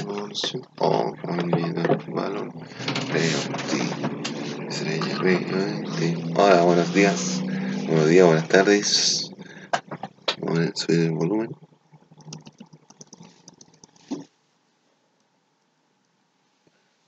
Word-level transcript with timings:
en 0.00 0.32
ti. 3.68 3.82
Estrella. 4.68 5.18
Hola, 6.36 6.62
buenos 6.62 6.94
días. 6.94 7.42
Buenos 7.86 8.08
días, 8.08 8.26
buenas 8.26 8.48
tardes. 8.48 9.30
A 9.70 10.72
subir 10.74 11.00
el 11.00 11.10
volumen. 11.12 11.50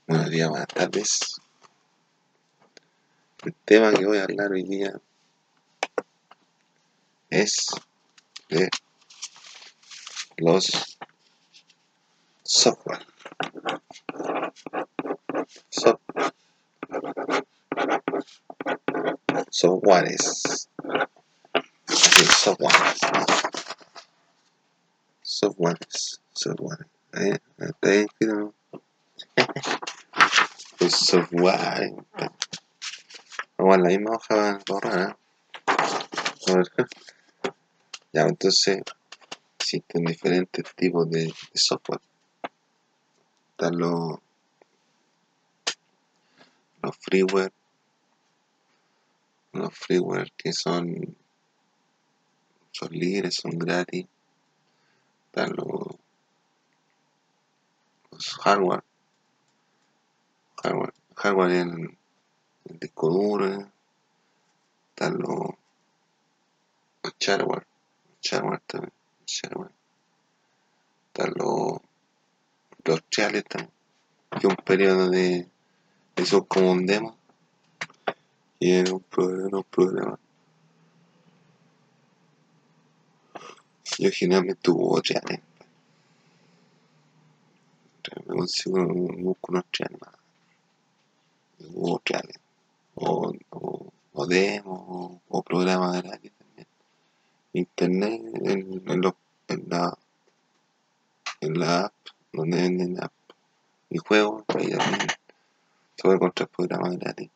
Buenos 0.07 0.29
días, 0.29 0.49
buenas 0.49 0.67
tardes. 0.67 1.19
El 3.43 3.55
tema 3.65 3.91
que 3.91 4.05
voy 4.05 4.19
a 4.19 4.23
hablar 4.23 4.51
hoy 4.51 4.63
día 4.63 4.93
es 7.29 7.65
de 8.49 8.69
los 10.37 10.92
software. 25.23 25.79
Software. 26.33 26.87
¿Eh? 27.13 27.37
¿Está 27.57 27.89
bien 27.89 28.05
escrito, 28.05 28.33
no? 28.35 28.53
Los 30.79 30.91
software. 30.91 31.93
Vamos 33.57 33.75
a 33.75 33.77
la 33.77 33.87
misma 33.89 34.15
hoja 34.15 34.59
borrada. 34.67 35.17
A 35.67 36.53
ver. 36.53 36.67
Ya, 38.11 38.23
entonces 38.23 38.81
existen 39.59 40.05
diferentes 40.05 40.63
tipos 40.75 41.09
de, 41.09 41.25
de 41.25 41.33
software. 41.53 42.01
Están 43.53 43.77
los, 43.77 44.17
los 46.81 46.97
freeware, 46.97 47.53
los 49.51 49.77
freeware 49.77 50.33
que 50.35 50.51
son, 50.51 51.15
son 52.71 52.89
libres, 52.89 53.35
son 53.35 53.51
gratis. 53.59 54.07
Están 55.27 55.55
los, 55.55 55.95
los 58.09 58.27
hardware, 58.41 58.83
hardware, 60.63 60.93
hardware 61.15 61.51
en 61.51 61.97
el 62.65 62.79
disco 62.79 63.09
duro. 63.11 63.71
Están 64.89 65.19
los, 65.19 65.51
los 67.03 67.13
shareware, 67.19 67.67
shareware 68.19 68.61
también, 68.65 68.93
shareware. 69.27 69.71
Están 71.13 71.33
los, 71.35 71.92
los 72.85 73.03
trials 73.09 73.43
también, 73.45 73.71
que 74.39 74.47
un 74.47 74.55
periodo 74.55 75.09
de, 75.09 75.47
eso 76.15 76.37
es 76.37 76.43
como 76.47 76.71
un 76.71 76.85
demo 76.85 77.17
y 78.59 78.71
era 78.71 78.93
un 78.93 79.01
programa, 79.01 79.57
un 79.57 79.63
programa. 79.63 80.19
Yo 83.99 84.09
generalmente 84.11 84.71
hubo 84.71 85.01
trials. 85.01 85.41
Me 88.25 88.35
consigo, 88.35 88.77
unos 88.81 89.65
trials 89.71 90.01
más. 90.01 90.15
Hubo 91.73 91.99
trials. 91.99 92.39
O, 92.95 93.33
o, 93.49 93.93
o 94.13 94.25
demos, 94.27 94.79
o, 94.87 95.21
o 95.29 95.41
programas 95.43 96.01
gratis 96.01 96.31
también. 96.37 96.67
Internet 97.53 98.21
en, 98.45 98.89
en, 98.89 99.01
los, 99.01 99.13
en 99.47 99.69
la 99.69 99.97
en 101.41 101.59
la 101.59 101.85
app, 101.85 101.93
donde 102.33 102.57
venden 102.57 103.01
app 103.01 103.13
y 103.89 103.99
juegos, 103.99 104.43
ahí 104.49 104.71
también 104.71 105.07
se 105.95 106.01
puede 106.01 106.15
encontrar 106.15 106.49
programas 106.49 106.97
gratis. 106.97 107.29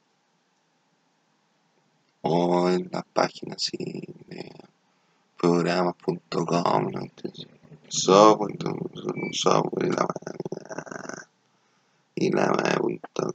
O 2.24 2.70
en 2.70 2.90
las 2.92 3.06
páginas 3.14 3.58
así 3.58 4.04
de 4.28 4.52
programas.com, 5.38 6.92
¿no? 6.92 7.08
Software, 7.88 8.58
software 9.32 9.86
y 9.86 9.92
la 9.92 10.08
madre, 10.08 11.28
y 12.16 12.32
la 12.32 12.48
madre.com. 12.48 13.32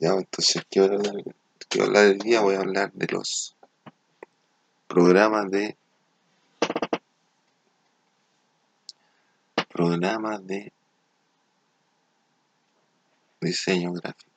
Ya, 0.00 0.10
entonces, 0.12 0.64
¿qué 0.70 0.80
voy 0.80 0.90
a 0.90 0.94
hablar? 0.94 1.24
¿Qué 1.68 1.78
voy 1.78 1.84
a 1.84 1.88
hablar 1.88 2.04
del 2.06 2.18
día? 2.18 2.40
Voy 2.40 2.54
a 2.54 2.60
hablar 2.60 2.92
de 2.92 3.06
los 3.08 3.54
programas 4.86 5.50
de 5.50 5.76
programas 9.78 10.44
de 10.44 10.72
diseño 13.40 13.92
gráfico. 13.92 14.32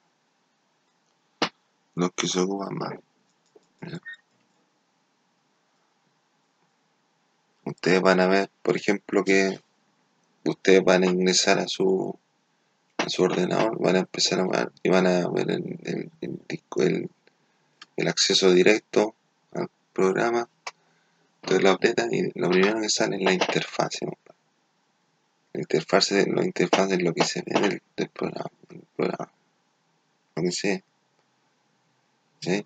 Los 1.95 2.11
que 2.11 2.27
se 2.27 2.41
ocupan 2.41 2.75
más. 2.75 2.93
Ustedes 7.65 8.01
van 8.01 8.19
a 8.19 8.27
ver, 8.27 8.51
por 8.61 8.77
ejemplo, 8.77 9.23
que 9.23 9.59
ustedes 10.45 10.83
van 10.83 11.05
a 11.05 11.07
ingresar 11.07 11.57
a 11.57 11.67
su, 11.67 12.15
a 12.97 13.09
su 13.09 13.23
ordenador, 13.23 13.79
van 13.79 13.95
a 13.95 13.99
empezar 13.99 14.41
a 14.41 14.47
ver 14.47 14.71
y 14.83 14.89
van 14.89 15.07
a 15.07 15.27
ver 15.27 15.49
el, 15.49 15.79
el, 15.83 16.11
el 16.21 17.09
el, 17.97 18.07
acceso 18.07 18.51
directo 18.51 19.15
al 19.53 19.71
programa. 19.91 20.47
Entonces 21.41 21.63
lo 21.63 21.71
apretan 21.71 22.13
y 22.13 22.29
lo 22.35 22.51
primero 22.51 22.79
que 22.79 22.89
sale 22.89 23.15
es 23.15 23.23
la 23.23 23.33
interfase. 23.33 24.05
¿no? 24.05 24.13
La 25.53 25.61
interfase, 25.61 26.25
la 26.29 26.45
interfaz 26.45 26.91
es 26.91 27.01
lo 27.01 27.13
que 27.13 27.23
se 27.23 27.43
ve 27.45 27.59
del, 27.59 27.81
del 27.97 28.09
programa, 28.09 28.51
del 28.69 28.83
programa. 28.95 29.31
Lo 30.35 30.43
que 30.43 30.51
se. 30.51 30.83
¿sí? 32.39 32.65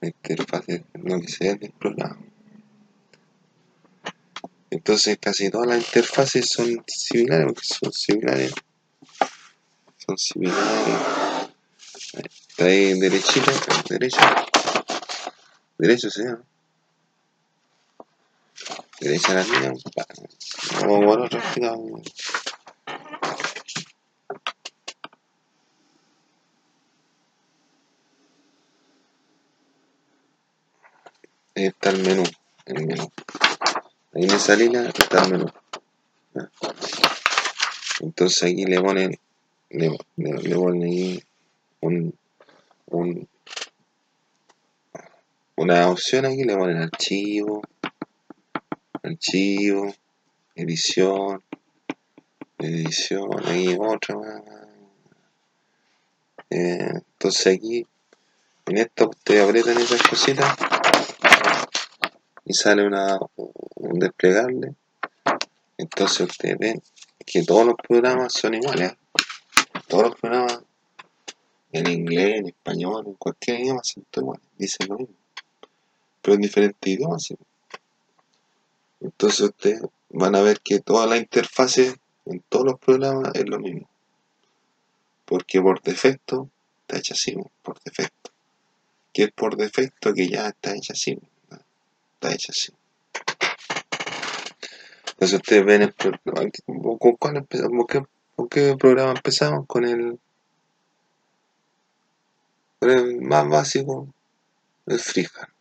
La 0.00 0.08
interfaz 0.08 0.68
es 0.68 0.82
lo 0.94 1.20
que 1.20 1.28
se 1.28 1.44
ve 1.44 1.54
del 1.54 1.72
programa. 1.72 2.18
Entonces 4.70 5.16
casi 5.20 5.48
todas 5.50 5.68
las 5.68 5.78
interfaces 5.78 6.48
son 6.48 6.84
similares, 6.86 7.46
porque 7.46 7.64
son 7.64 7.92
similares. 7.92 8.52
Son 10.04 10.18
similares. 10.18 10.96
Está 12.12 12.64
ahí 12.64 12.98
derechito, 12.98 13.50
derecho. 13.88 14.20
Derecho 15.78 16.10
se 16.10 16.24
llama. 16.24 16.44
Derecha 19.00 19.34
la 19.34 19.42
línea. 19.42 19.72
Vamos 20.80 21.04
por 21.04 21.20
otro 21.20 21.40
lado. 21.56 22.02
Ahí 31.54 31.66
está 31.66 31.90
el 31.90 32.02
menú. 32.02 32.24
El 32.64 32.86
menú. 32.86 33.12
Ahí 34.14 34.24
en 34.24 34.30
esa 34.30 34.56
línea 34.56 34.88
está 34.88 35.24
el 35.24 35.32
menú. 35.32 35.52
Entonces 38.00 38.42
aquí 38.42 38.64
le 38.66 38.80
ponen, 38.80 39.18
le, 39.70 39.98
le, 40.16 40.32
le 40.32 40.54
ponen 40.54 40.82
ahí 40.82 41.22
un, 41.80 42.14
un, 42.86 43.28
una 45.56 45.88
opción 45.88 46.26
aquí, 46.26 46.44
le 46.44 46.56
ponen 46.56 46.76
archivo, 46.78 47.62
archivo, 49.06 49.94
edición, 50.54 51.42
edición, 52.58 53.30
ahí 53.46 53.76
otra. 53.78 54.16
Eh, 56.50 56.92
entonces 56.94 57.56
aquí, 57.56 57.86
en 58.66 58.78
esto 58.78 59.10
ustedes 59.10 59.44
aprietan 59.44 59.78
esas 59.78 60.02
cositas 60.02 60.56
y 62.44 62.54
sale 62.54 62.86
una, 62.86 63.18
un 63.36 63.98
desplegable. 63.98 64.74
Entonces 65.78 66.20
ustedes 66.20 66.58
ven 66.58 66.82
que 67.24 67.42
todos 67.42 67.66
los 67.66 67.76
programas 67.76 68.32
son 68.32 68.54
iguales. 68.54 68.92
¿eh? 68.92 68.96
Todos 69.88 70.04
los 70.04 70.14
programas 70.16 70.60
en 71.72 71.90
inglés, 71.90 72.38
en 72.38 72.46
español, 72.46 73.04
en 73.06 73.14
cualquier 73.14 73.60
idioma 73.60 73.82
son 73.84 74.04
iguales, 74.12 74.46
dicen 74.56 74.88
lo 74.88 74.98
mismo. 74.98 75.14
Pero 76.22 76.34
en 76.34 76.40
diferentes 76.40 76.92
idiomas. 76.92 77.28
Entonces 79.00 79.40
ustedes 79.40 79.82
van 80.10 80.34
a 80.34 80.42
ver 80.42 80.60
que 80.60 80.80
toda 80.80 81.06
la 81.06 81.16
interfase 81.16 81.96
en 82.24 82.42
todos 82.48 82.64
los 82.64 82.78
programas 82.78 83.34
es 83.34 83.48
lo 83.48 83.58
mismo. 83.58 83.88
Porque 85.24 85.60
por 85.60 85.82
defecto 85.82 86.48
está 86.82 86.98
hecha 86.98 87.14
así, 87.14 87.36
por 87.62 87.80
defecto. 87.82 88.30
Que 89.12 89.24
es 89.24 89.32
por 89.32 89.56
defecto 89.56 90.12
que 90.14 90.28
ya 90.28 90.48
está 90.48 90.74
hecha 90.74 90.92
así. 90.92 91.18
Está 92.14 92.32
hecha 92.32 92.52
así. 92.52 92.72
Entonces 95.10 95.38
ustedes 95.38 95.64
ven 95.64 95.82
el 95.82 95.94
¿con 95.94 97.16
cuál 97.16 97.36
empezamos? 97.38 97.86
¿Con 98.36 98.48
qué, 98.48 98.76
programa 98.76 99.12
empezamos? 99.12 99.66
Con 99.66 99.84
el, 99.84 100.18
el 102.82 103.20
más 103.22 103.48
básico, 103.48 104.08
el 104.86 104.98
FreeHand. 104.98 105.55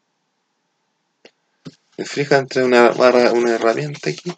FreeHand 1.98 2.50
trae 2.50 2.66
una 2.66 2.90
barra, 2.90 3.32
una 3.32 3.56
herramienta 3.56 4.10
aquí 4.10 4.34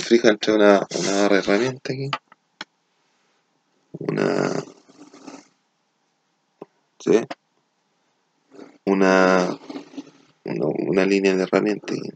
freehand 0.00 0.38
trae 0.38 0.56
una, 0.56 0.86
una 0.98 1.22
barra 1.22 1.38
herramienta 1.38 1.92
aquí. 1.92 2.10
Una. 3.92 4.64
¿Sí? 6.98 7.20
Una, 8.84 9.58
una, 10.44 10.66
una 10.66 11.06
línea 11.06 11.34
de 11.34 11.42
herramienta 11.42 11.94
aquí. 11.94 12.10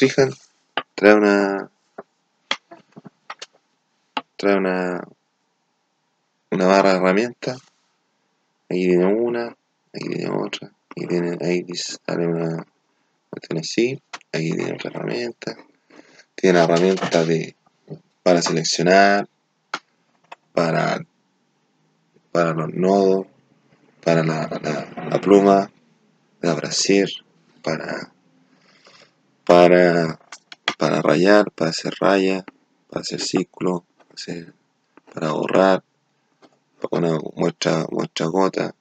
Freehand 0.00 0.34
trae 0.94 1.14
una 1.14 1.70
trae 4.36 4.56
una 4.56 5.06
una 6.50 6.66
barra 6.66 6.92
de 6.92 6.96
herramientas 6.96 7.58
aquí 8.64 8.86
tiene 8.88 9.04
una 9.04 9.54
aquí 9.92 10.08
tiene 10.08 10.30
otra 10.30 10.72
aquí 10.90 11.06
tiene 11.06 11.36
ahí 11.42 11.66
sale 11.74 12.26
una 12.26 12.66
cuestión 13.28 13.58
así 13.58 14.02
aquí 14.32 14.52
tiene 14.52 14.72
otra 14.72 14.90
herramienta. 14.90 15.56
Tiene 16.34 16.56
una 16.56 16.64
herramienta 16.64 17.24
de 17.26 17.54
para 18.22 18.40
seleccionar 18.40 19.28
para 20.54 21.04
para 22.32 22.54
los 22.54 22.72
nodos 22.72 23.26
para 24.02 24.24
la, 24.24 24.48
la, 24.62 25.08
la 25.10 25.20
pluma 25.20 25.70
de 26.40 26.48
abrasir 26.48 27.06
para 27.62 28.14
para, 29.50 30.20
para 30.78 31.02
rayar, 31.02 31.50
para 31.50 31.72
hacer 31.72 31.92
rayas, 31.98 32.44
para 32.88 33.00
hacer 33.00 33.20
círculos, 33.20 33.82
para, 33.98 34.14
hacer, 34.14 34.54
para 35.12 35.32
borrar, 35.32 35.82
una 36.92 37.18
muestra, 37.34 37.84
muestra 37.90 38.26
gota, 38.26 38.76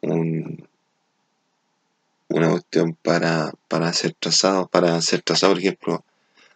un, 0.00 0.66
una 2.30 2.50
cuestión 2.50 2.94
para, 2.94 3.52
para 3.68 3.88
hacer 3.88 4.14
trazado, 4.18 4.68
para 4.68 4.96
hacer 4.96 5.20
trazado, 5.20 5.52
por 5.52 5.60
ejemplo, 5.60 6.04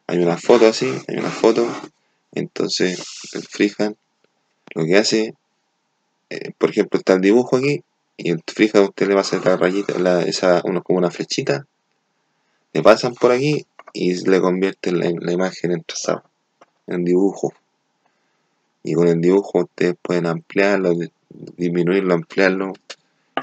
hay 0.07 0.21
una 0.21 0.39
foto 0.39 0.67
así, 0.67 0.91
hay 1.07 1.19
una 1.19 1.31
foto, 1.31 1.71
entonces 2.33 2.99
el 3.35 3.43
freehand 3.43 3.97
lo 4.75 4.87
que 4.87 4.97
hace, 4.97 5.35
eh, 6.31 6.53
por 6.57 6.71
ejemplo, 6.71 6.99
está 6.99 7.13
el 7.13 7.21
dibujo 7.21 7.59
aquí, 7.59 7.85
y 8.17 8.31
el 8.31 8.43
freehand 8.47 8.89
usted 8.89 9.07
le 9.07 9.13
va 9.13 9.21
a 9.21 9.25
hacer 9.25 9.45
la 9.45 9.59
rayita, 9.59 10.23
esa, 10.23 10.63
como 10.63 10.99
una 10.99 11.11
flechita, 11.11 11.67
le 12.73 12.83
pasan 12.83 13.15
por 13.15 13.33
aquí 13.33 13.67
y 13.93 14.15
le 14.29 14.41
convierten 14.41 14.99
la, 14.99 15.33
imagen 15.33 15.73
en 15.73 15.83
trazado, 15.83 16.23
en 16.87 17.05
dibujo. 17.05 17.53
Y 18.83 18.95
con 18.95 19.09
el 19.09 19.21
dibujo 19.21 19.61
ustedes 19.61 19.97
pueden 20.01 20.27
ampliarlo, 20.27 20.95
disminuirlo, 21.57 22.15
ampliarlo, 22.15 22.73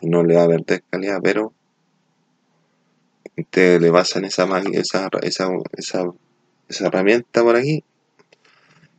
y 0.02 0.08
no 0.08 0.24
le 0.24 0.36
va 0.36 0.44
a 0.44 0.48
perder 0.48 0.84
calidad, 0.90 1.20
pero 1.24 1.54
ustedes 3.38 3.82
le 3.82 3.92
pasan 3.92 4.26
esa, 4.26 4.48
esa, 4.72 5.10
esa, 5.22 5.50
esa, 6.68 6.88
herramienta 6.88 7.44
por 7.44 7.56
aquí, 7.56 7.84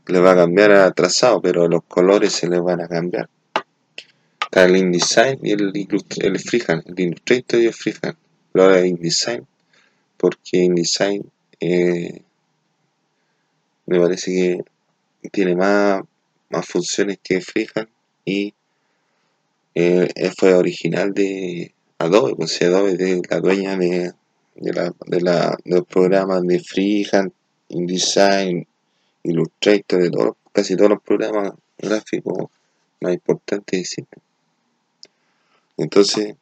le 0.06 0.20
va 0.20 0.32
a 0.32 0.36
cambiar 0.36 0.72
a 0.72 0.90
trazado, 0.92 1.40
pero 1.40 1.68
los 1.68 1.84
colores 1.84 2.32
se 2.32 2.48
les 2.48 2.60
van 2.60 2.80
a 2.80 2.88
cambiar. 2.88 3.28
Está 4.40 4.64
el 4.64 4.76
InDesign 4.76 5.40
y 5.42 5.52
el, 5.52 5.72
el 5.74 6.40
Freehand, 6.40 6.84
el 6.86 7.00
Illustrator 7.00 7.60
y 7.60 7.66
el 7.66 7.74
Freehand. 7.74 8.16
Ahora 8.54 8.78
el 8.78 8.86
InDesign 8.86 9.46
porque 10.16 10.58
InDesign 10.58 11.30
eh, 11.60 12.22
me 13.86 14.00
parece 14.00 14.64
que 15.22 15.30
tiene 15.30 15.54
más, 15.54 16.02
más 16.50 16.66
funciones 16.66 17.18
que 17.22 17.40
Freehand 17.40 17.88
y 18.24 18.54
eh, 19.74 20.08
fue 20.36 20.54
original 20.54 21.12
de 21.12 21.72
Adobe, 21.98 22.34
pues 22.34 22.60
Adobe 22.62 22.92
es 22.92 23.20
la 23.30 23.40
dueña 23.40 23.76
de, 23.76 24.12
de, 24.54 24.72
la, 24.72 24.94
de, 25.06 25.20
los 25.64 25.86
programas 25.86 26.42
de 26.42 26.60
Freehand, 26.60 27.32
InDesign, 27.68 28.66
Illustrator, 29.22 30.02
de 30.02 30.10
todos, 30.10 30.36
casi 30.52 30.76
todos 30.76 30.90
los 30.90 31.02
programas 31.02 31.52
gráficos 31.78 32.48
más 33.00 33.14
importantes 33.14 33.80
existen. 33.80 34.22
Entonces, 35.76 36.34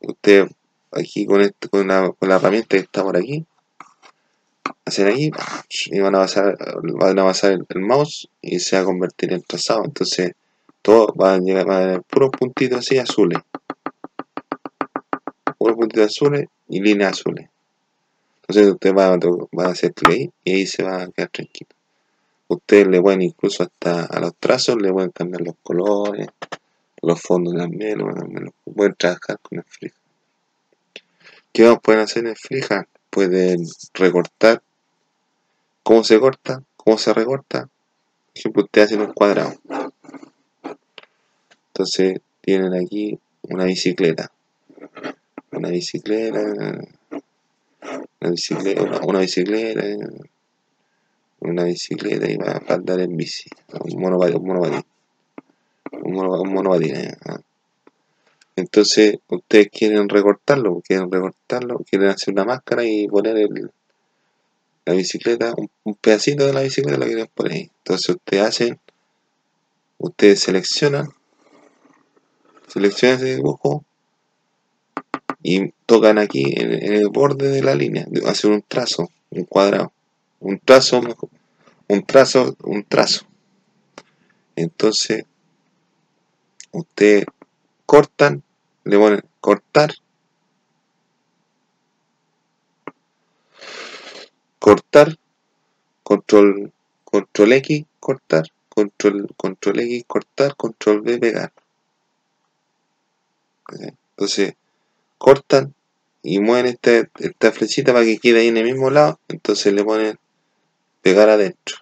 usted 0.00 0.48
aquí 0.92 1.26
con, 1.26 1.40
este, 1.40 1.68
con, 1.68 1.88
la, 1.88 2.12
con 2.12 2.28
la 2.28 2.36
herramienta 2.36 2.76
que 2.76 2.82
está 2.82 3.02
por 3.02 3.16
aquí. 3.16 3.44
Hacen 4.84 5.08
aquí 5.08 5.30
y 5.86 6.00
van 6.00 6.14
a 6.14 6.20
pasar, 6.20 6.56
van 6.82 7.18
a 7.18 7.24
pasar 7.24 7.52
el, 7.52 7.80
mouse 7.80 8.28
y 8.40 8.58
se 8.60 8.76
va 8.76 8.82
a 8.82 8.84
convertir 8.86 9.32
en 9.32 9.42
trazado. 9.42 9.84
Entonces 9.84 10.32
todo 10.82 11.14
va 11.14 11.34
a 11.34 11.38
llegar 11.38 11.70
a 11.70 11.80
tener 11.80 12.02
puros 12.02 12.30
puntitos 12.30 12.78
así 12.78 12.98
azules. 12.98 13.38
Puros 15.58 15.76
puntitos 15.76 16.06
azules 16.06 16.48
y 16.68 16.80
líneas 16.80 17.12
azules. 17.12 17.48
Entonces 18.42 18.72
usted 18.72 18.94
va, 18.94 19.64
a 19.64 19.70
hacer 19.70 19.92
play 19.92 20.30
y 20.42 20.52
ahí 20.52 20.66
se 20.66 20.82
va 20.82 21.02
a 21.02 21.08
quedar 21.08 21.28
tranquilo. 21.28 21.70
Ustedes 22.48 22.86
le 22.86 23.02
pueden 23.02 23.20
incluso 23.20 23.62
hasta 23.62 24.06
a 24.06 24.20
los 24.20 24.34
trazos 24.36 24.76
le 24.80 24.90
pueden 24.90 25.10
cambiar 25.10 25.42
los 25.42 25.54
colores 25.62 26.28
los 27.02 27.20
fondos 27.20 27.54
también 27.54 27.98
pueden 28.74 28.94
trabajar 28.94 29.38
con 29.40 29.58
el 29.58 29.64
frío 29.64 29.92
¿Qué 31.52 31.64
más 31.64 31.78
pueden 31.82 32.02
hacer 32.02 32.26
en 32.26 32.36
Freehand? 32.36 32.86
Pueden 33.10 33.66
recortar. 33.94 34.62
¿Cómo 35.82 36.04
se 36.04 36.20
corta? 36.20 36.62
¿Cómo 36.76 36.98
se 36.98 37.12
recorta? 37.14 37.62
Por 37.62 38.38
ejemplo, 38.38 38.62
ustedes 38.64 38.88
hacen 38.88 39.00
un 39.00 39.12
cuadrado. 39.12 39.54
Entonces 41.68 42.20
tienen 42.42 42.74
aquí 42.74 43.18
una 43.42 43.64
bicicleta. 43.64 44.30
Una 45.50 45.70
bicicleta. 45.70 46.40
Una 48.20 48.30
bicicleta. 48.30 48.82
Una, 48.82 49.00
una 49.00 49.20
bicicleta. 49.20 49.82
Una 51.40 51.64
bicicleta 51.64 52.30
y 52.30 52.36
va 52.36 52.62
a 52.68 52.74
andar 52.74 53.00
en 53.00 53.16
bici. 53.16 53.48
Un 53.72 54.00
monopatín. 54.00 54.36
Un 54.36 54.46
monopatín. 54.46 54.84
Un 55.92 56.12
monopatín. 56.12 56.46
Un 56.46 56.54
monopatín 56.54 56.96
¿eh? 56.96 57.16
Entonces, 58.58 59.18
ustedes 59.28 59.68
quieren 59.70 60.08
recortarlo, 60.08 60.82
quieren 60.84 61.12
recortarlo, 61.12 61.78
quieren 61.88 62.08
hacer 62.08 62.34
una 62.34 62.44
máscara 62.44 62.84
y 62.84 63.06
poner 63.06 63.36
el, 63.36 63.70
la 64.84 64.94
bicicleta, 64.94 65.54
un, 65.84 65.94
pedacito 65.94 66.44
de 66.44 66.52
la 66.52 66.62
bicicleta 66.62 66.98
lo 66.98 67.06
quieren 67.06 67.28
poner 67.32 67.52
ahí. 67.52 67.70
Entonces, 67.78 68.16
ustedes 68.16 68.42
hacen, 68.42 68.80
ustedes 69.98 70.40
seleccionan, 70.40 71.06
seleccionan 72.66 73.18
ese 73.18 73.36
dibujo 73.36 73.84
y 75.40 75.70
tocan 75.86 76.18
aquí 76.18 76.52
en, 76.56 76.72
en 76.82 76.94
el 76.94 77.10
borde 77.10 77.50
de 77.50 77.62
la 77.62 77.76
línea, 77.76 78.08
hacen 78.26 78.54
un 78.54 78.64
trazo, 78.66 79.08
un 79.30 79.44
cuadrado, 79.44 79.92
un 80.40 80.58
trazo, 80.58 81.00
un 81.86 82.04
trazo, 82.04 82.56
un 82.64 82.82
trazo. 82.82 83.24
Entonces, 84.56 85.26
ustedes 86.72 87.24
cortan 87.86 88.42
le 88.88 88.96
ponen 88.96 89.22
cortar. 89.40 89.90
Cortar 94.58 95.18
control 96.02 96.72
control 97.04 97.52
X 97.52 97.84
cortar 98.00 98.44
control 98.68 99.28
control 99.36 99.80
X 99.80 100.04
cortar 100.06 100.56
control 100.56 101.00
V 101.02 101.18
pegar. 101.18 101.52
Entonces 104.10 104.54
cortan 105.18 105.74
y 106.22 106.40
mueven 106.40 106.66
esta, 106.66 107.08
esta 107.18 107.52
flechita 107.52 107.92
para 107.92 108.06
que 108.06 108.18
quede 108.18 108.40
ahí 108.40 108.48
en 108.48 108.56
el 108.56 108.64
mismo 108.64 108.88
lado. 108.90 109.20
Entonces 109.28 109.72
le 109.74 109.84
ponen 109.84 110.18
pegar 111.02 111.28
adentro. 111.28 111.76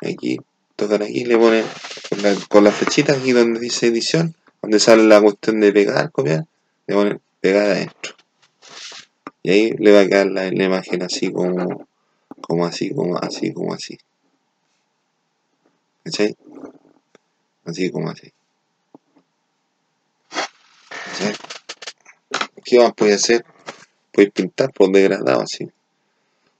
Aquí 0.00 0.38
tocan 0.74 1.02
aquí 1.02 1.24
le 1.24 1.36
ponen 1.36 1.66
con 2.08 2.22
la, 2.22 2.34
con 2.48 2.64
la 2.64 2.70
flechita 2.70 3.12
aquí 3.12 3.32
donde 3.32 3.60
dice 3.60 3.88
edición 3.88 4.34
donde 4.62 4.80
sale 4.80 5.04
la 5.04 5.20
cuestión 5.20 5.60
de 5.60 5.72
pegar, 5.72 6.10
copiar, 6.10 6.46
le 6.86 6.94
ponen 6.94 7.20
pegar 7.40 7.66
adentro. 7.70 8.14
Y 9.42 9.50
ahí 9.50 9.70
le 9.78 9.92
va 9.92 10.00
a 10.00 10.06
quedar 10.08 10.26
la, 10.26 10.48
imagen 10.48 11.02
así 11.02 11.32
como, 11.32 11.86
como 12.40 12.66
así, 12.66 12.92
como 12.92 13.16
así, 13.18 13.52
como 13.52 13.74
así. 13.74 13.96
¿Cachai? 16.02 16.36
Así 17.64 17.90
como 17.90 18.10
así. 18.10 18.32
¿Cachai? 20.30 21.34
¿Qué 22.64 22.78
más 22.78 22.92
puede 22.94 23.14
hacer? 23.14 23.44
Puedes 24.12 24.32
pintar 24.32 24.72
por 24.72 24.90
degradado 24.90 25.42
así. 25.42 25.70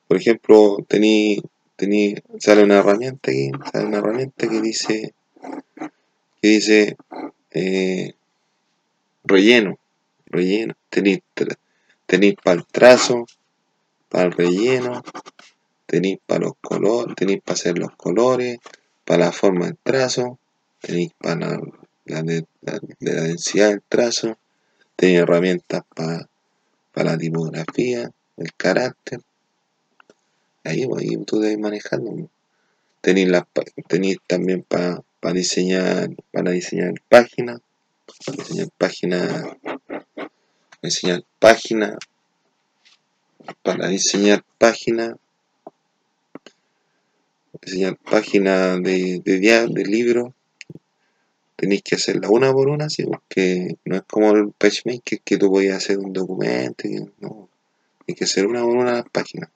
Por 0.06 0.18
ejemplo, 0.18 0.76
tení, 0.86 1.42
tení, 1.74 2.14
sale 2.38 2.62
una 2.62 2.78
herramienta 2.78 3.32
aquí, 3.32 3.50
sale 3.72 3.86
una 3.86 3.98
herramienta 3.98 4.48
que 4.48 4.60
dice, 4.60 5.14
que 6.40 6.48
dice 6.48 6.96
eh, 7.56 8.14
relleno, 9.24 9.78
relleno, 10.26 10.74
tenéis, 10.90 11.22
para 12.44 12.56
el 12.58 12.66
trazo, 12.66 13.26
para 14.10 14.24
el 14.24 14.32
relleno, 14.32 15.02
tenéis 15.86 16.18
para 16.26 16.40
los 16.40 16.52
colores, 16.60 17.16
tenéis 17.16 17.40
para 17.42 17.54
hacer 17.54 17.78
los 17.78 17.96
colores, 17.96 18.58
para 19.06 19.26
la 19.26 19.32
forma 19.32 19.66
del 19.66 19.78
trazo, 19.82 20.38
tenéis 20.80 21.12
para 21.18 21.58
la, 22.04 22.22
de, 22.22 22.46
la, 22.60 22.78
densidad 23.00 23.70
del 23.70 23.82
trazo, 23.88 24.36
tenéis 24.94 25.20
herramientas 25.20 25.82
para, 25.94 26.28
para 26.92 27.12
la 27.12 27.18
tipografía, 27.18 28.10
el 28.36 28.54
carácter, 28.54 29.20
ahí, 30.62 30.86
pues, 30.86 31.02
ahí 31.04 31.16
tú 31.24 31.40
debes 31.40 31.58
la, 33.30 33.48
tenéis 33.88 34.18
también 34.26 34.62
para 34.62 35.02
diseñar, 35.32 36.10
para 36.32 36.50
diseñar 36.50 36.94
páginas, 37.08 37.60
diseñar 38.36 38.68
páginas, 38.78 39.44
diseñar 40.82 41.24
páginas, 41.38 41.96
para 43.62 43.88
diseñar 43.88 44.44
páginas, 44.58 45.14
diseñar 47.62 47.96
páginas 47.96 48.82
de, 48.82 49.20
de, 49.24 49.38
de 49.40 49.84
libro, 49.84 50.34
tenéis 51.56 51.82
que 51.82 51.94
hacerla 51.96 52.28
una 52.30 52.52
por 52.52 52.68
una, 52.68 52.88
sí, 52.90 53.04
porque 53.04 53.76
no 53.84 53.96
es 53.96 54.02
como 54.02 54.30
el 54.32 54.52
PageMaker 54.52 55.20
que 55.22 55.38
tú 55.38 55.50
podías 55.50 55.78
hacer 55.78 55.98
un 55.98 56.12
documento, 56.12 56.84
no, 57.18 57.48
hay 58.06 58.14
que 58.14 58.24
hacer 58.24 58.46
una 58.46 58.62
por 58.62 58.76
una 58.76 58.92
las 58.92 59.08
páginas. 59.10 59.50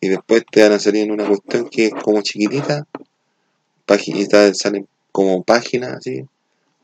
Y 0.00 0.08
después 0.08 0.44
te 0.50 0.62
van 0.62 0.72
a 0.72 0.78
salir 0.78 1.04
en 1.04 1.12
una 1.12 1.26
cuestión 1.26 1.68
que 1.70 1.86
es 1.86 1.94
como 1.94 2.20
chiquitita, 2.22 2.86
páginas 3.86 4.58
salen 4.58 4.86
como 5.12 5.42
páginas 5.42 5.94
así, 5.94 6.26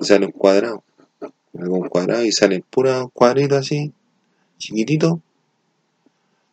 y 0.00 0.04
sale 0.04 0.26
un 0.26 0.32
cuadrado, 0.32 0.82
un 1.52 1.88
cuadrado 1.88 2.24
y 2.24 2.32
salen 2.32 2.64
puros 2.70 3.08
cuadritos 3.12 3.58
así, 3.58 3.92
chiquitito. 4.58 5.20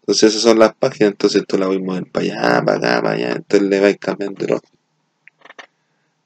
Entonces 0.01 0.31
esas 0.31 0.41
son 0.41 0.59
las 0.59 0.73
páginas, 0.73 1.11
entonces 1.11 1.43
tú 1.47 1.57
la 1.57 1.67
voy 1.67 1.77
a 1.77 1.79
mover 1.79 2.11
para 2.11 2.25
allá, 2.25 2.65
para 2.65 2.77
acá, 2.77 3.01
para 3.01 3.15
allá, 3.15 3.31
entonces 3.37 3.69
le 3.69 3.79
vais 3.79 3.97
cambiando 3.97 4.45
el 4.45 4.59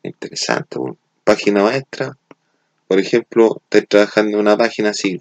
Interesante, 0.04 0.80
página 1.24 1.64
maestra. 1.64 2.18
Por 2.88 3.00
ejemplo, 3.00 3.62
estás 3.64 3.88
trabajando 3.88 4.32
en 4.32 4.42
una 4.42 4.58
página 4.58 4.90
así, 4.90 5.20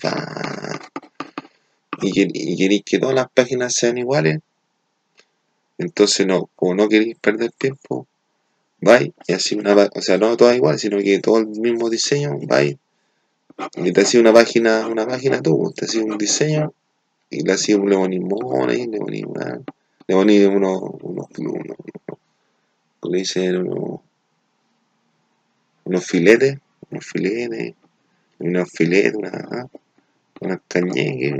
y, 2.00 2.56
queréis 2.56 2.82
que 2.84 2.98
todas 2.98 3.14
las 3.14 3.30
páginas 3.30 3.74
sean 3.74 3.98
iguales. 3.98 4.38
Entonces, 5.78 6.26
no, 6.26 6.48
como 6.56 6.74
no 6.74 6.88
queréis 6.88 7.16
perder 7.18 7.52
tiempo, 7.52 8.06
vais 8.82 9.12
y 9.26 9.32
así 9.32 9.54
una 9.54 9.74
o 9.74 10.02
sea, 10.02 10.18
no 10.18 10.36
todas 10.36 10.56
iguales, 10.56 10.80
sino 10.80 10.98
que 10.98 11.20
todo 11.20 11.38
el 11.38 11.46
mismo 11.46 11.88
diseño, 11.88 12.38
vais 12.46 12.76
y 13.76 13.92
te 13.92 14.00
hacía 14.00 14.20
una 14.20 14.32
página, 14.32 14.86
una 14.88 15.06
página 15.06 15.40
tú, 15.40 15.72
te 15.74 15.84
hacía 15.84 16.04
un 16.04 16.18
diseño 16.18 16.72
y 17.30 17.44
le 17.44 17.52
hacía 17.52 17.76
un 17.76 17.88
lemonimón 17.88 18.68
ahí, 18.68 18.86
le 18.86 18.98
ponía 20.08 20.48
unos, 20.48 20.82
unos, 21.00 21.26
unos, 21.38 21.76
le 23.02 23.18
dicen 23.18 23.56
unos, 23.56 24.00
unos 25.84 26.04
filetes, 26.04 26.58
unos 26.90 27.04
filetes, 27.04 27.74
unos 28.40 28.70
filetes, 28.70 29.14
una, 29.14 29.68
unas 30.40 30.58
cañeques, 30.66 31.34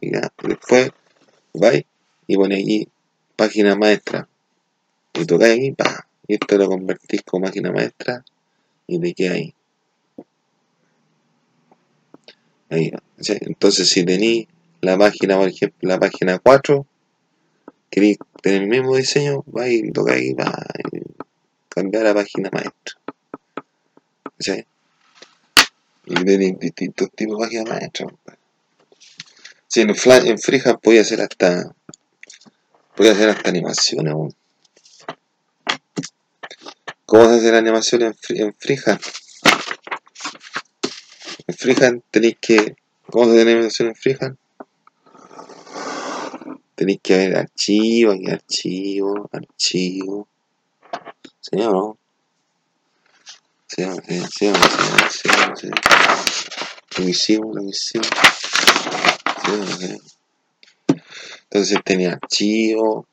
y 0.00 0.10
después 0.10 0.90
vais 1.54 1.84
y 2.26 2.36
pone 2.36 2.56
aquí 2.56 2.88
página 3.36 3.74
maestra 3.74 4.28
y 5.14 5.24
tocáis 5.24 5.58
aquí, 5.58 5.72
pa, 5.72 6.07
y 6.28 6.34
esto 6.34 6.58
lo 6.58 6.68
convertís 6.68 7.22
como 7.22 7.46
máquina 7.46 7.72
maestra 7.72 8.22
y 8.86 8.98
de 8.98 9.14
qué 9.14 9.28
hay. 9.30 9.54
Ahí, 12.70 12.92
entonces 13.40 13.88
si 13.88 14.04
tenéis 14.04 14.46
la 14.82 14.98
página, 14.98 15.38
por 15.38 15.48
ejemplo, 15.48 15.88
la 15.88 15.98
página 15.98 16.38
4, 16.38 16.86
queréis 17.90 18.18
tener 18.42 18.62
el 18.62 18.68
mismo 18.68 18.94
diseño, 18.94 19.42
vais 19.46 19.82
y 19.82 19.90
tocáis 19.90 20.34
para 20.34 20.66
cambiar 21.70 22.04
la 22.04 22.14
página 22.14 22.50
maestra. 22.52 23.00
¿Sí? 24.38 24.64
Y 26.04 26.14
tenéis 26.14 26.58
distintos 26.58 27.10
tipos 27.12 27.38
de 27.38 27.44
páginas 27.44 27.68
maestras. 27.68 28.12
Sí, 29.66 29.80
en, 29.80 29.90
en 29.90 30.38
Freehand 30.38 30.80
podía 30.80 31.00
hacer 31.00 31.22
hasta 31.22 31.74
podía 32.94 33.12
hacer 33.12 33.30
hasta 33.30 33.48
animaciones. 33.48 34.12
¿Cómo 34.12 34.28
se 37.08 37.36
hace 37.36 37.52
la 37.52 37.58
animación 37.58 38.02
en, 38.02 38.14
en 38.28 38.54
Freehand? 38.54 39.00
En 41.46 41.54
Freehand 41.54 42.02
tenéis 42.10 42.36
que. 42.40 42.76
¿Cómo 43.10 43.24
se 43.24 43.30
hace 43.32 43.44
la 43.46 43.50
animación 43.52 43.88
en 43.88 43.94
Freehand? 43.94 44.36
Tenéis 46.74 47.00
que 47.02 47.16
ver 47.16 47.36
archivo, 47.36 48.12
aquí 48.12 48.30
archivo, 48.30 49.30
archivo. 49.32 50.28
¿Sí 51.40 51.60
o 51.60 51.72
no? 51.72 51.98
Sí, 53.66 53.84
sí, 54.06 54.20
sí, 54.30 54.52
sí, 55.10 55.30
sí, 55.56 55.70
Lo 56.98 57.08
hicimos, 57.08 57.56
lo 57.56 57.62
hicimos. 57.62 58.08
Sí, 59.78 59.98
Entonces 61.44 61.78
tenía 61.84 62.12
archivo, 62.12 63.06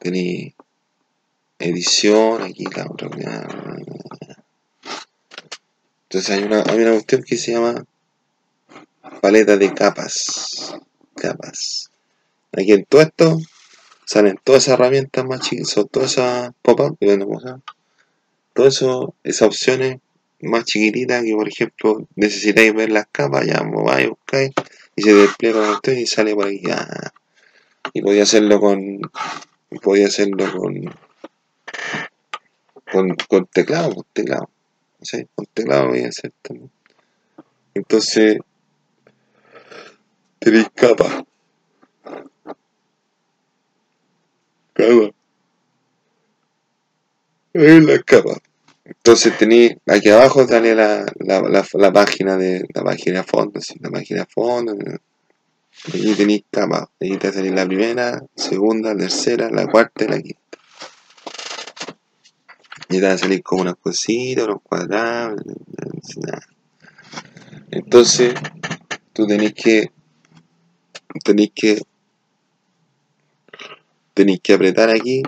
tenía 0.00 0.54
edición, 1.60 2.42
aquí 2.42 2.64
la 2.74 2.86
otra. 2.86 3.08
Entonces 6.02 6.30
hay 6.30 6.42
una, 6.44 6.62
hay 6.62 6.78
una 6.78 6.92
cuestión 6.92 7.22
que 7.22 7.36
se 7.36 7.52
llama 7.52 7.84
paleta 9.20 9.56
de 9.56 9.72
capas. 9.72 10.74
Capas. 11.14 11.90
Aquí 12.52 12.72
en 12.72 12.84
todo 12.84 13.02
esto 13.02 13.38
salen 14.04 14.38
todas 14.42 14.64
esas 14.64 14.74
herramientas 14.74 15.24
más 15.24 15.40
chiquitas, 15.40 15.86
todas 15.90 16.12
esas 16.12 16.50
pop-up, 16.62 16.98
todas 18.54 18.82
esas 19.22 19.42
opciones 19.42 19.98
más 20.40 20.64
chiquititas 20.64 21.22
que 21.22 21.34
por 21.34 21.48
ejemplo 21.48 22.08
necesitáis 22.16 22.74
ver 22.74 22.90
las 22.90 23.06
capas, 23.12 23.46
ya 23.46 23.62
vais, 23.62 24.08
buscáis 24.08 24.50
y 24.96 25.02
se 25.02 25.14
despliega 25.14 25.60
la 25.60 25.66
cuestión 25.68 25.98
y 25.98 26.06
sale 26.06 26.34
por 26.34 26.46
aquí. 26.46 26.62
Y 27.92 28.02
podía 28.02 28.24
hacerlo 28.24 28.60
con. 28.60 29.00
Podía 29.82 30.06
hacerlo 30.08 30.52
con. 30.52 30.94
Con, 32.92 33.14
con 33.28 33.46
teclado, 33.46 33.94
con 33.94 34.04
teclado. 34.12 34.50
¿sí? 35.02 35.26
Con 35.34 35.46
teclado 35.46 35.88
voy 35.88 36.04
a 36.04 36.08
hacer 36.08 36.32
también. 36.42 36.70
Entonces, 37.74 38.38
tenéis 40.38 40.68
capa. 40.74 41.24
Capa. 44.74 45.10
Es 47.52 47.84
la 47.84 47.98
capa. 48.02 48.40
Entonces 48.84 49.38
tenéis 49.38 49.76
aquí 49.86 50.08
abajo 50.08 50.46
sale 50.46 50.74
la, 50.74 51.06
la, 51.20 51.64
la, 51.72 51.92
página 51.92 52.36
de 52.36 52.66
la 52.74 52.82
página 52.82 53.22
fondo, 53.22 53.60
¿sí? 53.60 53.74
la 53.80 53.90
página 53.90 54.26
fondo. 54.26 54.76
Aquí 55.88 56.14
tenéis 56.14 56.42
capa. 56.50 56.90
Aquí 57.00 57.16
te 57.16 57.32
salir 57.32 57.52
la 57.52 57.66
primera, 57.66 58.20
segunda, 58.34 58.96
tercera, 58.96 59.48
la 59.50 59.66
cuarta 59.66 60.04
y 60.04 60.08
la 60.08 60.20
quinta. 60.20 60.49
Y 62.90 62.98
te 62.98 63.02
van 63.02 63.12
a 63.12 63.18
salir 63.18 63.40
como 63.44 63.62
unas 63.62 63.76
cositas, 63.76 64.46
unos 64.46 64.62
cuadrados. 64.62 65.40
Entonces, 67.70 68.34
tú 69.12 69.28
tenés 69.28 69.54
que. 69.54 69.92
Tenéis 71.24 71.52
que. 71.54 71.82
Tenéis 74.12 74.40
que 74.40 74.54
apretar 74.54 74.90
aquí. 74.90 75.22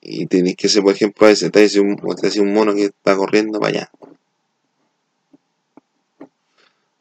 Y 0.00 0.26
tenéis 0.26 0.56
que 0.56 0.66
hacer, 0.66 0.82
por 0.82 0.94
ejemplo, 0.94 1.26
a 1.26 1.30
veces 1.30 1.52
te 1.52 1.80
un, 1.80 2.00
un 2.00 2.54
mono 2.54 2.74
que 2.74 2.86
está 2.86 3.14
corriendo 3.16 3.60
para 3.60 3.70
allá. 3.70 3.90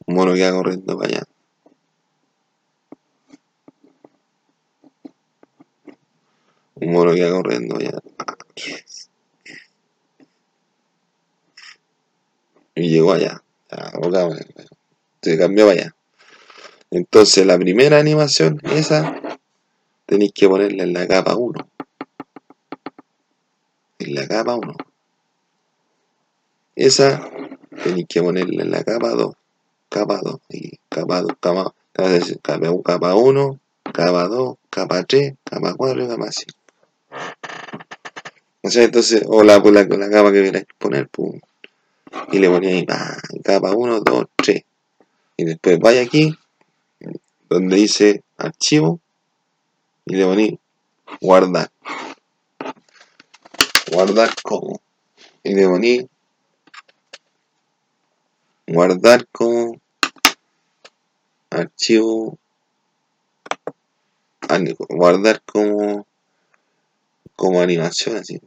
Un 0.06 0.16
mono 0.16 0.34
que 0.34 0.44
va 0.44 0.52
corriendo 0.52 0.98
para 0.98 1.10
allá. 1.10 1.24
Un 6.76 6.92
mono 6.92 7.14
que 7.14 7.24
va 7.24 7.32
corriendo 7.32 7.78
allá. 7.78 8.02
Y 12.80 12.90
llegó 12.90 13.14
allá. 13.14 13.44
Se 15.22 15.38
cambió 15.38 15.70
allá. 15.70 15.96
Entonces 16.92 17.46
la 17.46 17.58
primera 17.58 18.00
animación, 18.00 18.60
esa, 18.64 19.22
tenéis 20.06 20.32
que 20.34 20.48
ponerla 20.48 20.84
en 20.84 20.94
la 20.94 21.08
capa 21.08 21.36
1. 21.36 21.70
En 24.00 24.16
la 24.16 24.28
capa 24.28 24.56
1. 24.56 24.76
Esa 26.76 27.30
tenéis 27.84 28.08
que 28.08 28.24
ponerla 28.24 28.64
en 28.64 28.72
la 28.72 28.84
capa 28.84 29.10
2. 29.10 29.36
Capa 29.90 30.20
2. 30.24 30.40
Y 30.50 30.80
capa 30.90 31.22
2, 31.22 31.34
capa, 31.40 31.74
capa 32.84 33.16
1, 33.16 33.60
capa 33.94 34.28
2, 34.28 34.58
capa 34.70 35.04
3, 35.04 35.34
capa 35.44 35.76
4 35.76 36.04
y 36.04 36.08
capa 36.08 36.32
5. 36.32 36.60
O 38.62 38.70
sea, 38.70 38.84
entonces, 38.84 39.24
o 39.28 39.44
la, 39.44 39.60
la, 39.60 39.84
la 39.84 40.10
capa 40.10 40.32
que 40.32 40.44
queráis 40.44 40.66
poner, 40.78 41.08
pum. 41.08 41.40
Y 42.32 42.40
le 42.40 42.50
ponía 42.50 42.70
ahí, 42.72 42.86
ah, 42.90 43.18
capa 43.44 43.72
1, 43.74 44.02
2, 44.02 44.26
3. 44.36 44.64
Y 45.38 45.46
después 45.46 45.80
vaya 45.80 46.02
aquí, 46.02 46.38
donde 47.50 47.76
dice 47.76 48.24
archivo, 48.38 49.00
y 50.06 50.16
le 50.16 50.26
poní 50.26 50.60
guardar. 51.22 51.72
Guardar 53.92 54.30
como. 54.44 54.82
Y 55.44 55.56
le 55.56 55.68
poní 55.68 56.10
guardar 58.68 59.28
como 59.32 59.80
archivo 61.50 62.38
guardar 64.90 65.42
como 65.44 66.06
como 67.36 67.62
animación 67.62 68.18
así 68.18 68.40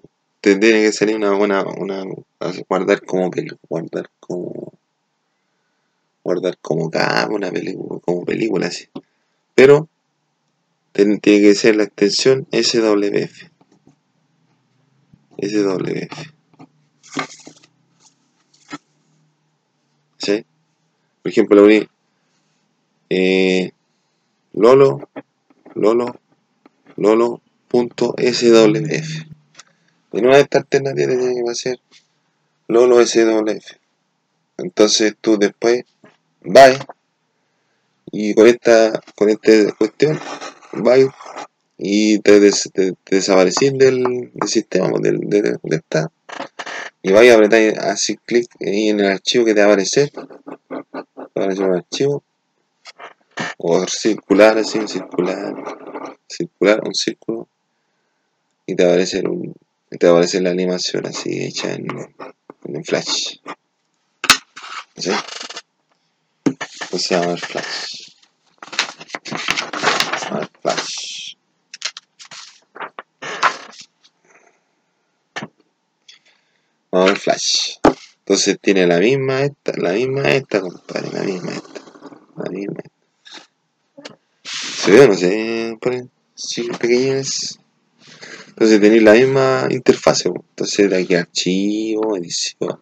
te 0.43 0.57
tiene 0.57 0.83
que 0.83 0.93
salir 0.93 1.15
una 1.15 1.33
buena 1.33 1.65
una 1.65 2.05
guardar 2.69 3.01
como 3.03 3.31
guardar 3.69 4.11
como 4.19 4.73
guardar 6.25 6.59
como 6.61 6.91
una 7.31 7.51
película 7.53 8.01
como 8.01 8.25
película 8.25 8.67
así. 8.67 8.89
Pero 9.55 9.89
tiene 10.91 11.21
que 11.21 11.55
ser 11.55 11.77
la 11.77 11.85
extensión 11.85 12.49
SWF 12.51 13.51
SWF 15.39 16.33
¿sí? 20.19 20.45
por 21.23 21.31
ejemplo 21.31 21.57
le 21.57 21.63
poní 21.63 21.89
eh, 23.11 23.71
lolo 24.55 25.09
lolo 25.75 26.17
lolo.swf 26.97 27.73
en 30.13 30.27
una 30.27 30.37
de 30.37 30.43
estas 30.43 30.63
alternativas 30.63 31.19
tiene 31.19 31.45
que 31.45 31.55
ser. 31.55 31.81
Lolo 32.69 33.05
swf 33.07 33.83
entonces 34.59 35.15
tú 35.21 35.39
después 35.39 35.85
vas 36.43 36.79
y 38.11 38.35
con 38.35 38.47
esta 38.47 39.01
con 39.17 39.31
esta 39.31 39.73
cuestión 39.73 40.19
vas 40.73 41.01
y 41.79 42.21
te, 42.21 42.39
des, 42.39 42.71
te, 42.73 42.93
te 43.03 43.21
del, 43.21 44.31
del 44.33 44.49
sistema 44.49 44.91
del, 45.01 45.19
de, 45.21 45.43
de 45.43 45.77
esta 45.77 46.11
y 47.03 47.11
vais 47.11 47.33
a 47.33 47.35
apretar 47.35 47.79
así 47.81 48.17
clic 48.17 48.49
en 48.61 49.01
el 49.01 49.07
archivo 49.07 49.45
que 49.45 49.55
te 49.55 49.61
va 49.61 49.67
a 49.67 49.69
aparecer. 49.71 50.11
Va 50.71 50.85
a 50.95 51.25
aparecer 51.25 51.65
un 51.65 51.75
archivo. 51.75 52.23
O 53.59 53.87
circular 53.89 54.59
así, 54.59 54.87
circular, 54.87 55.53
circular, 56.29 56.81
un 56.85 56.95
círculo. 56.95 57.49
Y 58.67 58.77
te 58.77 58.85
va 58.85 58.91
a 58.91 58.93
aparecer 58.93 59.29
un, 59.29 59.53
te 59.99 60.07
va 60.07 60.13
a 60.13 60.17
aparecer 60.17 60.43
la 60.43 60.51
animación 60.51 61.07
así 61.07 61.45
hecha 61.45 61.73
en, 61.73 61.87
en 62.65 62.85
flash. 62.85 63.37
¿sí? 64.97 65.11
pues 66.91 67.03
se 67.03 67.15
llama 67.15 67.37
flash. 67.37 68.13
A 70.31 70.39
ver, 70.39 70.51
flash. 70.61 71.37
Vamos 76.91 77.09
a 77.09 77.13
ver 77.13 77.19
flash. 77.19 77.77
Entonces 78.19 78.59
tiene 78.61 78.87
la 78.87 78.99
misma 78.99 79.43
esta, 79.43 79.73
la 79.77 79.93
misma 79.93 80.23
esta 80.31 80.61
compadre, 80.61 81.11
la 81.13 81.23
misma 81.23 81.53
esta 81.53 81.83
la 82.37 82.51
misma 82.51 82.81
esta. 82.85 84.19
Se 84.45 84.91
ve, 84.91 85.09
no 85.09 85.15
sé, 85.15 85.79
ponen 85.81 86.11
sí, 86.35 86.69
pequeñas. 86.79 87.59
Entonces 88.49 88.81
tenéis 88.81 89.03
la 89.03 89.13
misma 89.13 89.67
interfase. 89.71 90.29
Entonces 90.29 90.91
de 90.91 90.97
aquí 90.97 91.15
archivo, 91.15 92.17
edición, 92.17 92.81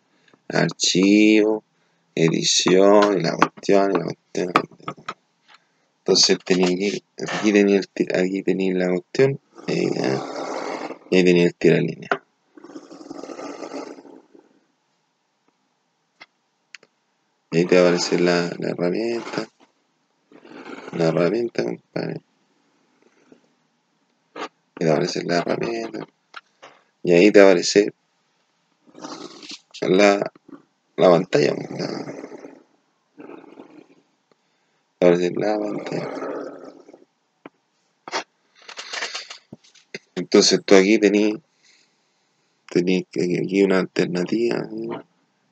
archivo, 0.48 1.64
edición, 2.14 3.18
y 3.18 3.22
la 3.22 3.36
cuestión, 3.36 3.92
y 3.92 3.98
la 3.98 4.04
cuestión. 4.04 4.52
Entonces 5.98 6.38
tenía 6.44 6.66
aquí, 6.66 6.82
el, 6.86 7.02
aquí 8.14 8.42
tenía 8.42 8.74
la 8.74 8.90
cuestión, 8.90 9.40
y 9.66 11.16
ahí 11.16 11.24
tenía 11.24 11.44
el 11.44 11.54
tira 11.54 11.78
línea. 11.78 12.08
Y 17.52 17.58
ahí 17.58 17.64
te 17.64 17.76
va 17.76 17.82
a 17.82 17.84
aparecer 17.86 18.20
la, 18.20 18.50
la 18.58 18.70
herramienta 18.70 19.48
la 20.92 21.08
herramienta, 21.08 21.64
compadre. 21.64 22.20
Y 24.80 24.84
te 24.84 24.86
va 24.86 24.92
a 24.92 24.94
aparecer 24.94 25.24
la 25.26 25.38
herramienta. 25.38 26.06
Y 27.02 27.12
ahí 27.12 27.30
te 27.30 27.38
va 27.38 27.46
a 27.46 27.48
aparecer 27.50 27.94
la, 29.82 30.32
la 30.96 31.10
pantalla. 31.10 31.54
La, 31.54 31.86
va 34.96 35.06
a 35.06 35.06
aparecer 35.06 35.32
la 35.36 35.58
pantalla. 35.58 36.10
Entonces 40.14 40.60
tú 40.64 40.74
aquí 40.74 40.98
tenías 40.98 41.40
tenéis 42.70 43.04
aquí 43.14 43.62
una 43.62 43.80
alternativa. 43.80 44.66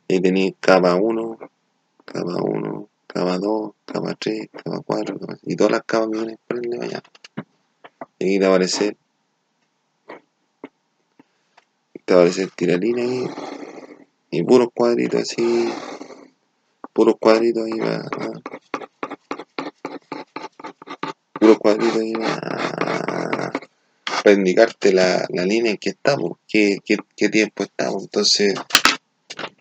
Ahí 0.09 0.21
tenéis 0.21 0.55
capa 0.61 0.95
1, 0.95 1.39
capa 2.05 2.43
1, 2.43 2.89
capa 3.07 3.39
2, 3.39 3.73
capa 3.85 4.15
3, 4.15 4.49
capa 4.53 4.81
4, 4.87 5.19
capa... 5.19 5.39
y 5.43 5.57
todas 5.57 5.73
las 5.73 5.83
capas 5.83 6.09
que 6.09 6.17
vienen 6.17 6.39
por 6.47 6.65
el 6.65 6.83
allá. 6.83 7.03
Y 8.19 8.25
aquí 8.25 8.39
te 8.39 8.41
va 8.41 8.47
a 8.47 8.51
aparecer, 8.51 8.97
te 12.09 12.15
va 12.15 12.23
a 12.23 12.25
aparecer 12.25 12.49
ahí, 12.71 13.27
y 14.31 14.43
puros 14.43 14.69
cuadritos 14.75 15.21
así, 15.21 15.69
puros 16.95 17.17
cuadritos 17.21 17.67
ahí 17.67 17.79
va, 17.79 18.03
puros 21.39 21.59
cuadritos 21.59 21.97
ahí 21.99 22.15
va, 22.15 23.53
para 24.25 24.35
indicarte 24.35 24.95
la, 24.95 25.27
la 25.29 25.45
línea 25.45 25.73
en 25.73 25.77
que 25.77 25.91
estamos, 25.91 26.39
qué, 26.49 26.79
qué, 26.83 26.97
qué 27.15 27.29
tiempo 27.29 27.65
estamos. 27.65 28.05
Entonces, 28.05 28.55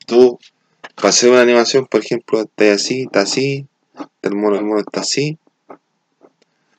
tú 0.06 0.40
para 0.96 1.10
hacer 1.10 1.30
una 1.30 1.42
animación, 1.42 1.86
por 1.86 2.00
ejemplo, 2.02 2.40
está 2.40 2.72
así, 2.72 3.02
está 3.02 3.24
así, 3.24 3.68
el 4.22 4.36
mono, 4.36 4.56
el 4.56 4.64
mono 4.64 4.80
está 4.80 5.02
así, 5.02 5.38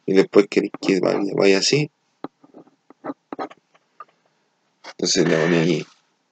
y 0.06 0.14
después 0.14 0.46
queréis 0.48 0.72
que 0.80 0.98
vaya, 1.00 1.30
vaya 1.36 1.58
así. 1.58 1.90
Entonces 4.98 5.28
le 5.28 5.36
poní 5.36 5.86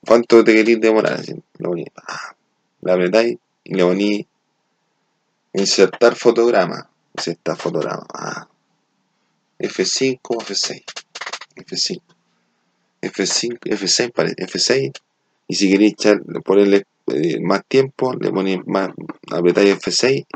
¿cuánto 0.05 0.43
te 0.43 0.53
queréis 0.53 0.81
demorar? 0.81 1.21
Le 1.25 1.41
poní, 1.59 1.85
ah, 2.09 2.35
le 2.83 2.93
apretáis 2.93 3.39
y 3.63 3.75
le 3.75 3.85
poní 3.85 4.27
insertar 5.53 6.17
fotograma, 6.17 6.91
insertar 7.17 7.57
fotograma, 7.57 8.05
ah, 8.13 8.49
F5 9.61 10.19
o 10.23 10.41
F6, 10.41 10.83
F5, 11.55 12.03
F5, 13.03 13.59
F6, 13.61 14.13
F6, 14.37 14.93
y 15.47 15.55
si 15.55 15.71
queréis 15.71 15.95
ponerle 16.45 16.87
eh, 17.07 17.39
más 17.41 17.63
tiempo, 17.69 18.15
le 18.15 18.33
ponéis 18.33 18.67
más, 18.67 18.91
apretáis 19.31 19.77
F6, 19.77 20.27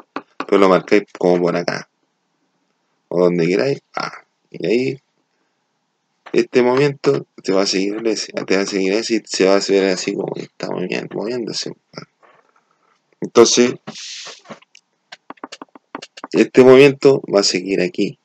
pero 0.46 0.58
lo 0.58 0.68
marcáis 0.68 1.02
como 1.18 1.42
por 1.42 1.56
acá, 1.56 1.88
o 3.08 3.24
donde 3.24 3.48
queráis, 3.48 3.80
ah, 3.96 4.22
y 4.50 4.66
ahí, 4.66 5.00
este 6.32 6.62
movimiento 6.62 7.26
te 7.42 7.52
va 7.52 7.62
a 7.62 7.66
seguir 7.66 8.06
ese, 8.06 8.32
te 8.32 8.56
va 8.56 8.62
a 8.62 8.66
seguir 8.66 9.04
se 9.04 9.46
va 9.46 9.56
a 9.56 9.60
ver 9.68 9.84
así 9.90 10.14
como 10.14 10.32
que 10.34 10.42
está 10.42 10.68
moviendo, 10.68 11.16
moviéndose. 11.16 11.72
Entonces, 13.20 13.74
este 16.32 16.62
movimiento 16.62 17.22
va 17.32 17.40
a 17.40 17.44
seguir 17.44 17.80
aquí. 17.80 18.18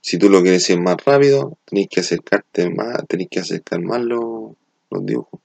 Si 0.00 0.18
tú 0.18 0.30
lo 0.30 0.42
quieres 0.42 0.64
hacer 0.64 0.80
más 0.80 0.96
rápido, 1.04 1.58
tenéis 1.66 1.88
que 1.88 2.00
acercarte 2.00 2.70
más, 2.70 3.06
tenéis 3.06 3.28
que 3.30 3.40
acercar 3.40 3.82
más 3.82 4.00
los, 4.00 4.52
los 4.90 5.04
dibujos. 5.04 5.40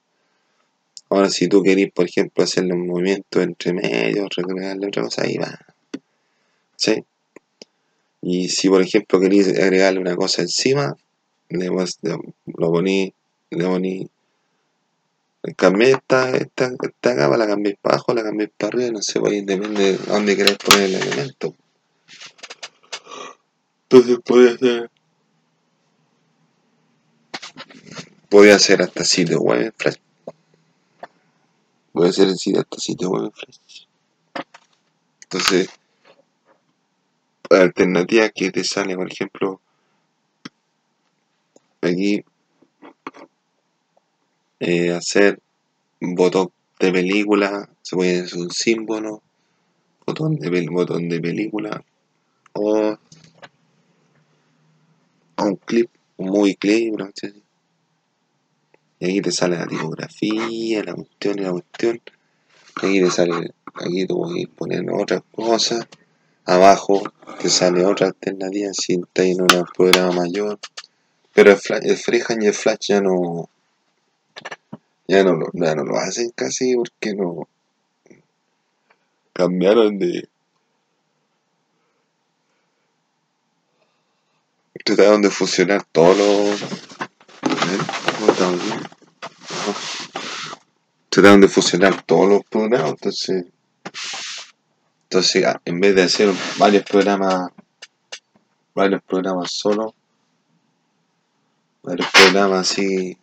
Ahora, 1.09 1.29
si 1.29 1.47
tú 1.47 1.61
querés, 1.61 1.91
por 1.91 2.05
ejemplo, 2.05 2.43
hacerle 2.43 2.73
un 2.73 2.87
movimiento 2.87 3.41
entre 3.41 3.73
medio, 3.73 4.25
agregarle 4.25 4.87
otra 4.87 5.03
cosa, 5.03 5.23
ahí 5.23 5.37
va. 5.37 5.59
¿Sí? 6.77 7.03
Y 8.21 8.49
si, 8.49 8.69
por 8.69 8.81
ejemplo, 8.81 9.19
queréis 9.19 9.49
agregarle 9.49 9.99
una 9.99 10.15
cosa 10.15 10.41
encima, 10.41 10.95
le, 11.49 11.67
lo 11.67 12.71
poní, 12.71 13.13
le 13.51 13.65
poní, 13.65 14.09
cambié 15.55 15.91
esta, 15.91 16.31
esta, 16.31 16.71
esta 16.81 17.15
capa, 17.15 17.37
la 17.37 17.47
cambié 17.47 17.77
para 17.81 17.95
abajo, 17.95 18.13
la 18.13 18.23
cambié 18.23 18.47
para 18.47 18.69
arriba, 18.69 18.91
no 18.91 19.01
sé, 19.01 19.19
pues 19.19 19.45
depende 19.45 19.93
de 19.93 19.97
dónde 19.97 20.35
queráis 20.35 20.57
poner 20.57 20.83
el 20.83 20.95
elemento. 20.95 21.55
Entonces 23.83 24.17
puede 24.25 24.53
hacer, 24.53 24.91
puede 28.29 28.51
hacer 28.51 28.81
hasta 28.81 29.05
sitio 29.05 29.39
web 29.39 29.61
en 29.61 29.73
Flash. 29.73 29.97
Voy 31.93 32.07
a 32.07 32.09
hacer 32.09 32.27
el 32.27 32.37
sitio 32.37 32.61
hasta 32.61 32.77
sitio 32.79 33.09
web 33.09 33.25
en 33.25 33.31
Flash. 33.31 33.85
Entonces, 35.23 35.69
alternativa 37.49 38.29
que 38.29 38.51
te 38.51 38.63
sale, 38.63 38.95
por 38.95 39.11
ejemplo, 39.11 39.61
aquí 41.87 42.23
eh, 44.59 44.91
hacer 44.91 45.39
botón 45.99 46.51
de 46.79 46.91
película, 46.91 47.69
se 47.81 47.95
puede 47.95 48.21
hacer 48.21 48.39
un 48.39 48.51
símbolo, 48.51 49.21
botón 50.05 50.35
de, 50.35 50.67
botón 50.69 51.09
de 51.09 51.19
película 51.19 51.83
o, 52.53 52.97
un 55.37 55.55
clip, 55.57 55.89
movie 56.17 56.55
clip, 56.55 56.93
y 58.99 59.05
aquí 59.05 59.21
te 59.21 59.31
sale 59.31 59.57
la 59.57 59.67
tipografía, 59.67 60.83
la 60.83 60.93
cuestión 60.93 61.39
y 61.39 61.41
la 61.41 61.51
cuestión. 61.51 62.01
Aquí 62.75 63.01
te 63.01 63.11
sale, 63.11 63.53
aquí 63.73 64.05
tú 64.07 64.21
puedes 64.21 64.47
poner 64.47 64.85
otras 64.89 65.21
cosas. 65.31 65.85
Abajo 66.45 67.01
te 67.41 67.49
sale 67.49 67.83
otra 67.85 68.07
alternativa 68.07 68.71
si 68.73 68.93
estás 68.93 69.25
en 69.25 69.41
un 69.41 69.65
programa 69.75 70.11
mayor. 70.11 70.59
Pero 71.35 71.51
el, 71.51 71.59
el 71.83 71.97
freehand 71.97 72.43
y 72.43 72.47
el 72.47 72.53
flash 72.53 72.87
ya 72.87 73.01
no, 73.01 73.49
ya 75.05 75.23
no, 75.23 75.33
lo, 75.33 75.47
ya 75.53 75.75
no 75.75 75.83
lo 75.83 75.97
hacen 75.97 76.31
casi 76.33 76.75
porque 76.75 77.13
no 77.13 77.47
cambiaron 79.33 79.99
de 79.99 80.29
trataron 84.85 85.21
de 85.21 85.29
fusionar 85.29 85.83
todos 85.91 86.17
los 86.17 86.61
trataron 91.09 91.41
de 91.41 91.47
fusionar 91.49 92.01
todos 92.03 92.29
los 92.29 92.43
programas 92.45 92.91
entonces 92.91 93.45
entonces 95.03 95.45
en 95.65 95.79
vez 95.81 95.95
de 95.95 96.03
hacer 96.03 96.29
varios 96.57 96.83
programas 96.83 97.49
varios 98.73 99.01
programas 99.03 99.51
solo 99.51 99.95
varios 101.85 102.09
programas 102.11 102.71
así 102.71 103.17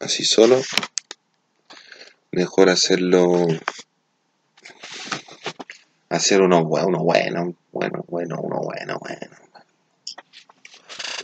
así 0.00 0.24
solo 0.24 0.60
mejor 2.32 2.68
hacerlo 2.68 3.46
hacer 6.08 6.42
uno 6.42 6.64
bueno, 6.64 6.88
uno 6.88 6.98
bueno, 7.02 7.54
bueno, 7.72 8.04
bueno, 8.08 8.40
uno 8.40 8.60
bueno, 8.60 8.98
bueno. 9.00 9.36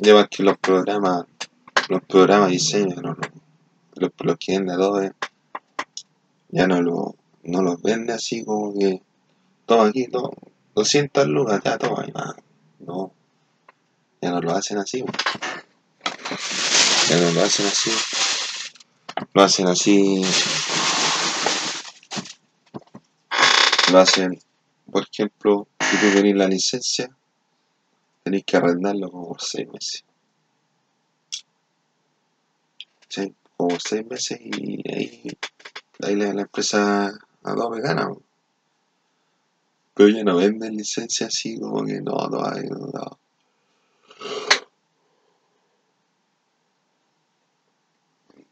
Lleva 0.00 0.26
que 0.26 0.42
los 0.42 0.58
programas, 0.58 1.26
los 1.88 2.02
programas 2.04 2.48
de 2.48 2.54
diseño, 2.54 2.96
no, 3.02 3.16
los, 3.94 4.10
los 4.18 4.36
que 4.38 4.52
venden 4.52 4.74
Adobe, 4.74 5.12
ya 6.48 6.66
no, 6.66 6.80
lo, 6.80 7.14
no 7.44 7.62
los 7.62 7.82
vende 7.82 8.12
así 8.12 8.44
como 8.44 8.72
que 8.76 9.02
todo 9.66 9.82
aquí, 9.82 10.08
todo, 10.08 10.32
200 10.74 11.26
lucas, 11.26 11.60
ya 11.64 11.78
todo 11.78 12.00
ahí, 12.00 12.12
no, 12.80 13.12
ya 14.22 14.30
no 14.30 14.40
lo 14.40 14.52
hacen 14.52 14.78
así, 14.78 15.04
no 17.10 17.32
lo 17.32 17.42
hacen 17.42 17.66
así, 17.66 17.90
lo 19.34 19.42
hacen 19.42 19.66
así 19.68 20.22
lo 23.90 23.98
hacen, 23.98 24.38
por 24.90 25.06
ejemplo, 25.10 25.66
si 25.80 25.96
tú 25.96 26.14
querés 26.14 26.36
la 26.36 26.46
licencia, 26.46 27.10
tenéis 28.22 28.44
que 28.44 28.56
arrendarlo 28.56 29.10
como 29.10 29.28
por 29.28 29.42
seis 29.42 29.68
meses. 29.68 30.04
¿Sí? 33.08 33.34
Como 33.56 33.70
por 33.70 33.82
seis 33.82 34.06
meses 34.06 34.38
y 34.40 34.88
ahí, 34.88 35.22
ahí 36.02 36.14
la, 36.16 36.32
la 36.32 36.42
empresa 36.42 37.10
Adobe 37.42 37.80
gana. 37.80 38.10
Pero 39.94 40.08
ya 40.08 40.22
no 40.22 40.36
venden 40.36 40.76
licencia 40.76 41.26
así 41.26 41.58
como 41.58 41.84
que 41.84 42.00
no, 42.00 42.28
no 42.28 42.44
hay, 42.44 42.62
no. 42.68 43.18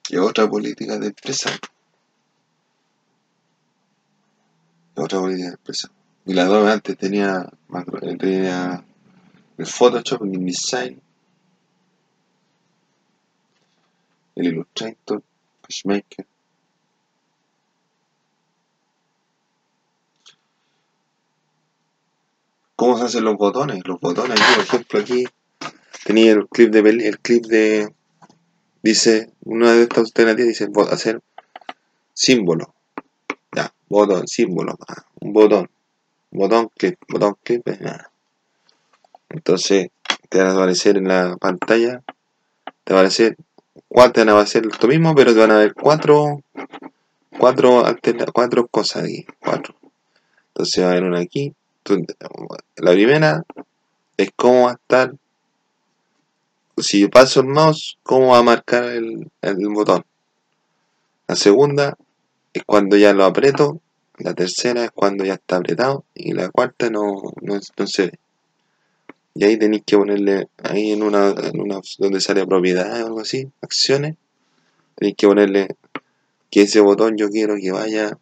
Y 0.09 0.17
otra 0.17 0.49
política 0.49 0.99
de 0.99 1.09
empresa 1.09 1.51
otra 5.03 5.21
política 5.21 5.49
de 5.49 5.55
empresa. 5.55 5.91
Y 6.27 6.35
la 6.35 6.43
Adobe 6.43 6.73
antes 6.73 6.97
tenía, 6.97 7.49
tenía 8.19 8.85
el 9.57 9.67
Photoshop, 9.67 10.23
el 10.25 10.35
InDesign, 10.35 11.01
el 14.37 14.47
Illustrator, 14.47 15.23
PageMaker. 15.63 16.27
¿Cómo 22.77 22.97
se 22.97 23.05
hacen 23.05 23.25
los 23.25 23.37
botones? 23.37 23.83
Los 23.85 23.99
botones, 23.99 24.41
aquí, 24.41 24.55
por 24.55 24.65
ejemplo, 24.65 25.01
aquí 25.01 25.25
tenía 26.05 26.33
el 26.33 26.47
clip 26.49 26.71
de 26.71 27.09
el 27.09 27.19
clip 27.19 27.47
de 27.47 27.93
dice 28.89 29.31
una 29.45 29.73
de 29.73 29.83
estas 29.83 30.05
alternativas 30.07 30.49
dice 30.49 30.69
hacer 30.91 31.21
símbolo. 32.15 32.75
Botón, 33.91 34.29
símbolo, 34.29 34.77
un 35.21 35.33
botón, 35.33 35.71
botón 36.31 36.69
clip, 36.77 36.99
botón 37.09 37.39
clip, 37.43 37.67
entonces 39.31 39.89
te 40.29 40.39
van 40.39 40.49
a 40.49 40.53
aparecer 40.53 40.99
en 40.99 41.09
la 41.09 41.39
pantalla, 41.39 42.03
te 42.85 42.93
van 42.93 42.97
a 42.97 43.01
aparecer, 43.01 43.39
cuatro, 43.89 44.21
van 44.21 44.29
a 44.29 44.33
aparecer 44.33 44.67
lo 44.67 44.89
mismo, 44.89 45.15
pero 45.15 45.33
te 45.33 45.41
van 45.41 45.53
a 45.53 45.57
ver 45.57 45.73
cuatro, 45.73 46.43
cuatro, 47.39 47.83
cuatro 48.35 48.67
cosas 48.67 49.05
aquí, 49.05 49.25
cuatro. 49.41 49.75
Entonces 50.49 50.85
va 50.85 50.89
a 50.89 50.91
haber 50.91 51.05
una 51.05 51.21
aquí, 51.21 51.55
la 52.77 52.93
primera 52.93 53.43
es 54.19 54.31
cómo 54.37 54.65
va 54.65 54.73
a 54.73 54.75
estar, 54.75 55.15
si 56.83 57.01
yo 57.01 57.11
paso 57.11 57.41
el 57.41 57.47
mouse, 57.47 57.99
cómo 58.03 58.29
va 58.29 58.39
a 58.39 58.43
marcar 58.43 58.85
el, 58.85 59.31
el 59.43 59.69
botón. 59.69 60.05
La 61.27 61.37
segunda 61.37 61.97
es 62.53 62.63
cuando 62.65 62.97
ya 62.97 63.13
lo 63.13 63.25
aprieto, 63.25 63.81
la 64.19 64.35
tercera 64.35 64.85
es 64.85 64.91
cuando 64.91 65.25
ya 65.25 65.35
está 65.35 65.57
apretado 65.57 66.05
y 66.15 66.33
la 66.33 66.49
cuarta 66.51 66.91
no, 66.91 67.15
no, 67.41 67.61
se 67.87 68.07
ve. 68.07 68.19
Y 69.35 69.45
ahí 69.45 69.57
tenéis 69.57 69.83
que 69.87 69.97
ponerle, 69.97 70.49
ahí 70.63 70.91
en 70.91 71.03
una, 71.03 71.29
en 71.31 71.61
una 71.61 71.81
donde 71.99 72.21
sale 72.21 72.45
propiedad 72.47 73.03
o 73.03 73.07
algo 73.07 73.21
así, 73.21 73.49
acciones, 73.63 74.17
tenéis 74.97 75.17
que 75.17 75.29
ponerle 75.29 75.69
que 76.51 76.63
ese 76.63 76.81
botón 76.81 77.17
yo 77.17 77.29
quiero 77.29 77.55
que 77.61 77.71
vaya 77.71 78.19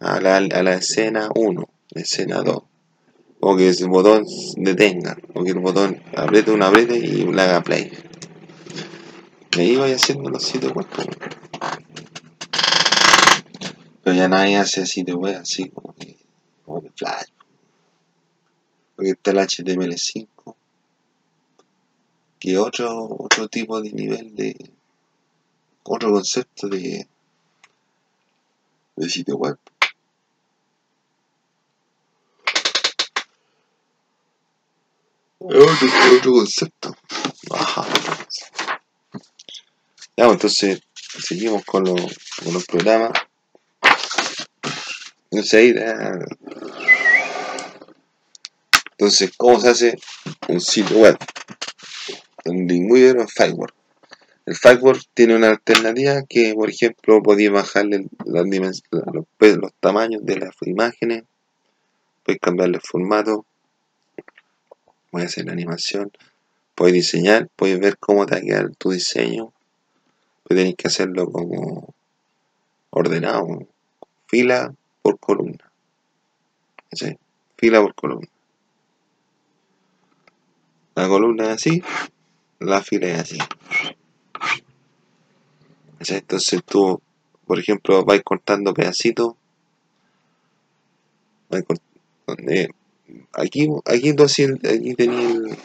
a 0.00 0.20
la, 0.20 0.36
a 0.36 0.62
la 0.62 0.74
escena 0.74 1.30
1, 1.34 1.68
escena 1.94 2.42
2. 2.42 2.62
O 3.44 3.56
que 3.56 3.70
ese 3.70 3.86
botón 3.86 4.22
detenga, 4.56 5.18
o 5.34 5.42
que 5.42 5.50
el 5.50 5.58
botón 5.58 6.00
apriete 6.16 6.52
una 6.52 6.68
apriete 6.68 6.96
y 6.96 7.26
le 7.26 7.42
haga 7.42 7.60
play. 7.60 7.90
Y 9.56 9.60
ahí 9.60 9.74
vaya 9.74 9.96
haciendo 9.96 10.30
los 10.30 10.44
sitios 10.44 10.72
web. 10.72 10.86
Pero 14.04 14.16
ya 14.16 14.28
nadie 14.28 14.58
hace 14.58 14.84
de 15.02 15.14
web, 15.14 15.38
así 15.40 15.68
como, 15.70 15.92
que, 15.94 16.16
como 16.64 16.82
de 16.82 16.90
flash. 16.90 17.30
Porque 18.94 19.10
está 19.10 19.32
el 19.32 19.38
HTML5, 19.38 20.54
que 22.38 22.58
otro, 22.58 23.08
otro 23.18 23.48
tipo 23.48 23.80
de 23.80 23.90
nivel 23.90 24.36
de. 24.36 24.54
otro 25.82 26.12
concepto 26.12 26.68
de, 26.68 27.08
de 28.94 29.10
sitio 29.10 29.36
web. 29.36 29.58
Otro, 35.44 35.88
otro 36.16 36.32
concepto. 36.32 36.96
Ajá. 37.50 37.86
Ya, 40.16 40.26
entonces 40.26 40.80
seguimos 40.96 41.64
con, 41.64 41.84
lo, 41.84 41.94
con 41.94 42.54
los 42.54 42.64
programas. 42.66 43.12
Entonces, 48.98 49.32
¿cómo 49.36 49.58
se 49.60 49.68
hace 49.68 49.98
un 50.48 50.60
sitio 50.60 50.98
web? 50.98 51.16
Un 52.44 52.66
Lingüidero 52.66 53.22
en 53.22 53.28
Firework. 53.28 53.74
El 54.44 54.56
Firework 54.56 55.02
tiene 55.14 55.36
una 55.36 55.48
alternativa 55.48 56.22
que, 56.28 56.52
por 56.54 56.68
ejemplo, 56.68 57.22
podéis 57.22 57.50
bajarle 57.50 58.06
los, 58.26 58.46
los, 59.40 59.72
tamaños 59.80 60.24
de 60.24 60.36
las 60.36 60.54
imágenes, 60.62 61.24
podéis 62.24 62.40
cambiarle 62.40 62.76
el 62.76 62.82
formato, 62.82 63.46
a 65.20 65.24
hacer 65.24 65.44
la 65.44 65.52
animación, 65.52 66.10
podéis 66.74 66.94
diseñar, 66.94 67.48
podéis 67.54 67.80
ver 67.80 67.98
cómo 67.98 68.24
te 68.24 68.34
va 68.34 68.38
a 68.38 68.42
quedar 68.42 68.76
tu 68.76 68.90
diseño, 68.90 69.52
pero 70.42 70.58
tenéis 70.58 70.76
que 70.76 70.88
hacerlo 70.88 71.30
como 71.30 71.94
ordenado, 72.90 73.68
fila 74.26 74.74
por 75.02 75.18
columna. 75.18 75.70
¿sí? 76.92 77.18
Fila 77.56 77.80
por 77.82 77.94
columna. 77.94 78.28
La 80.94 81.08
columna 81.08 81.44
es 81.44 81.50
así, 81.50 81.82
la 82.58 82.82
fila 82.82 83.08
es 83.08 83.20
así. 83.20 83.38
Entonces 86.00 86.62
tú, 86.64 87.00
por 87.46 87.58
ejemplo, 87.58 88.04
vais 88.04 88.22
cortando 88.22 88.74
pedacitos. 88.74 89.34
Eh, 91.50 92.68
aquí, 93.32 93.68
aquí 93.84 94.14
tú 94.14 94.24
así, 94.24 94.44
aquí 94.44 94.94
tenéis 94.94 95.56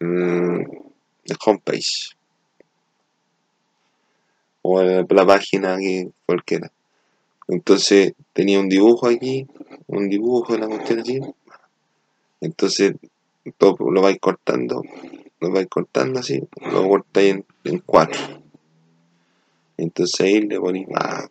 el, 0.00 0.66
el 1.24 1.36
homepage. 1.44 2.16
o 4.62 4.82
la, 4.82 5.26
página 5.26 5.76
que 5.76 6.10
cualquiera. 6.24 6.70
Entonces 7.48 8.14
tenía 8.32 8.60
un 8.60 8.68
dibujo 8.68 9.08
aquí, 9.08 9.46
un 9.88 10.08
dibujo, 10.08 10.56
la 10.56 10.68
cuestión 10.68 11.00
así. 11.00 11.20
Entonces 12.40 12.94
todo 13.58 13.90
lo 13.90 14.02
vais 14.02 14.18
cortando, 14.20 14.82
lo 15.40 15.50
vais 15.50 15.66
cortando 15.68 16.20
así, 16.20 16.40
lo 16.70 16.88
cortáis 16.88 17.34
en, 17.34 17.44
en 17.64 17.78
cuatro. 17.80 18.20
Entonces 19.76 20.20
ahí 20.20 20.40
le 20.42 20.60
ponéis 20.60 20.86
ah, 20.94 21.28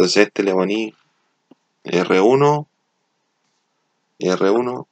Entonces 0.00 0.28
este 0.28 0.42
le 0.42 0.54
poní 0.54 0.94
R1, 1.84 2.66
R1, 4.18 4.86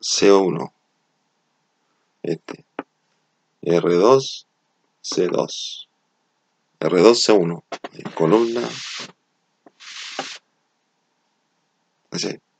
CO1. 0.00 0.72
Este. 2.24 2.64
R2, 3.62 4.46
C2. 5.04 5.86
R2, 6.80 7.14
C1. 7.14 7.62
Columna. 8.16 8.68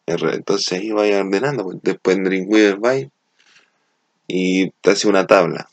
R, 0.07 0.35
entonces 0.37 0.73
ahí 0.73 0.93
vaya 0.93 1.19
ordenando. 1.19 1.65
pues. 1.65 1.79
Después 1.83 2.17
en 2.17 2.23
Dreamweaver 2.23 2.77
vais 2.77 3.09
y 4.29 4.71
te 4.71 4.93
hace 4.93 5.09
una 5.09 5.27
tabla. 5.27 5.69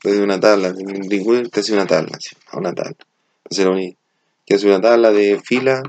Te 0.00 0.08
hace 0.08 0.22
una 0.22 0.40
tabla. 0.40 0.68
En 0.68 1.02
Dreamweaver 1.02 1.50
te 1.50 1.60
hace 1.60 1.74
una 1.74 1.86
tabla. 1.86 2.16
así, 2.16 2.34
Una 2.54 2.72
tabla. 2.72 2.96
Entonces 3.44 3.66
lo 3.66 4.03
que 4.46 4.54
hace 4.54 4.66
una 4.66 4.80
tabla 4.80 5.10
de 5.10 5.40
fila, 5.40 5.82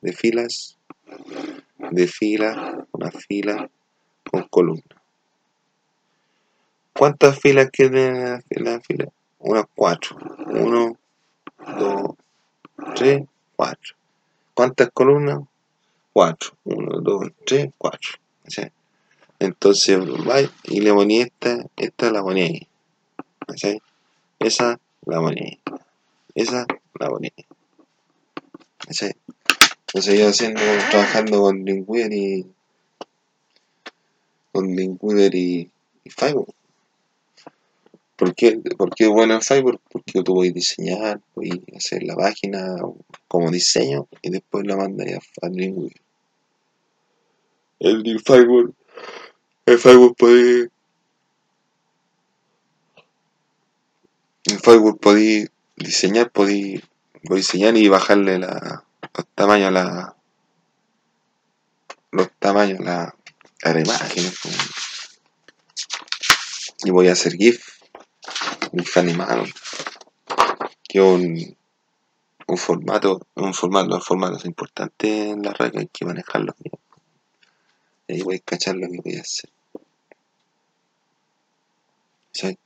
de 0.00 0.12
filas, 0.12 0.78
de 1.90 2.06
fila, 2.06 2.86
una 2.92 3.10
fila 3.10 3.68
con 4.30 4.42
columna. 4.48 4.82
¿Cuántas 6.92 7.38
filas 7.38 7.70
tiene 7.70 8.40
la 8.50 8.80
fila? 8.80 9.06
Unas 9.38 9.66
cuatro. 9.74 10.16
Uno, 10.46 10.96
dos, 11.78 12.14
tres, 12.94 13.22
cuatro. 13.54 13.94
¿Cuántas 14.54 14.90
columnas? 14.90 15.40
Cuatro. 16.12 16.52
Uno, 16.64 17.00
dos, 17.00 17.26
tres, 17.44 17.68
cuatro. 17.76 18.14
Entonces 19.38 19.98
y 20.64 20.80
le 20.80 20.94
poní 20.94 21.20
esta, 21.20 21.66
esta 21.76 22.10
la 22.10 22.22
poní 22.22 22.42
ahí. 22.42 22.68
Esa 24.38 24.78
la 25.04 25.20
poní 25.20 25.40
ahí. 25.40 25.60
Esa 26.34 26.66
la 26.98 27.08
poní 27.08 27.30
ahí. 27.36 27.55
¿Sí? 28.90 29.10
Entonces 29.86 30.20
haciendo, 30.26 30.60
trabajando 30.90 31.40
con 31.42 31.64
Dreamweaver 31.64 32.12
y 32.12 32.46
con 34.52 34.74
Dreamweaver 34.74 35.34
y, 35.34 35.70
y 36.04 36.10
Fiverr. 36.10 36.46
¿Por 38.16 38.34
qué, 38.34 38.58
¿Por 38.76 38.94
bueno 39.08 39.34
en 39.34 39.42
Fiverr? 39.42 39.78
Porque 39.90 40.22
tú 40.22 40.34
puedes 40.34 40.54
diseñar, 40.54 41.20
puedes 41.34 41.60
hacer 41.76 42.02
la 42.02 42.16
página 42.16 42.76
como 43.28 43.50
diseño 43.50 44.08
y 44.22 44.30
después 44.30 44.66
la 44.66 44.76
mandas 44.76 45.08
a, 45.12 45.46
a 45.46 45.50
Dreamweaver. 45.50 46.00
El 47.78 48.20
Fiverr, 48.20 48.72
el 49.66 49.78
Fiverr 49.78 50.14
puede, 50.14 50.70
en 54.44 54.60
Fiverr 54.60 54.96
podéis 54.96 55.50
diseñar, 55.76 56.30
podéis, 56.30 56.82
podéis 57.26 57.46
diseñar 57.46 57.76
y 57.76 57.88
bajarle 57.88 58.38
la, 58.38 58.84
los 59.14 59.26
tamaños 59.34 59.68
a 59.68 59.70
la, 59.70 60.16
los 62.12 62.30
tamaños 62.38 62.80
a 62.80 62.82
la, 62.82 63.14
a 63.62 63.72
la 63.72 63.80
imagen. 63.80 64.32
Y 66.84 66.90
voy 66.90 67.08
a 67.08 67.12
hacer 67.12 67.32
GIF, 67.34 67.66
GIF 68.72 68.96
animado, 68.96 69.44
que 70.88 71.00
un, 71.00 71.56
un 72.46 72.58
formato, 72.58 73.26
un 73.34 73.54
formato, 73.54 73.88
los 73.88 74.04
formatos 74.04 74.44
importantes 74.44 75.10
en 75.10 75.42
la 75.42 75.52
red 75.52 75.72
que 75.72 75.78
hay 75.80 75.88
que 75.88 76.04
manejarlos 76.04 76.54
bien. 76.58 76.74
Y 78.08 78.14
ahí 78.14 78.22
voy 78.22 78.36
a 78.36 78.40
cachar 78.40 78.76
lo 78.76 78.88
que 78.88 79.00
voy 79.00 79.16
a 79.16 79.22
hacer. 79.22 79.50
¿Sí? 82.32 82.58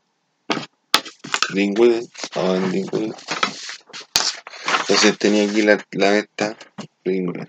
Vamos 2.34 2.74
en. 2.74 3.14
Entonces 4.90 5.18
tenía 5.18 5.48
aquí 5.48 5.62
la, 5.62 5.78
la 5.92 6.18
esta 6.18 6.56
Dreamweaver. 7.04 7.48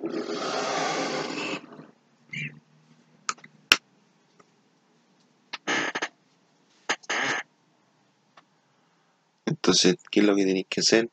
Entonces, 9.47 9.95
¿qué 10.11 10.19
es 10.19 10.25
lo 10.27 10.35
que 10.35 10.45
tenéis 10.45 10.67
que 10.69 10.81
hacer? 10.81 11.09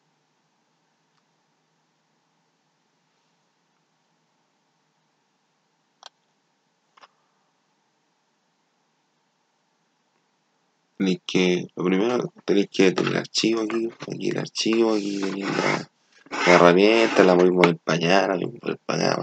Tenéis 10.99 11.21
que, 11.27 11.69
lo 11.75 11.85
primero, 11.85 12.35
tenéis 12.45 12.69
que 12.71 12.93
tener 12.93 13.13
el 13.13 13.19
archivo 13.19 13.63
aquí, 13.63 13.89
aquí 14.13 14.29
el 14.29 14.39
archivo, 14.39 14.95
aquí 14.95 15.21
tenéis 15.21 15.47
la, 15.47 15.91
la 16.31 16.55
herramienta, 16.55 17.25
la 17.25 17.35
mover 17.35 17.77
para 17.79 17.97
allá, 17.99 18.29
la 18.29 18.35
allá. 18.35 18.77
para 18.85 19.13
allá. 19.13 19.17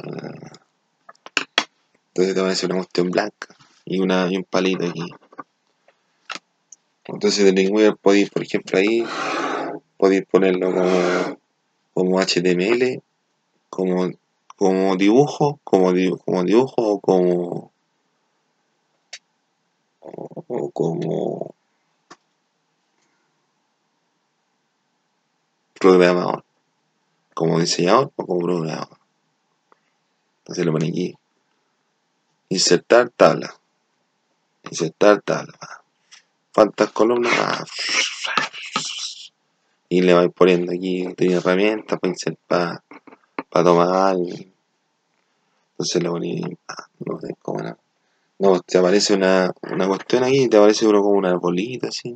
Entonces 2.08 2.34
te 2.34 2.42
a 2.42 2.48
hacer 2.48 2.70
una 2.70 2.80
cuestión 2.80 3.10
blanca 3.10 3.56
y, 3.84 4.00
una, 4.00 4.28
y 4.32 4.38
un 4.38 4.44
palito 4.46 4.86
aquí. 4.86 5.06
Entonces 7.06 7.46
de 7.46 7.52
Dreamweaver 7.52 7.98
podéis, 7.98 8.30
por 8.30 8.44
ejemplo, 8.44 8.80
ahí, 8.80 9.06
podéis 9.98 10.26
ponerlo 10.26 10.74
como, 10.74 11.38
como 11.94 12.20
HTML, 12.20 13.02
como, 13.70 14.10
como 14.56 14.96
dibujo, 14.96 15.60
como, 15.64 15.94
como 16.18 16.44
dibujo 16.44 16.76
o 16.78 17.00
como, 17.00 17.72
o 20.00 20.72
como 20.72 21.56
programador, 25.80 26.44
como 27.36 27.60
diseñador 27.60 28.12
o 28.16 28.26
como 28.26 28.40
programador. 28.40 28.98
Entonces 30.40 30.66
lo 30.66 30.72
pone 30.72 30.88
aquí. 30.88 31.16
Insertar 32.50 33.10
tabla. 33.10 33.54
Insertar 34.64 35.22
tabla. 35.22 35.60
¿Cuántas 36.54 36.92
columnas? 36.92 37.34
Ah, 37.38 37.64
Y 39.90 40.02
le 40.02 40.14
vais 40.14 40.32
poniendo 40.34 40.72
aquí, 40.72 41.06
tiene 41.16 41.36
herramientas 41.36 42.00
para 42.00 42.12
insertar, 42.12 42.84
para 43.50 43.66
tomar. 43.66 44.16
Entonces 45.72 46.02
le 46.02 46.10
poní, 46.10 46.42
ah, 46.70 46.88
no 47.06 47.20
sé 47.20 47.36
cómo 47.42 47.60
era. 47.60 47.78
No, 48.40 48.60
te 48.62 48.78
aparece 48.78 49.14
una, 49.14 49.54
una 49.72 49.88
cuestión 49.88 50.24
aquí 50.24 50.48
te 50.48 50.58
aparece 50.58 50.86
como 50.86 51.10
una 51.10 51.36
bolita 51.36 51.90
así. 51.90 52.16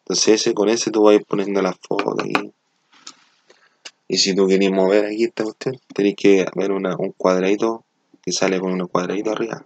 Entonces 0.00 0.40
ese, 0.40 0.54
con 0.54 0.68
ese 0.68 0.90
tú 0.90 1.02
vas 1.04 1.18
poniendo 1.26 1.62
la 1.62 1.72
foto 1.72 2.14
aquí. 2.20 2.52
Y 4.08 4.16
si 4.16 4.34
tú 4.34 4.46
querés 4.48 4.70
mover 4.70 5.04
aquí 5.04 5.24
esta 5.24 5.44
cuestión, 5.44 5.78
tenés 5.94 6.14
que 6.16 6.46
ver 6.54 6.72
un 6.72 7.12
cuadradito 7.16 7.84
que 8.22 8.32
sale 8.32 8.58
con 8.58 8.72
un 8.72 8.88
cuadradito 8.88 9.32
arriba. 9.32 9.64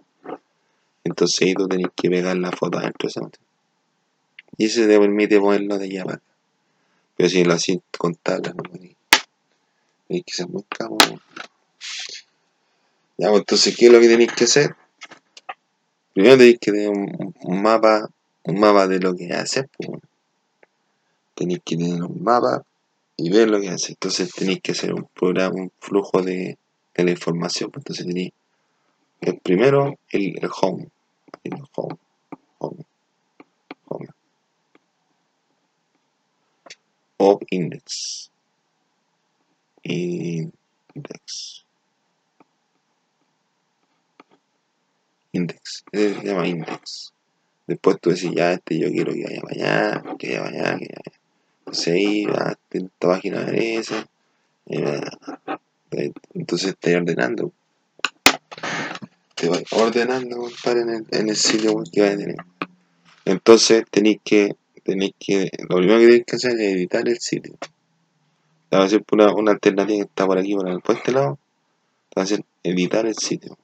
Entonces 1.05 1.41
ahí 1.41 1.53
tú 1.53 1.67
tenés 1.67 1.87
que 1.95 2.09
pegar 2.09 2.35
la 2.35 2.51
foto 2.51 2.77
adentro. 2.77 3.09
Y 4.57 4.65
ese 4.65 4.85
te 4.85 4.99
permite 4.99 5.39
ponerlo 5.39 5.77
de 5.77 5.85
allá 5.85 6.03
para 6.03 6.15
acá. 6.17 6.25
Pero 7.15 7.29
si 7.29 7.43
lo 7.43 7.53
haces 7.53 7.79
con 7.97 8.15
tablas, 8.15 8.53
no. 8.55 8.63
Tenés 10.07 10.23
que 10.25 10.33
ser 10.33 10.47
muy 10.49 10.63
cabo. 10.63 10.97
Ya, 13.17 13.29
pues 13.29 13.39
entonces, 13.39 13.77
¿qué 13.77 13.85
es 13.85 13.91
lo 13.91 13.99
que 13.99 14.07
tenéis 14.07 14.33
que 14.33 14.43
hacer? 14.43 14.75
Primero 16.13 16.37
tenéis 16.37 16.59
que 16.59 16.71
tener 16.71 16.89
un, 16.89 17.61
mapa, 17.61 18.09
un 18.43 18.59
mapa 18.59 18.87
de 18.87 18.99
lo 18.99 19.15
que 19.15 19.31
haces, 19.33 19.65
pues. 19.77 20.01
Tenéis 21.33 21.61
que 21.63 21.77
tener 21.77 22.03
un 22.03 22.23
mapa 22.23 22.63
y 23.17 23.29
ver 23.29 23.49
lo 23.49 23.59
que 23.59 23.69
hace. 23.69 23.93
Entonces 23.93 24.31
tenéis 24.31 24.61
que 24.61 24.71
hacer 24.71 24.93
un 24.93 25.07
programa, 25.13 25.55
un 25.55 25.71
flujo 25.79 26.21
de, 26.21 26.57
de 26.95 27.03
la 27.03 27.11
información. 27.11 27.71
Entonces 27.75 28.05
tenéis 28.05 28.31
el 29.21 29.39
primero, 29.39 29.97
el, 30.09 30.35
home. 30.61 30.89
Home, 31.45 31.97
home, 32.59 32.85
home. 33.87 34.07
Of 37.17 37.41
index. 37.49 38.31
Index. 39.83 40.51
Index. 45.31 45.83
Ese 45.91 46.15
se 46.15 46.23
llama 46.25 46.47
index. 46.47 47.13
Después 47.67 47.99
tú 48.01 48.09
decís, 48.09 48.31
ya, 48.35 48.53
este 48.53 48.79
yo 48.79 48.89
quiero 48.89 49.13
que 49.13 49.23
vaya 49.23 49.41
mañana, 49.41 50.15
que 50.17 50.39
vaya 50.39 50.51
mañana, 50.51 50.79
que 50.79 50.87
vaya 50.87 51.01
mañana. 51.05 51.22
6 51.73 52.27
a 52.29 52.55
30 52.69 53.07
páginas 53.07 53.47
de 53.47 53.75
esas. 53.75 54.05
Entonces 56.33 56.69
estáis 56.69 56.97
ordenando. 56.97 57.51
Te 59.35 59.49
vais 59.49 59.63
ordenando, 59.71 60.37
compadre, 60.37 60.81
en 61.11 61.29
el, 61.29 61.35
sitio 61.35 61.83
que 61.91 62.01
vais 62.01 62.13
a 62.13 62.17
tener. 62.17 62.37
Entonces 63.25 63.83
tenéis 63.89 64.19
que, 64.23 64.55
tenéis 64.83 65.13
que, 65.19 65.49
lo 65.69 65.77
primero 65.77 65.99
que 65.99 66.05
tenéis 66.05 66.25
que 66.25 66.35
hacer 66.35 66.51
es 66.53 66.73
editar 66.73 67.07
el 67.07 67.19
sitio. 67.19 67.55
Te 68.69 68.77
va 68.77 68.83
a 68.83 68.85
hacer 68.85 69.03
una, 69.11 69.33
una 69.33 69.51
alternativa 69.51 69.97
que 69.97 70.09
está 70.09 70.25
por 70.25 70.37
aquí, 70.37 70.55
por, 70.55 70.67
el, 70.67 70.81
por 70.81 70.95
este 70.95 71.11
lado. 71.11 71.37
Te 72.09 72.19
va 72.19 72.21
a 72.21 72.25
hacer 72.25 72.43
editar 72.63 73.05
el 73.05 73.15
sitio. 73.15 73.57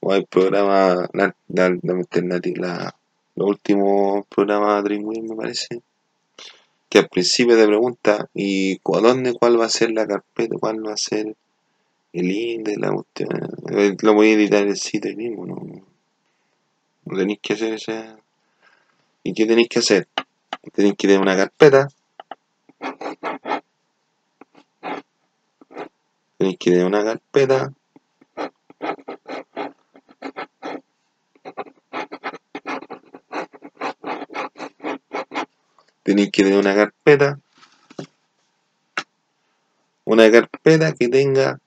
O 0.00 0.12
hay 0.12 0.24
programa, 0.24 1.08
la, 1.12 1.34
la, 1.48 1.78
la 1.82 1.92
alternativa, 1.92 2.66
la, 2.66 2.96
los 3.36 3.48
últimos 3.48 4.26
programas 4.28 4.82
de 4.84 4.98
me 4.98 5.36
parece 5.36 5.82
al 6.98 7.08
principio 7.08 7.56
te 7.56 7.66
pregunta, 7.66 8.28
¿y 8.34 8.78
cu- 8.78 9.00
dónde, 9.00 9.34
cuál 9.34 9.60
va 9.60 9.66
a 9.66 9.70
ser 9.70 9.90
la 9.92 10.06
carpeta, 10.06 10.56
cuál 10.58 10.86
va 10.86 10.92
a 10.94 10.96
ser 10.96 11.36
el 12.12 12.30
índice, 12.32 12.78
la? 12.80 12.94
Eh, 13.72 13.96
Lo 14.02 14.14
voy 14.14 14.28
a 14.30 14.32
editar 14.34 14.66
el 14.66 14.76
sitio 14.76 15.16
mismo, 15.16 15.46
no, 15.46 15.56
no 17.06 17.16
tenéis 17.16 17.38
que 17.40 17.54
hacer 17.54 17.72
esa... 17.74 18.18
¿Y 19.22 19.34
qué 19.34 19.44
tenéis 19.44 19.68
que 19.68 19.80
hacer? 19.80 20.08
Tenéis 20.72 20.94
que 20.96 21.06
tener 21.08 21.20
una 21.20 21.36
carpeta, 21.36 21.88
tenéis 26.38 26.56
que 26.58 26.70
tener 26.70 26.86
una 26.86 27.04
carpeta, 27.04 27.72
tenéis 36.06 36.30
que 36.30 36.44
tener 36.44 36.60
una 36.60 36.72
carpeta, 36.72 37.40
una 40.04 40.30
carpeta 40.30 40.92
que 40.92 41.08
tenga 41.08 41.58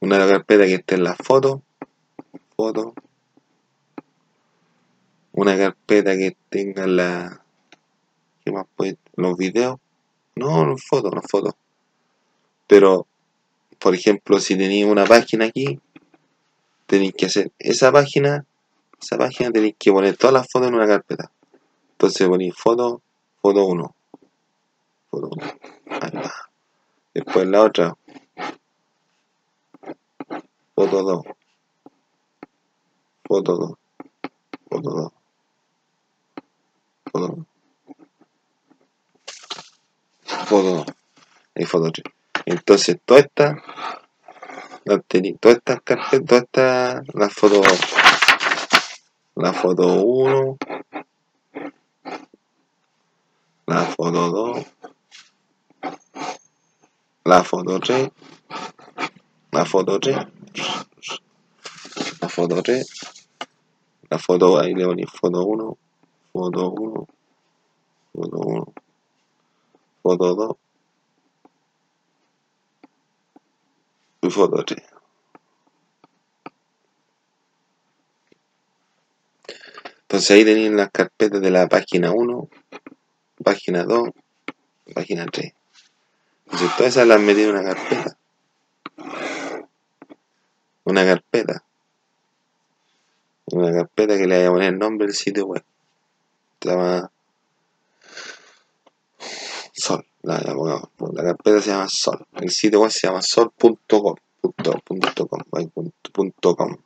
una 0.00 0.18
carpeta 0.18 0.64
que 0.66 0.74
esté 0.74 0.96
en 0.96 1.04
las 1.04 1.16
fotos, 1.16 1.60
una 5.32 5.56
carpeta 5.56 6.16
que 6.16 6.36
tenga 6.50 6.88
la 6.88 7.40
los 9.14 9.36
videos, 9.36 9.78
no, 10.34 10.66
no 10.66 10.76
fotos, 10.76 11.12
no 11.14 11.22
fotos. 11.22 11.54
Pero, 12.66 13.06
por 13.78 13.94
ejemplo, 13.94 14.40
si 14.40 14.56
tenéis 14.56 14.86
una 14.86 15.04
página 15.04 15.44
aquí, 15.44 15.78
tenéis 16.86 17.14
que 17.14 17.26
hacer 17.26 17.52
esa 17.60 17.92
página, 17.92 18.44
esa 19.00 19.16
página 19.18 19.52
tenéis 19.52 19.76
que 19.78 19.92
poner 19.92 20.16
todas 20.16 20.34
las 20.34 20.48
fotos 20.50 20.68
en 20.68 20.74
una 20.74 20.88
carpeta. 20.88 21.30
Entonces 22.04 22.28
ponéis 22.28 22.54
foto, 22.54 23.00
foto 23.40 23.64
1, 23.64 23.94
foto 25.10 25.30
1, 25.36 25.52
ahí 26.02 26.10
va. 26.12 26.50
Después 27.14 27.46
la 27.46 27.62
otra, 27.62 27.96
foto 30.74 31.02
2, 31.02 31.24
foto 33.26 33.56
2, 33.56 33.72
foto 34.68 34.90
2, 34.90 35.12
foto 37.10 37.26
2, 37.26 37.46
foto 40.46 40.62
2, 40.62 40.86
y 41.54 41.64
foto 41.64 41.90
3. 41.90 42.04
Entonces, 42.44 42.98
todas 43.06 43.24
estas, 43.24 43.56
todas 44.84 45.56
estas 45.56 45.80
carpetas, 45.80 46.26
todas 46.26 46.42
estas, 46.42 47.14
las 47.14 47.32
fotos, 47.32 47.66
la 49.36 49.54
foto 49.54 50.02
1, 50.02 50.58
la 53.66 53.82
foto 53.84 54.30
2, 54.30 54.66
la 57.24 57.42
foto 57.42 57.78
3, 57.78 58.12
la 59.52 59.64
foto 59.64 59.98
3, 59.98 60.16
la 62.20 62.28
foto 62.28 62.62
3, 62.62 62.86
la 64.10 64.18
foto, 64.18 64.58
ahí 64.58 64.74
le 64.74 64.84
ponéis 64.84 65.10
foto 65.10 65.44
1, 65.46 65.78
foto 66.32 66.70
1, 66.72 67.06
foto 68.12 68.38
1, 68.38 68.72
foto 70.02 70.34
2 70.34 70.56
y 74.22 74.30
foto 74.30 74.64
3. 74.64 74.82
Entonces 80.02 80.30
ahí 80.30 80.44
tenéis 80.44 80.70
las 80.70 80.90
carpetas 80.90 81.40
de 81.40 81.50
la 81.50 81.66
página 81.66 82.12
1, 82.12 82.48
página 83.42 83.84
2, 83.84 84.10
página 84.94 85.26
3. 85.26 85.52
Entonces 86.44 86.76
todas 86.76 86.92
esas 86.92 87.06
las 87.06 87.20
metí 87.20 87.42
en 87.42 87.50
una 87.50 87.64
carpeta. 87.64 88.16
Una 90.84 91.04
carpeta. 91.04 91.64
Una 93.46 93.72
carpeta 93.72 94.16
que 94.16 94.26
le 94.26 94.36
voy 94.36 94.46
a 94.46 94.50
poner 94.50 94.72
el 94.74 94.78
nombre 94.78 95.06
del 95.06 95.16
sitio 95.16 95.46
web. 95.46 95.64
Se 96.60 96.68
llama 96.68 97.10
Sol. 99.72 100.06
La, 100.22 100.38
la, 100.38 100.54
la 101.12 101.22
carpeta 101.22 101.60
se 101.60 101.70
llama 101.70 101.88
Sol. 101.88 102.26
El 102.34 102.50
sitio 102.50 102.80
web 102.80 102.90
se 102.90 103.06
llama 103.06 103.22
sol.com. 103.22 103.76
Punto, 104.40 104.72
punto 104.84 105.26
com, 105.26 105.40
punto, 105.72 106.10
punto 106.12 106.54
com. 106.54 106.76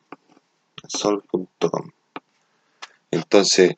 Sol.com. 0.86 1.90
Entonces, 3.10 3.76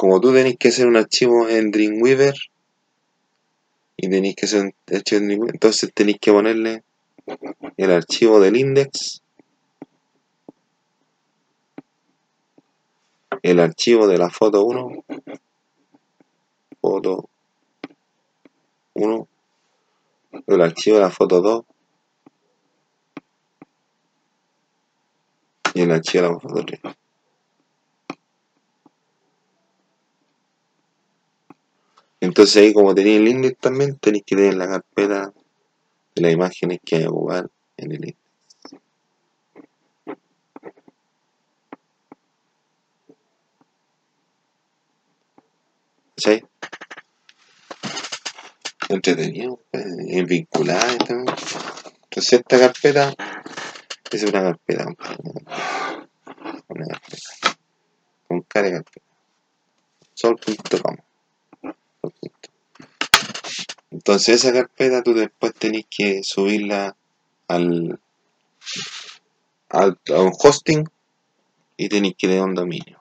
como 0.00 0.18
tú 0.18 0.32
tenés 0.32 0.56
que 0.56 0.68
hacer 0.68 0.86
un 0.86 0.96
archivo 0.96 1.46
en 1.46 1.70
Dreamweaver 1.70 2.34
y 3.98 4.08
tenéis 4.08 4.34
que 4.34 4.46
hacer 4.46 4.62
un 4.62 4.74
archivo 4.96 5.20
en 5.20 5.26
Dreamweaver, 5.26 5.54
entonces 5.56 5.92
tenéis 5.92 6.16
que 6.18 6.32
ponerle 6.32 6.84
el 7.76 7.90
archivo 7.90 8.40
del 8.40 8.56
index, 8.56 9.20
el 13.42 13.60
archivo 13.60 14.06
de 14.06 14.16
la 14.16 14.30
foto 14.30 14.64
1, 14.64 15.04
foto 16.80 17.28
1, 18.94 19.28
el 20.46 20.60
archivo 20.62 20.96
de 20.96 21.02
la 21.02 21.10
foto 21.10 21.42
2 21.42 21.64
y 25.74 25.82
el 25.82 25.90
archivo 25.90 26.24
de 26.24 26.30
la 26.30 26.40
foto 26.40 26.64
3. 26.64 26.99
Entonces 32.20 32.56
ahí 32.58 32.74
como 32.74 32.94
tenéis 32.94 33.18
el 33.18 33.28
index 33.28 33.58
también, 33.58 33.98
tenéis 33.98 34.24
que 34.26 34.36
tener 34.36 34.54
la 34.54 34.68
carpeta 34.68 35.32
de 36.14 36.22
las 36.22 36.32
imágenes 36.32 36.78
que 36.84 36.96
hay 36.96 37.04
a 37.04 37.08
ocupar 37.08 37.50
en 37.78 37.92
el 37.92 37.96
index. 37.96 38.18
¿Sí? 46.16 46.42
Entretenido, 48.90 49.58
pues, 49.70 49.86
es 50.06 50.26
vinculada 50.26 50.96
¿no? 51.08 51.24
Entonces 52.04 52.32
esta 52.34 52.58
carpeta 52.58 53.14
es 54.10 54.22
una 54.24 54.42
carpeta, 54.42 54.86
una 56.68 56.86
carpeta, 56.86 57.58
con 58.28 58.42
cara 58.42 58.66
de 58.66 58.72
carpeta. 58.74 59.06
Sol.com. 60.12 61.09
Entonces 63.90 64.36
esa 64.36 64.52
carpeta 64.52 65.02
tú 65.02 65.14
después 65.14 65.54
tenés 65.54 65.86
que 65.90 66.22
subirla 66.22 66.96
al, 67.48 68.00
al 69.68 69.98
a 70.14 70.20
un 70.20 70.32
hosting 70.38 70.88
y 71.76 71.88
tenés 71.88 72.14
que 72.16 72.28
tener 72.28 72.42
un 72.42 72.54
dominio. 72.54 73.00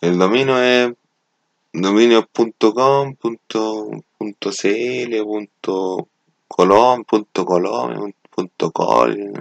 El 0.00 0.18
dominio 0.18 0.60
es 0.62 0.92
dominio.com, 1.72 3.14
punto, 3.16 3.90
punto 4.18 4.50
.cl, 4.50 5.22
punto 5.24 6.08
colom, 6.48 7.04
colom, 7.04 8.12
col, 8.72 9.32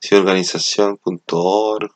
si 0.00 0.14
es 0.14 0.20
organización, 0.20 0.96
punto 0.98 1.38
org, 1.42 1.92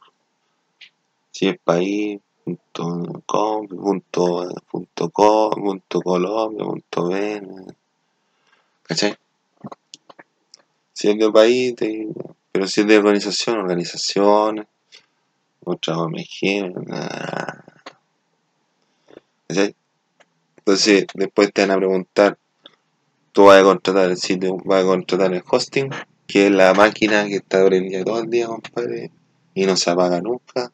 si 1.31 1.49
es 1.49 1.59
país, 1.59 2.21
punto 2.57 3.23
com, 3.27 3.67
punto, 3.69 4.49
punto 4.71 5.11
com, 5.11 5.51
punto 5.51 6.01
colombia, 6.01 6.65
punto 6.65 7.09
ven, 7.09 7.67
¿cachai? 8.83 9.17
Si 10.93 11.09
es 11.09 11.19
de 11.19 11.31
país, 11.31 11.75
pero 12.53 12.67
si 12.67 12.81
es 12.81 12.87
de 12.87 12.99
organización, 12.99 13.59
organización, 13.59 14.67
otra 15.65 15.97
nada. 16.87 17.65
¿cachai? 19.49 19.75
Entonces, 20.59 21.07
después 21.15 21.53
te 21.53 21.63
van 21.63 21.71
a 21.71 21.77
preguntar, 21.77 22.39
tú 23.33 23.45
vas 23.45 23.61
a 23.61 23.65
contratar 23.65 24.11
el 24.11 24.17
sitio, 24.17 24.57
vas 24.65 24.85
a 24.85 24.87
contratar 24.87 25.33
el 25.33 25.43
hosting, 25.49 25.91
que 26.27 26.47
es 26.47 26.53
la 26.53 26.75
máquina 26.75 27.27
que 27.27 27.37
está 27.37 27.65
prendida 27.65 28.05
todo 28.05 28.21
el 28.21 28.31
día, 28.31 28.47
compadre, 28.47 29.11
y 29.55 29.67
no 29.67 29.77
se 29.77 29.91
apaga 29.91 30.21
nunca, 30.21 30.71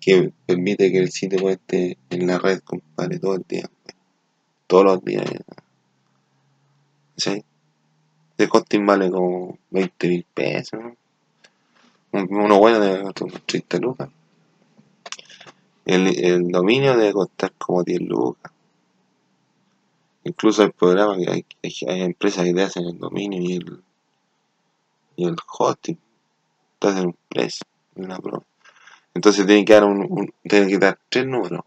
que 0.00 0.32
permite 0.46 0.90
que 0.92 0.98
el 0.98 1.10
sitio 1.10 1.48
esté 1.50 1.98
en 2.10 2.26
la 2.26 2.38
red, 2.38 2.60
compadre, 2.60 3.18
todo 3.18 3.34
el 3.36 3.44
día, 3.48 3.70
todos 4.66 4.84
los 4.84 5.04
días. 5.04 5.24
¿cachai? 7.16 7.44
El 8.38 8.48
hosting 8.52 8.86
vale 8.86 9.10
como 9.10 9.58
20 9.70 10.08
mil 10.08 10.24
pesos, 10.34 10.80
¿no? 10.80 10.96
Un- 12.12 12.28
uno 12.44 12.58
bueno 12.58 12.80
de 12.80 13.12
30 13.46 13.78
lucas. 13.78 14.10
El, 15.84 16.06
el 16.24 16.48
dominio 16.52 16.96
debe 16.96 17.12
costar 17.12 17.50
como 17.58 17.82
10 17.82 18.00
lucas. 18.00 18.52
Incluso 20.22 20.62
hay 20.62 20.70
programas, 20.70 21.18
que 21.18 21.28
hay, 21.28 21.44
hay, 21.64 21.74
hay 21.88 22.02
empresas 22.02 22.44
que 22.44 22.54
te 22.54 22.62
hacen 22.62 22.84
el 22.84 22.98
dominio 23.00 23.42
y 23.42 23.54
el, 23.56 23.82
y 25.16 25.26
el 25.26 25.36
hosting. 25.58 25.98
Te 26.78 26.88
hacen 26.88 27.06
un 27.08 27.16
precio, 27.28 27.66
una 27.96 28.18
broma. 28.18 28.44
Entonces 29.18 29.46
tienen 29.46 29.64
que 29.64 29.72
dar 29.72 29.82
un, 29.82 30.32
tienen 30.44 30.68
que 30.68 30.78
dar 30.78 30.96
tres 31.08 31.26
números. 31.26 31.62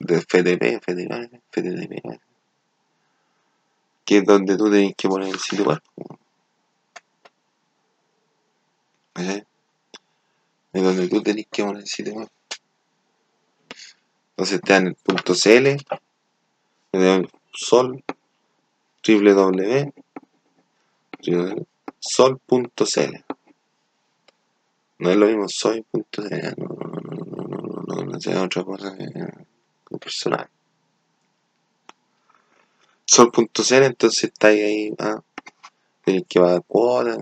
De 0.00 0.20
FTP, 0.20 0.80
FTP, 0.80 1.30
FTP. 1.52 2.20
Que 4.04 4.16
es 4.16 4.24
donde 4.24 4.56
tú 4.56 4.68
tenés 4.68 4.96
que 4.96 5.08
poner 5.08 5.28
el 5.28 5.38
sitio 5.38 5.66
web. 5.66 5.80
Es 9.14 10.82
donde 10.82 11.06
tú 11.06 11.22
tenés 11.22 11.46
que 11.48 11.62
poner 11.62 11.82
el 11.82 11.86
sitio 11.86 12.14
web. 12.14 12.28
Entonces 14.30 14.60
te 14.62 14.72
dan 14.72 14.86
el 14.88 14.96
punto 14.96 15.32
CL, 15.32 15.76
te 16.90 16.98
dan 16.98 17.28
sol, 17.52 18.02
www, 19.06 19.92
sol.cl. 22.00 23.39
No 25.00 25.10
es 25.10 25.16
lo 25.16 25.26
mismo 25.26 25.46
soy 25.48 25.80
punto 25.80 26.20
de 26.20 26.54
no, 26.58 26.66
no, 26.66 27.00
no, 27.00 27.82
no, 27.86 28.04
no, 28.04 28.20
sea 28.20 28.42
otra 28.42 28.62
cosa 28.64 28.94
que, 28.98 29.06
que 29.06 29.96
personal. 29.98 30.46
Sol.cl, 33.06 33.82
entonces 33.82 34.24
está 34.24 34.48
ahí, 34.48 34.94
ah, 34.98 35.22
el 36.04 36.26
que 36.26 36.38
va 36.38 36.56
a 36.56 36.60
cuota, 36.60 37.16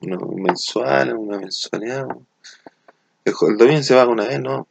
una 0.00 0.18
mensual, 0.34 1.14
una 1.14 1.38
mensualidad. 1.38 2.08
El, 3.24 3.34
el 3.50 3.56
dominio 3.56 3.82
se 3.84 3.94
paga 3.94 4.10
una 4.10 4.26
vez, 4.26 4.40
¿no? 4.40 4.66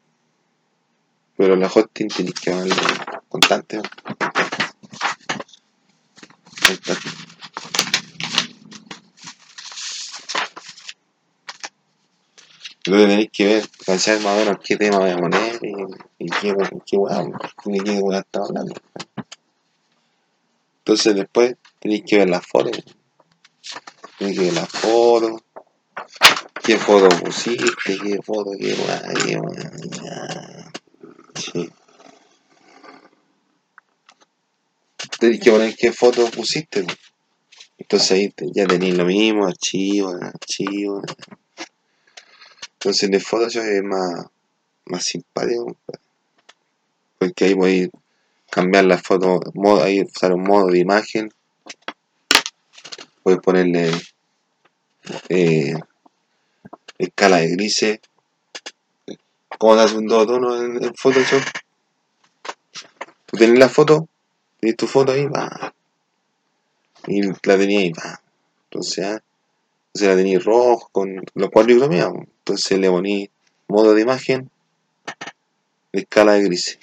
Pero 1.38 1.56
la 1.56 1.68
hosting 1.68 2.10
tiene 2.10 2.34
que 2.34 2.52
valer 2.52 2.76
constante. 3.30 3.78
Ahí 6.68 6.74
está. 6.74 6.98
Entonces 12.88 13.10
tenéis 13.10 13.30
que 13.34 13.46
ver, 13.46 13.70
pensar 13.86 14.22
más 14.22 14.34
o 14.34 14.40
menos 14.40 14.58
qué 14.64 14.78
tema 14.78 15.00
voy 15.00 15.10
a 15.10 15.18
poner 15.18 15.60
y, 16.20 16.26
qué, 16.30 16.56
qué 16.86 16.96
weá, 16.96 17.22
y 17.66 17.84
qué 17.84 18.00
weá 18.00 18.20
está 18.20 18.40
hablando. 18.40 18.74
Entonces 20.78 21.16
después 21.16 21.58
tenéis 21.82 22.04
que 22.08 22.20
ver 22.20 22.30
las 22.30 22.48
fotos. 22.48 22.82
Tenéis 24.18 24.40
que 24.40 24.46
ver 24.46 24.54
las 24.54 24.70
fotos. 24.70 25.42
¿Qué 26.64 26.78
foto 26.78 27.10
pusiste? 27.20 27.66
¿Qué 27.84 28.20
foto? 28.24 28.52
¿Qué 28.58 28.74
weá? 28.74 29.04
¿Qué 29.26 29.38
weá? 29.38 30.72
Sí. 31.36 31.70
Tenéis 35.20 35.42
que 35.42 35.52
poner 35.52 35.76
qué 35.76 35.92
foto 35.92 36.26
pusiste. 36.32 36.86
Entonces 37.78 38.12
ahí 38.12 38.34
ya 38.56 38.66
tenéis 38.66 38.96
lo 38.96 39.04
mismo, 39.04 39.46
archivo, 39.46 40.16
archivo. 40.22 41.02
Entonces 42.88 43.12
de 43.12 43.20
Photoshop 43.20 43.66
es 43.66 43.84
más, 43.84 44.28
más 44.86 45.04
simpático. 45.04 45.76
Porque 47.20 47.44
ahí 47.44 47.54
podéis 47.54 47.90
cambiar 48.50 48.86
la 48.86 48.98
foto, 48.98 49.42
modo, 49.56 49.84
ahí 49.84 50.02
usar 50.02 50.32
un 50.32 50.44
modo 50.44 50.68
de 50.68 50.80
imagen. 50.80 51.30
Puedes 53.24 53.42
ponerle 53.42 53.92
eh, 55.28 55.74
escala 56.98 57.40
de 57.40 57.50
grises. 57.50 58.00
¿Cómo 59.58 59.76
das 59.76 59.92
un 59.92 60.08
dos 60.08 60.26
tonos 60.26 60.64
en, 60.64 60.82
en 60.82 60.96
Photoshop? 60.96 61.44
Tú 63.26 63.36
tenés 63.36 63.60
la 63.60 63.68
foto, 63.68 64.08
tenés 64.62 64.78
tu 64.78 64.88
foto 64.88 65.12
ahí, 65.12 65.26
va. 65.26 65.74
Y 67.06 67.22
la 67.22 67.58
tenías 67.58 67.84
ahí, 67.84 67.92
va. 67.92 68.22
Entonces, 68.70 69.06
ah, 69.06 69.22
entonces 69.98 70.16
la 70.16 70.22
tenéis 70.22 70.46
rojo 70.46 70.90
con 70.92 71.24
los 71.34 71.50
cuadricromiados. 71.50 72.20
Entonces 72.20 72.78
le 72.78 72.88
ponéis 72.88 73.30
modo 73.68 73.96
de 73.96 74.02
imagen, 74.04 74.52
escala 75.92 76.34
de 76.34 76.44
grises. 76.44 76.78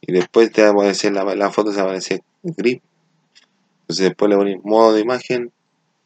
Y 0.00 0.12
después 0.12 0.50
te 0.52 0.62
va 0.62 0.68
a 0.68 0.70
aparecer 0.70 1.12
la, 1.12 1.22
la 1.34 1.50
foto, 1.50 1.70
se 1.70 1.76
va 1.76 1.82
a 1.82 1.84
aparecer 1.86 2.22
gris. 2.42 2.80
Entonces 3.82 4.06
después 4.06 4.30
le 4.30 4.36
ponéis 4.36 4.64
modo 4.64 4.94
de 4.94 5.02
imagen, 5.02 5.52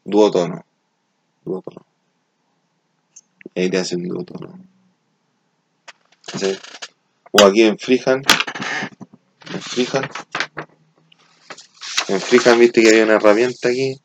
duotono. 0.03 0.65
Duotono. 1.45 1.85
Y 3.55 3.61
ahí 3.61 3.69
te 3.69 3.77
hace 3.77 3.95
un 3.95 4.09
duotono. 4.09 4.59
O 7.31 7.45
aquí 7.45 7.61
en 7.61 7.79
Freehand, 7.79 8.25
en 9.53 9.61
Freehand, 9.61 10.11
en 12.09 12.19
Freehand 12.19 12.59
viste 12.59 12.81
que 12.81 12.89
había 12.89 13.05
una 13.05 13.13
herramienta 13.13 13.69
aquí. 13.69 13.97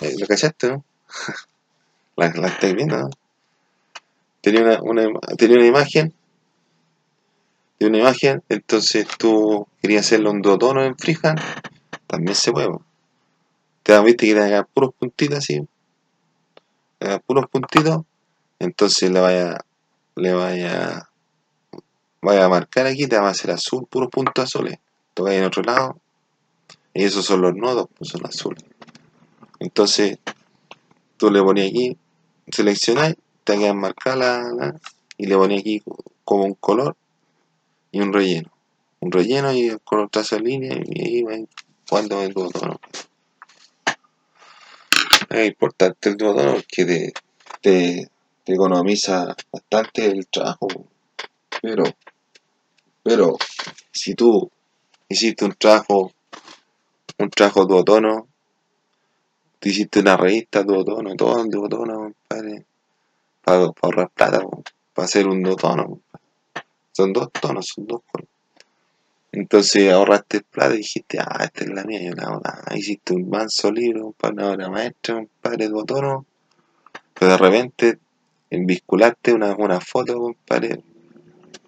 Eh, 0.00 0.14
¿Lo 0.18 0.26
cachaste, 0.26 0.68
no? 0.68 0.84
La, 2.16 2.30
la 2.34 2.48
estáis 2.48 2.74
viendo, 2.74 2.98
¿no? 2.98 3.10
Tenía 4.42 4.80
una, 4.82 5.08
tenía 5.38 5.56
una 5.56 5.66
imagen, 5.66 6.12
tenía 7.78 7.88
una 7.88 8.10
imagen, 8.10 8.42
entonces 8.48 9.06
tú 9.16 9.66
querías 9.80 10.04
hacerle 10.04 10.30
un 10.30 10.42
duotono 10.42 10.84
en 10.84 10.98
Freehand, 10.98 11.40
también 12.06 12.34
se 12.34 12.52
puede. 12.52 12.68
Te 13.84 13.98
viste 14.02 14.26
que 14.26 14.34
te 14.34 14.42
haga 14.42 14.64
puros 14.64 14.94
puntitos 14.98 15.38
así, 15.38 15.66
te 16.98 17.06
haga 17.06 17.18
puros 17.20 17.46
puntitos, 17.50 18.02
entonces 18.58 19.10
le 19.10 19.20
vaya, 19.20 19.64
le 20.16 20.34
vaya, 20.34 21.08
vaya 22.20 22.44
a 22.44 22.48
marcar 22.48 22.86
aquí, 22.86 23.06
te 23.06 23.18
va 23.18 23.28
a 23.28 23.30
hacer 23.30 23.52
azul, 23.52 23.86
puros 23.88 24.10
puntos 24.10 24.44
azules. 24.44 24.78
Toca 25.14 25.34
en 25.34 25.44
otro 25.44 25.62
lado, 25.62 25.98
y 26.94 27.04
esos 27.04 27.24
son 27.24 27.40
los 27.42 27.54
nodos, 27.54 27.86
pues 27.96 28.10
son 28.10 28.26
azules. 28.26 28.64
Entonces, 29.62 30.18
tú 31.16 31.30
le 31.30 31.40
pones 31.40 31.70
aquí, 31.70 31.96
seleccionáis, 32.48 33.14
te 33.44 33.56
quedan 33.56 33.80
la- 33.80 34.80
y 35.16 35.26
le 35.26 35.36
pones 35.36 35.60
aquí 35.60 35.80
como 36.24 36.46
un 36.46 36.54
color 36.54 36.96
y 37.92 38.00
un 38.00 38.12
relleno. 38.12 38.50
Un 38.98 39.12
relleno 39.12 39.52
y 39.52 39.68
el 39.68 39.80
color 39.80 40.10
traza 40.10 40.40
línea 40.40 40.76
y 40.84 41.00
ahí 41.00 41.22
va 41.22 41.34
jugando 41.88 42.22
el 42.22 42.32
duotono. 42.32 42.80
Es 45.30 45.46
importante 45.46 46.08
el 46.08 46.16
duotono 46.16 46.54
porque 46.54 46.84
te, 46.84 47.12
te, 47.60 48.10
te 48.44 48.52
economiza 48.52 49.36
bastante 49.52 50.06
el 50.06 50.26
trabajo. 50.26 50.66
Pero, 51.60 51.84
pero, 53.04 53.36
si 53.92 54.14
tú 54.16 54.50
hiciste 55.08 55.44
un 55.44 55.54
trabajo, 55.54 56.12
un 57.18 57.30
trabajo 57.30 57.64
duotono, 57.64 58.26
te 59.62 59.68
hiciste 59.68 60.00
una 60.00 60.16
revista 60.16 60.64
duotono, 60.64 61.14
todo 61.14 61.40
en 61.40 61.48
duotono, 61.48 61.94
compadre, 61.94 62.66
para, 63.44 63.70
para 63.70 63.76
ahorrar 63.80 64.10
plata, 64.10 64.40
para 64.92 65.06
hacer 65.06 65.28
un 65.28 65.40
duotono. 65.40 65.84
compadre. 65.84 66.26
Son 66.90 67.12
dos 67.12 67.30
tonos, 67.30 67.68
son 67.68 67.86
dos 67.86 68.00
colores. 68.10 68.34
Entonces 69.30 69.92
ahorraste 69.92 70.40
plata 70.40 70.74
y 70.74 70.78
dijiste, 70.78 71.20
ah, 71.20 71.44
esta 71.44 71.62
es 71.62 71.70
la 71.70 71.84
mía, 71.84 72.00
yo 72.02 72.12
la 72.12 72.24
hago. 72.24 72.42
Hiciste 72.74 73.14
un 73.14 73.30
manso 73.30 73.70
libro, 73.70 74.02
compadre, 74.02 74.34
una 74.34 74.50
obra 74.50 74.68
maestra, 74.68 75.14
compadre, 75.14 75.68
duotono, 75.68 76.26
pero 77.14 77.30
de 77.30 77.36
repente 77.36 77.98
vincularte 78.50 79.32
una, 79.32 79.54
una 79.54 79.80
foto, 79.80 80.18
compadre, 80.18 80.82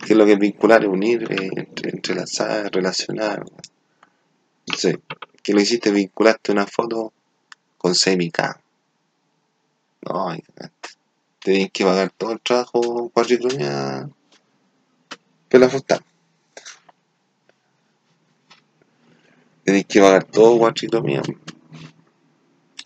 ¿qué 0.05 0.14
es 0.14 0.16
lo 0.16 0.26
que 0.26 0.32
es 0.32 0.38
vincular? 0.40 0.84
Unir, 0.88 1.28
entre- 1.30 1.90
entrelazar, 1.90 2.72
relacionar. 2.72 3.45
Entonces, 4.66 4.99
que 5.45 5.53
lo 5.53 5.61
hiciste, 5.61 5.92
vinculaste 5.92 6.51
una 6.51 6.66
foto 6.66 7.12
con 7.85 7.95
semica. 7.95 8.59
No, 10.01 10.35
tenés 11.39 11.70
que 11.70 11.85
pagar 11.85 12.11
todo 12.16 12.32
el 12.32 12.41
trabajo 12.41 13.11
cuadricromía 13.11 14.09
que 15.51 15.59
la 15.59 15.68
foto. 15.68 15.97
Tenés 19.64 19.85
que 19.85 20.01
pagar 20.01 20.24
todo 20.24 20.57
cuadricromía. 20.57 21.20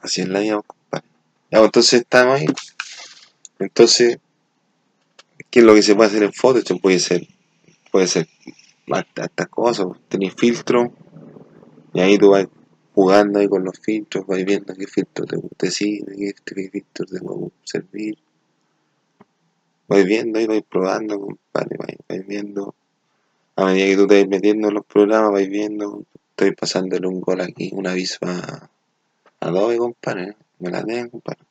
Así 0.01 0.23
es 0.23 0.29
la 0.29 0.41
vida, 0.41 0.61
compadre. 0.67 1.07
Ya, 1.53 1.59
pues, 1.59 1.65
entonces 1.67 2.01
estamos 2.01 2.41
ahí. 2.41 2.47
Entonces, 3.61 4.19
¿qué 5.49 5.61
es 5.61 5.65
lo 5.65 5.75
que 5.77 5.83
se 5.83 5.95
puede 5.95 6.11
hacer 6.11 6.25
en 6.25 6.33
Photoshop? 6.33 6.81
Puede 6.81 6.99
ser, 6.99 7.25
puede 7.93 8.09
ser 8.09 8.27
estas 9.15 9.49
cosas. 9.49 9.87
Tenéis 10.09 10.35
filtro 10.37 10.93
y 11.95 12.01
ahí 12.01 12.19
tú 12.19 12.31
vas 12.31 12.49
jugando 12.99 13.39
ahí 13.39 13.49
con 13.49 13.63
los 13.63 13.79
filtros, 13.79 14.27
vas 14.27 14.45
viendo 14.45 14.75
qué 14.75 14.89
filtro 14.89 15.25
te, 15.25 15.39
te 15.57 15.71
sirve, 15.71 16.35
qué, 16.45 16.69
filtro 16.69 17.07
te 17.07 17.21
puede 17.21 17.53
servir. 17.63 18.19
Vais 19.87 20.05
viendo 20.05 20.41
y 20.41 20.49
vais 20.49 20.65
probando, 20.69 21.21
compadre, 21.21 21.77
vais, 21.79 21.97
vais 22.09 22.27
viendo. 22.27 22.75
A 23.55 23.67
medida 23.67 23.87
que 23.87 23.97
tú 23.99 24.07
te 24.09 24.21
vas 24.21 24.29
metiendo 24.29 24.67
en 24.67 24.75
los 24.75 24.85
programas, 24.85 25.31
vais 25.31 25.49
viendo. 25.49 26.03
Estoy 26.31 26.57
pasándole 26.57 27.07
un 27.07 27.21
gol 27.21 27.41
aquí, 27.41 27.71
un 27.73 27.87
aviso 27.87 28.19
a 28.23 28.69
Adobe, 29.39 29.79
compadre. 29.79 30.35
Me 30.59 30.71
la 30.73 30.83
den, 30.83 31.09
compadre. 31.09 31.45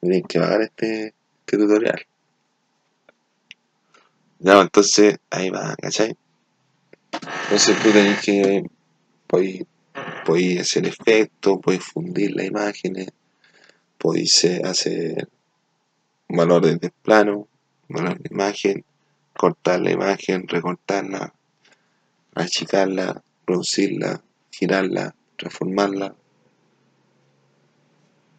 Me 0.00 0.08
tienen 0.08 0.22
que 0.22 0.40
pagar 0.40 0.62
este, 0.62 1.14
este 1.40 1.58
tutorial. 1.58 2.06
Ya, 4.38 4.62
entonces, 4.62 5.18
ahí 5.28 5.50
va, 5.50 5.76
¿cachai? 5.76 6.16
Entonces 7.42 7.76
tú 7.82 7.90
tenés 7.90 8.22
que, 8.22 8.64
podéis, 9.26 9.66
podéis 10.28 10.60
hacer 10.60 10.86
efecto, 10.86 11.58
podéis 11.58 11.84
fundir 11.84 12.36
las 12.36 12.44
imágenes, 12.44 13.08
podéis 13.96 14.44
hacer 14.62 15.26
valores 16.28 16.78
de 16.80 16.90
plano, 16.90 17.48
valor 17.88 18.18
de 18.18 18.28
imagen, 18.30 18.84
cortar 19.34 19.80
la 19.80 19.90
imagen, 19.90 20.46
recortarla, 20.46 21.32
achicarla, 22.34 23.22
producirla, 23.46 24.22
girarla, 24.50 25.14
transformarla, 25.36 26.14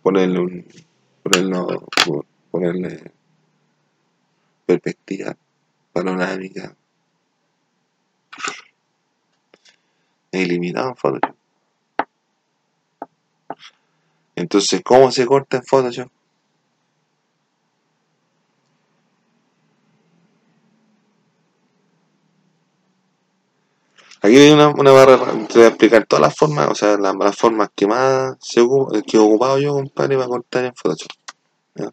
ponerle 0.03 0.39
un, 0.39 0.65
ponerle, 1.23 1.79
ponerle 2.51 3.11
perspectiva 4.67 5.35
panorámica. 5.91 6.75
En 10.31 10.95
Photoshop. 10.95 11.38
Entonces, 14.39 14.81
¿cómo 14.85 15.11
se 15.11 15.25
corta 15.25 15.57
en 15.57 15.63
Photoshop? 15.63 16.09
Aquí 24.21 24.37
hay 24.37 24.51
una, 24.51 24.69
barra, 24.69 25.17
te 25.47 25.55
voy 25.55 25.63
a 25.63 25.67
explicar 25.67 26.05
todas 26.05 26.21
las 26.21 26.35
formas, 26.37 26.69
o 26.69 26.75
sea, 26.75 26.97
las, 26.97 27.15
las 27.15 27.35
formas 27.35 27.69
que 27.75 27.85
más 27.85 28.37
se 28.39 28.61
ocupa, 28.61 29.01
que 29.01 29.17
he 29.17 29.19
ocupado 29.19 29.59
yo, 29.59 29.73
compadre, 29.73 30.15
para 30.15 30.29
cortar 30.29 30.65
en 30.65 30.73
Photoshop. 30.73 31.11
¿ya? 31.75 31.91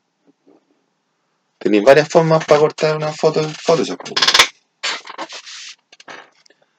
Tenéis 1.59 1.83
varias 1.83 2.09
formas 2.09 2.45
para 2.45 2.61
cortar 2.61 2.97
una 2.97 3.13
foto 3.13 3.41
en 3.41 3.53
Photoshop. 3.53 3.99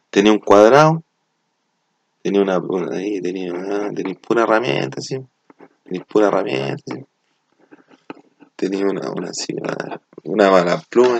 Tenía 0.09 0.31
un 0.31 0.39
cuadrado, 0.39 1.03
tenía 2.23 2.41
una, 2.41 2.57
una 2.57 2.97
ahí, 2.97 3.21
tenía, 3.21 3.51
ah, 3.53 3.89
tenía 3.93 4.15
pura 4.15 4.43
herramienta, 4.43 5.01
¿sí? 5.01 5.17
Tenía 5.87 6.03
pura 6.03 6.27
herramienta. 6.27 6.95
Tenía 8.57 8.85
una, 8.85 9.09
una 9.11 9.31
una, 9.53 10.01
una 10.23 10.51
mala 10.51 10.81
pluma, 10.89 11.19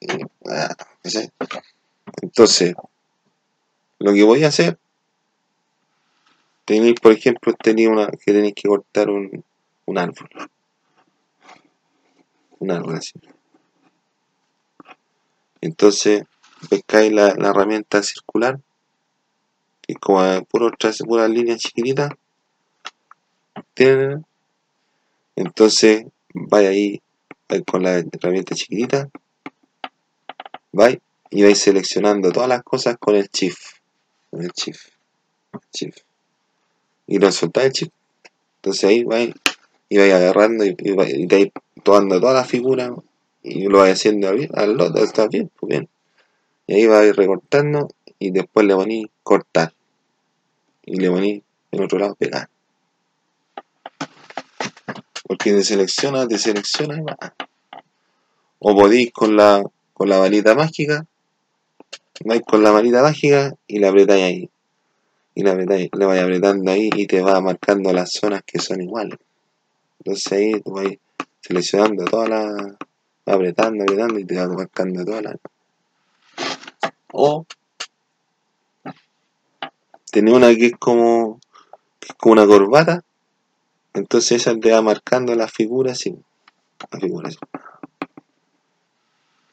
y, 0.00 0.06
ah. 0.50 0.74
Entonces, 2.20 2.74
lo 3.98 4.12
que 4.12 4.22
voy 4.22 4.44
a 4.44 4.48
hacer, 4.48 4.78
tenéis, 6.66 7.00
por 7.00 7.12
ejemplo, 7.12 7.54
tenía 7.54 7.88
una 7.88 8.08
que 8.08 8.32
tenéis 8.32 8.54
que 8.54 8.68
cortar 8.68 9.08
un, 9.08 9.42
un 9.86 9.98
árbol. 9.98 10.28
Un 12.58 12.70
árbol 12.70 12.96
así. 12.96 13.14
Entonces, 15.62 16.24
pescáis 16.68 17.12
la, 17.12 17.34
la 17.34 17.48
herramienta 17.48 18.02
circular, 18.02 18.60
que 19.80 19.94
es 19.94 19.98
como 19.98 20.44
puro, 20.44 20.70
pura 21.06 21.28
línea 21.28 21.56
chiquitita. 21.56 22.10
Entonces, 25.36 26.06
vais 26.34 26.68
ahí, 26.68 27.02
con 27.66 27.82
la 27.82 27.98
herramienta 27.98 28.54
chiquitita, 28.54 29.08
vais 30.72 30.98
y 31.30 31.42
vais 31.42 31.58
seleccionando 31.58 32.32
todas 32.32 32.48
las 32.48 32.62
cosas 32.62 32.96
con 32.98 33.16
el 33.16 33.28
shift 33.32 33.62
con 34.30 34.42
el 34.42 34.52
y 37.06 37.18
lo 37.18 37.32
soltáis 37.32 37.66
el 37.66 37.72
shift 37.72 37.92
entonces 38.56 38.84
ahí 38.84 39.04
vais 39.04 39.34
y 39.88 39.98
vais 39.98 40.12
agarrando 40.12 40.64
y, 40.64 40.74
vais, 40.92 41.50
tomando 41.82 42.20
toda 42.20 42.34
la 42.34 42.44
figura 42.44 42.94
y 43.42 43.66
lo 43.66 43.78
vais 43.78 43.94
haciendo 43.94 44.28
al 44.28 44.80
otro, 44.80 45.02
está 45.02 45.26
bien, 45.28 45.50
pues 45.58 45.70
bien. 45.70 45.88
Y 46.66 46.74
ahí 46.74 46.86
vais 46.86 47.16
recortando 47.16 47.88
y 48.18 48.30
después 48.30 48.66
le 48.66 48.74
ponéis 48.74 49.06
cortar. 49.22 49.72
Y 50.84 50.96
le 51.00 51.10
ponéis 51.10 51.42
en 51.72 51.82
otro 51.82 51.98
lado 51.98 52.14
pegar 52.14 52.50
porque 55.30 55.52
te 55.52 55.62
selecciona, 55.62 56.26
te 56.26 56.38
selecciona 56.38 56.98
y 56.98 57.02
va 57.02 57.16
o 58.58 58.74
podéis 58.74 59.12
con 59.12 59.36
la 59.36 59.62
con 59.94 60.08
la 60.08 60.18
varita 60.18 60.56
mágica 60.56 61.06
vais 62.24 62.42
con 62.42 62.62
la 62.62 62.70
varita 62.70 63.00
mágica 63.02 63.54
y 63.66 63.78
la 63.78 63.88
apretáis 63.88 64.24
ahí. 64.24 64.50
Y 65.34 65.42
la 65.42 65.52
apretáis, 65.52 65.88
le 65.96 66.06
vais 66.06 66.20
apretando 66.20 66.70
ahí 66.70 66.90
y 66.94 67.06
te 67.06 67.22
va 67.22 67.40
marcando 67.40 67.92
las 67.92 68.10
zonas 68.12 68.42
que 68.44 68.58
son 68.58 68.82
iguales. 68.82 69.18
Entonces 70.00 70.32
ahí 70.32 70.60
tú 70.60 70.72
vais 70.72 70.98
seleccionando 71.40 72.04
todas 72.04 72.28
las. 72.28 72.76
apretando, 73.24 73.84
apretando 73.84 74.18
y 74.18 74.24
te 74.24 74.36
va 74.36 74.48
marcando 74.48 75.04
todas 75.04 75.22
las. 75.22 75.36
O 77.12 77.46
tenés 80.10 80.34
una 80.34 80.54
que 80.54 80.66
es 80.66 80.76
como. 80.78 81.40
que 81.98 82.08
es 82.08 82.14
como 82.14 82.32
una 82.32 82.46
corbata. 82.46 83.04
Entonces 83.94 84.40
esa 84.40 84.56
te 84.58 84.72
va 84.72 84.82
marcando 84.82 85.34
las 85.34 85.52
figuras 85.52 85.92
así. 85.92 86.16
Las 86.90 87.00
figuras 87.00 87.36
así. 87.36 87.38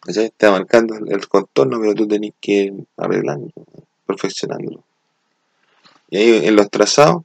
¿Cachai? 0.02 0.32
Te 0.38 0.48
va 0.48 0.54
marcando 0.54 0.96
el 0.96 1.28
contorno, 1.28 1.80
pero 1.80 1.94
tú 1.94 2.08
tenés 2.08 2.32
que 2.40 2.52
ir 2.52 2.88
arreglando, 2.96 3.52
perfeccionándolo. 4.06 4.84
Y 6.10 6.18
ahí 6.18 6.46
en 6.46 6.56
los 6.56 6.70
trazados 6.70 7.24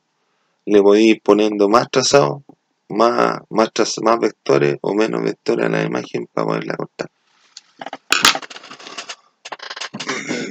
le 0.65 0.83
podéis 0.83 1.17
ir 1.17 1.23
poniendo 1.23 1.69
más 1.69 1.89
trazados, 1.91 2.43
más, 2.89 3.41
más, 3.51 3.73
traz, 3.73 4.01
más 4.03 4.19
vectores 4.19 4.79
o 4.81 4.95
menos 4.95 5.23
vectores 5.23 5.67
a 5.67 5.69
la 5.69 5.85
imagen 5.85 6.27
para 6.33 6.47
poderla 6.47 6.77
cortar. 6.77 7.11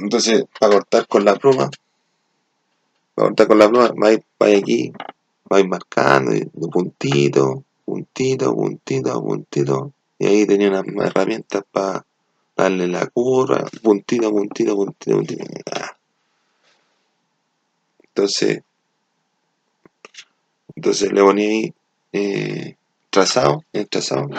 Entonces, 0.00 0.44
para 0.58 0.72
cortar 0.74 1.06
con 1.06 1.24
la 1.24 1.36
pluma, 1.36 1.70
para 3.14 3.28
cortar 3.28 3.46
con 3.46 3.58
la 3.58 3.68
pluma, 3.68 3.92
vais, 3.96 4.20
vais 4.38 4.62
aquí, 4.62 4.92
vais 5.52 5.68
marcando 5.68 6.30
de 6.30 6.48
puntito, 6.72 7.62
puntito, 7.84 8.54
puntito, 8.54 9.22
puntito, 9.22 9.92
y 10.18 10.26
ahí 10.26 10.46
tenía 10.46 10.70
unas 10.70 10.86
herramientas 10.86 11.62
para 11.70 12.06
darle 12.56 12.86
la 12.88 13.06
curva, 13.08 13.62
puntito, 13.82 14.30
puntito, 14.30 14.74
puntito, 14.74 15.16
puntito. 15.16 15.44
Entonces, 18.02 18.62
entonces 20.74 21.12
le 21.12 21.22
ponía 21.22 21.48
ahí 21.48 21.74
eh, 22.14 22.76
trazado, 23.10 23.62
el 23.74 23.88
trazado, 23.90 24.30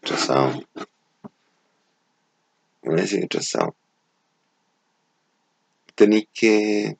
trazado, 0.00 0.62
voy 2.82 2.98
a 2.98 3.02
decir 3.02 3.26
trazado. 3.28 3.74
Tenéis 5.96 6.28
que 6.32 6.96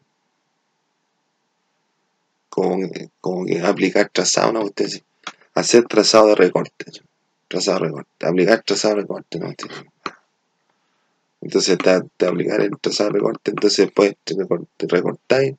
como, 2.52 2.86
como 3.22 3.46
que 3.46 3.62
aplicar 3.62 4.10
trazado, 4.10 4.52
¿no? 4.52 4.64
Usted 4.64 4.86
hacer 5.54 5.84
trazado 5.84 6.26
de 6.28 6.34
recorte, 6.34 6.84
trazado 7.48 7.78
de 7.78 7.84
recorte, 7.86 8.26
aplicar 8.26 8.62
trazado 8.62 8.96
de 8.96 9.00
recorte, 9.00 9.38
¿no? 9.38 9.48
Usted, 9.48 9.68
entonces 11.40 11.78
te, 11.78 12.02
te 12.18 12.26
aplicar 12.26 12.60
el 12.60 12.78
trazado 12.78 13.08
de 13.08 13.14
recorte, 13.14 13.52
entonces 13.52 13.86
después 13.86 14.14
te, 14.22 14.86
recortáis. 14.86 15.54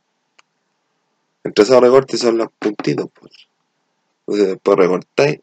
El 1.44 1.54
trazado 1.56 1.82
de 1.82 1.88
recorte 1.88 2.18
son 2.18 2.38
los 2.38 2.50
puntitos, 2.60 3.10
pues. 3.12 3.34
Entonces 4.28 4.48
después 4.50 4.78
recortáis 4.78 5.40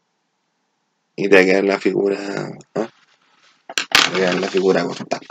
y 1.17 1.27
te 1.27 1.45
queda 1.45 1.61
la 1.63 1.79
figura, 1.79 2.17
¿no? 2.75 2.89
Te 4.05 4.19
queda 4.19 4.33
la 4.39 4.47
figura 4.47 4.85
cortada. 4.85 5.21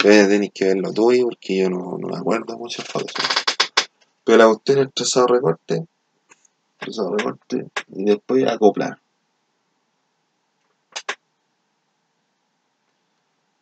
Pero 0.00 0.28
tenéis 0.28 0.52
que 0.54 0.66
verlo 0.66 0.92
tuyo 0.92 1.24
porque 1.24 1.58
yo 1.58 1.70
no, 1.70 1.98
no 1.98 2.06
me 2.06 2.16
acuerdo 2.16 2.56
muchas 2.56 2.86
fotos. 2.86 3.14
Pero 4.28 4.36
la 4.36 4.46
cuestión 4.48 4.80
es 4.80 4.92
trazado 4.92 5.26
recorte, 5.28 5.86
trazado 6.76 7.16
recorte 7.16 7.64
y 7.88 8.04
después 8.04 8.46
acoplar. 8.46 9.00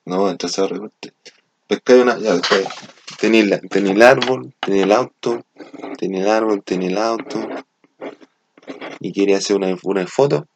No, 0.07 0.29
el 0.29 0.37
trazado 0.37 0.67
recorte. 0.67 1.13
Pescáis 1.69 2.03
una, 2.03 2.19
ya 2.19 2.41
tenéis, 3.21 3.47
la, 3.47 3.61
tenéis 3.61 3.95
el 3.95 4.03
árbol, 4.03 4.55
tenéis 4.59 4.83
el 4.83 4.91
auto, 4.91 5.45
tenéis 5.99 6.25
el 6.25 6.31
árbol, 6.31 6.65
tenéis 6.65 6.91
el 6.91 6.99
auto 6.99 7.49
y 8.99 9.13
quería 9.13 9.37
hacer 9.37 9.55
una, 9.55 9.73
una 9.85 10.05
foto, 10.09 10.49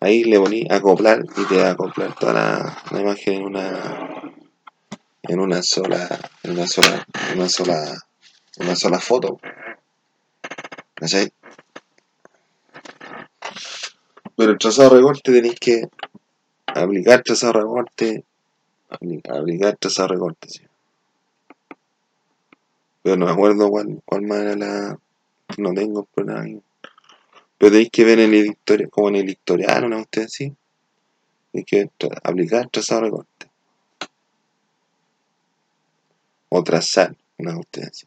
ahí 0.00 0.24
le 0.24 0.38
poní 0.38 0.66
acoplar 0.68 1.24
y 1.38 1.44
te 1.46 1.56
va 1.56 1.68
a 1.68 1.70
acoplar 1.70 2.14
toda 2.16 2.34
la, 2.34 2.82
la 2.90 3.00
imagen 3.00 3.34
en 3.36 3.44
una 3.44 4.34
en 5.22 5.40
una 5.40 5.62
sola 5.62 6.20
en 6.42 6.50
una 6.50 6.66
sola 6.66 7.06
en 7.30 7.38
una 7.38 7.48
sola 7.48 7.98
una 8.58 8.76
sola 8.76 8.98
foto 9.00 9.40
¿cachai? 10.94 11.32
pero 14.36 14.52
el 14.52 14.58
trazado 14.58 14.90
de 14.90 14.96
recorte 14.96 15.32
tenéis 15.32 15.58
que 15.58 15.88
aplicar 16.66 17.22
trazado 17.22 17.52
de 17.52 17.58
recorte 17.60 18.24
aplicar 19.28 19.76
trazado 19.76 20.08
de 20.08 20.14
recorte 20.14 20.48
¿sí? 20.48 20.62
pero 23.02 23.16
no 23.16 23.26
me 23.26 23.32
acuerdo 23.32 23.68
cuál, 23.68 24.00
cuál 24.04 24.22
más 24.22 24.40
era 24.40 24.56
la 24.56 24.98
no 25.58 25.74
tengo 25.74 26.06
pero 27.62 27.70
tenéis 27.70 27.90
que 27.90 28.04
ver 28.04 28.18
en 28.18 28.34
el 28.34 28.40
editorial, 28.40 28.90
como 28.90 29.08
en 29.10 29.16
el 29.16 29.24
editorial, 29.26 29.88
¿no? 29.88 30.00
Usted 30.00 30.22
así. 30.22 30.52
Hay 31.54 31.62
que 31.62 31.90
tra 31.96 32.18
aplicar 32.24 32.68
trazado 32.70 33.02
de 33.02 33.06
recorte. 33.06 33.52
o 36.54 36.62
trazar 36.62 37.16
una 37.38 37.54
cuestión 37.54 37.86
así. 37.86 38.06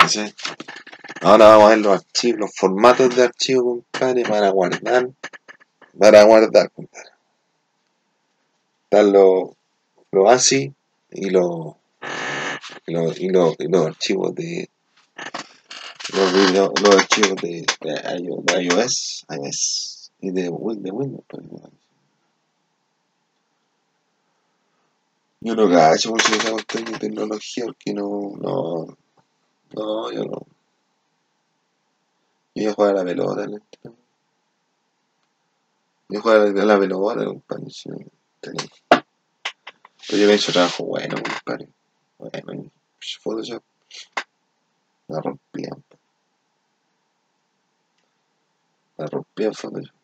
¿Cachai? 0.00 0.34
Ahora 1.20 1.48
vamos 1.48 1.66
a 1.66 1.68
ver 1.68 1.78
los 1.80 1.92
archivos, 1.92 2.40
los 2.40 2.50
formatos 2.56 3.14
de 3.14 3.24
archivo, 3.24 3.84
compadre, 3.90 4.22
para 4.22 4.48
guardar. 4.48 5.10
Para 5.98 6.22
guardar, 6.24 6.70
compadre. 6.70 7.10
Están 8.84 9.12
los, 9.12 9.50
ASI 10.26 10.72
y 11.10 11.28
los, 11.28 11.74
y 12.86 12.92
los, 12.92 13.20
y 13.20 13.28
los, 13.28 13.86
archivos 13.86 14.34
de 14.34 14.70
los, 16.14 16.96
archivos 16.96 17.36
de, 17.42 17.66
de 17.82 18.42
de 18.42 18.62
iOS, 18.62 19.26
iOS 19.28 20.12
y 20.22 20.30
de, 20.30 20.44
de 20.44 20.48
Windows. 20.48 21.24
pues, 21.28 21.42
¿no? 21.44 21.70
Yo 25.42 25.54
no 25.54 25.70
cacho 25.70 26.10
mucho 26.10 26.32
de 26.32 26.38
esa 26.38 26.52
cuestión 26.52 26.84
de 26.86 26.98
tecnología 26.98 27.64
porque 27.66 27.94
no, 27.94 28.32
no, 28.38 28.98
no, 29.74 30.12
yo 30.12 30.24
no. 30.24 30.46
Yo 32.54 32.74
juego 32.74 32.90
a 32.90 32.94
la 32.94 33.04
pelota, 33.04 33.46
¿no? 33.46 33.58
Yo 36.08 36.20
juego 36.20 36.42
a 36.42 36.64
la 36.64 36.78
pelota, 36.78 37.24
compadre. 37.24 37.70
si 37.70 37.88
no, 37.88 37.98
Pero 38.40 38.62
yo 40.10 40.26
me 40.26 40.32
he 40.32 40.36
hecho 40.36 40.52
trabajo 40.52 40.84
bueno, 40.84 41.16
compadre. 41.22 41.68
Bueno, 42.18 42.70
Photoshop 43.22 43.62
la 45.08 45.20
rompían. 45.20 45.84
La 48.96 49.06
rompían 49.06 49.54
Photoshop. 49.54 49.94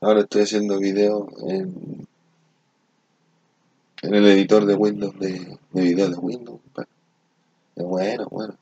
Ahora 0.00 0.20
estoy 0.20 0.42
haciendo 0.42 0.78
videos 0.78 1.28
en, 1.48 2.06
en 4.04 4.14
el 4.14 4.26
editor 4.26 4.66
de 4.66 4.74
Windows 4.74 5.18
de, 5.18 5.58
de 5.72 5.82
video 5.82 6.10
de 6.10 6.16
Windows, 6.16 6.60
compadre. 6.60 6.90
Es 7.74 7.84
bueno, 7.84 8.28
bueno. 8.30 8.56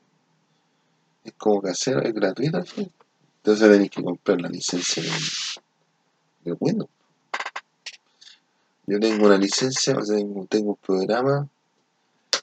Es 1.25 1.33
como 1.33 1.61
casero, 1.61 2.01
es 2.01 2.13
gratuito. 2.13 2.59
Entonces 2.59 3.69
tenéis 3.69 3.91
que 3.91 4.03
comprar 4.03 4.39
la 4.39 4.47
licencia 4.47 5.03
de, 5.03 5.09
de 6.45 6.57
Windows. 6.59 6.89
Yo 8.85 8.99
tengo 8.99 9.25
una 9.25 9.37
licencia, 9.37 9.95
tengo, 10.07 10.45
tengo 10.45 10.69
un 10.71 10.77
programa 10.77 11.47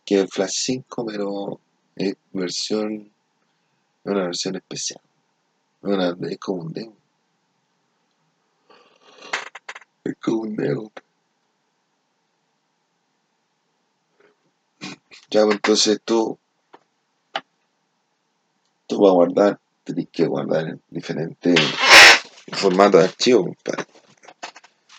que 0.04 0.20
es 0.20 0.30
Flash 0.30 0.64
5, 0.64 1.06
pero 1.06 1.60
es 1.96 2.14
versión, 2.32 3.10
una 4.04 4.24
versión 4.24 4.56
especial. 4.56 5.00
Es 5.82 6.38
como 6.38 6.62
un 6.62 6.72
demo. 6.72 6.96
Es 10.04 10.16
como 10.20 10.42
un 10.42 10.56
demo. 10.56 10.92
Ya, 15.30 15.44
pues, 15.44 15.56
entonces 15.56 16.00
tú, 16.04 16.38
tú 18.88 19.00
vas 19.00 19.10
a 19.10 19.14
guardar, 19.14 19.60
tenés 19.84 20.08
que 20.10 20.26
guardar 20.26 20.68
en 20.68 20.82
diferentes 20.90 21.54
formatos 22.52 23.00
de 23.00 23.06
archivo, 23.06 23.44
compadre. 23.44 23.84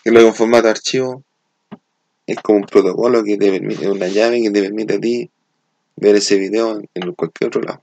¿Qué 0.02 0.08
es 0.08 0.12
lo 0.12 0.20
que 0.20 0.26
un 0.26 0.34
formato 0.34 0.64
de 0.64 0.70
archivo? 0.70 1.22
Es 2.26 2.38
como 2.38 2.60
un 2.60 2.64
protocolo 2.64 3.22
que 3.22 3.36
te 3.36 3.50
permite, 3.50 3.90
una 3.90 4.08
llave 4.08 4.40
que 4.40 4.50
te 4.50 4.62
permite 4.62 4.94
a 4.94 5.00
ti 5.00 5.30
ver 5.96 6.16
ese 6.16 6.38
video 6.38 6.80
en, 6.94 7.12
cualquier 7.12 7.48
otro 7.48 7.60
lado. 7.60 7.82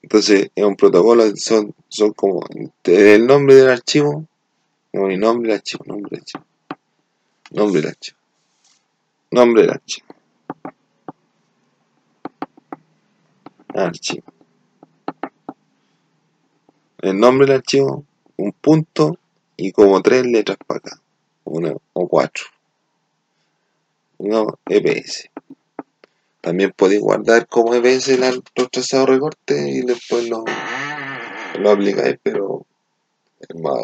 Entonces, 0.00 0.50
es 0.54 0.64
un 0.64 0.74
protocolo, 0.74 1.36
son, 1.36 1.74
son 1.88 2.12
como 2.12 2.40
el 2.84 3.26
nombre 3.26 3.56
del 3.56 3.68
archivo, 3.68 4.26
mi 4.92 5.18
nombre 5.18 5.50
del 5.50 5.58
archivo, 5.58 5.84
nombre 5.86 6.10
del 6.10 6.20
archivo, 6.20 6.44
nombre 7.50 7.80
del 7.82 7.90
archivo, 7.90 8.18
nombre 9.32 9.62
del 9.62 9.70
archivo, 9.70 10.06
archivo. 13.74 14.24
El 16.98 17.18
nombre 17.18 17.46
del 17.46 17.56
archivo, 17.56 18.04
un 18.36 18.52
punto 18.52 19.18
y 19.56 19.72
como 19.72 20.00
tres 20.02 20.24
letras 20.26 20.58
para 20.66 20.78
acá, 20.78 21.00
una 21.44 21.74
o 21.94 22.08
cuatro. 22.08 22.44
No, 24.18 24.58
EPS. 24.66 25.30
También 26.40 26.72
podéis 26.76 27.00
guardar 27.00 27.46
como 27.46 27.74
EPS 27.74 28.18
la- 28.18 28.30
los 28.30 28.70
trazados 28.70 29.18
y 29.48 29.82
después 29.82 30.28
lo, 30.28 30.44
lo 31.58 31.70
aplicáis, 31.70 32.18
pero 32.22 32.66
es 33.40 33.56
más 33.60 33.74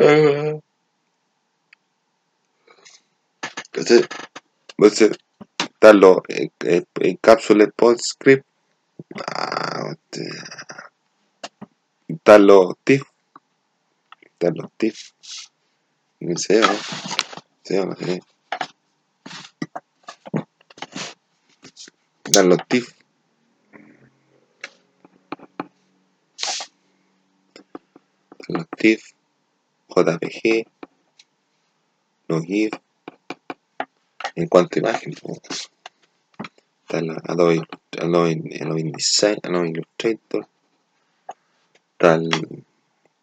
Ah, 0.00 0.60
entonces 3.72 4.08
están 5.58 6.00
los 6.00 6.18
eh, 6.28 6.50
eh, 6.60 6.84
encapsulated 7.00 7.72
PostScript, 7.74 8.46
ah, 9.26 9.90
hostia. 9.90 10.24
están 12.06 12.46
los 12.46 12.74
TIFF, 12.84 13.02
los 14.40 14.72
TIFF, 14.76 15.12
no 16.20 16.36
sé, 16.36 16.60
¿no? 16.60 17.96
Sé. 17.96 18.22
Los 22.44 22.68
TIFF, 22.68 22.94
los 28.48 28.66
TIFF, 28.76 29.17
JPG, 30.02 30.66
los 32.28 32.44
GIF, 32.44 32.72
en 34.34 34.48
cuanto 34.48 34.76
a 34.76 34.78
imagen, 34.78 35.14
está 36.82 37.02
la 37.02 37.20
Adobe, 37.24 37.62
Adobe, 37.98 38.40
Adobe 38.60 38.80
InDesign, 38.80 39.38
Adobe 39.42 39.68
Illustrator, 39.68 40.46
está 41.92 42.14
el, 42.14 42.30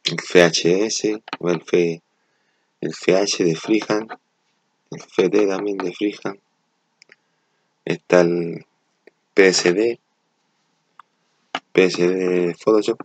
FHS, 0.04 1.06
el, 1.06 1.22
F, 1.62 2.02
FH 2.82 3.44
de 3.44 3.56
Freehand, 3.56 4.12
el 4.92 5.02
FD 5.02 5.48
también 5.48 5.78
de 5.78 5.94
Freehand, 5.94 6.40
está 7.86 8.22
el 8.22 8.66
PSD, 9.34 10.00
PSD 11.74 12.00
de 12.00 12.56
Photoshop, 12.56 13.00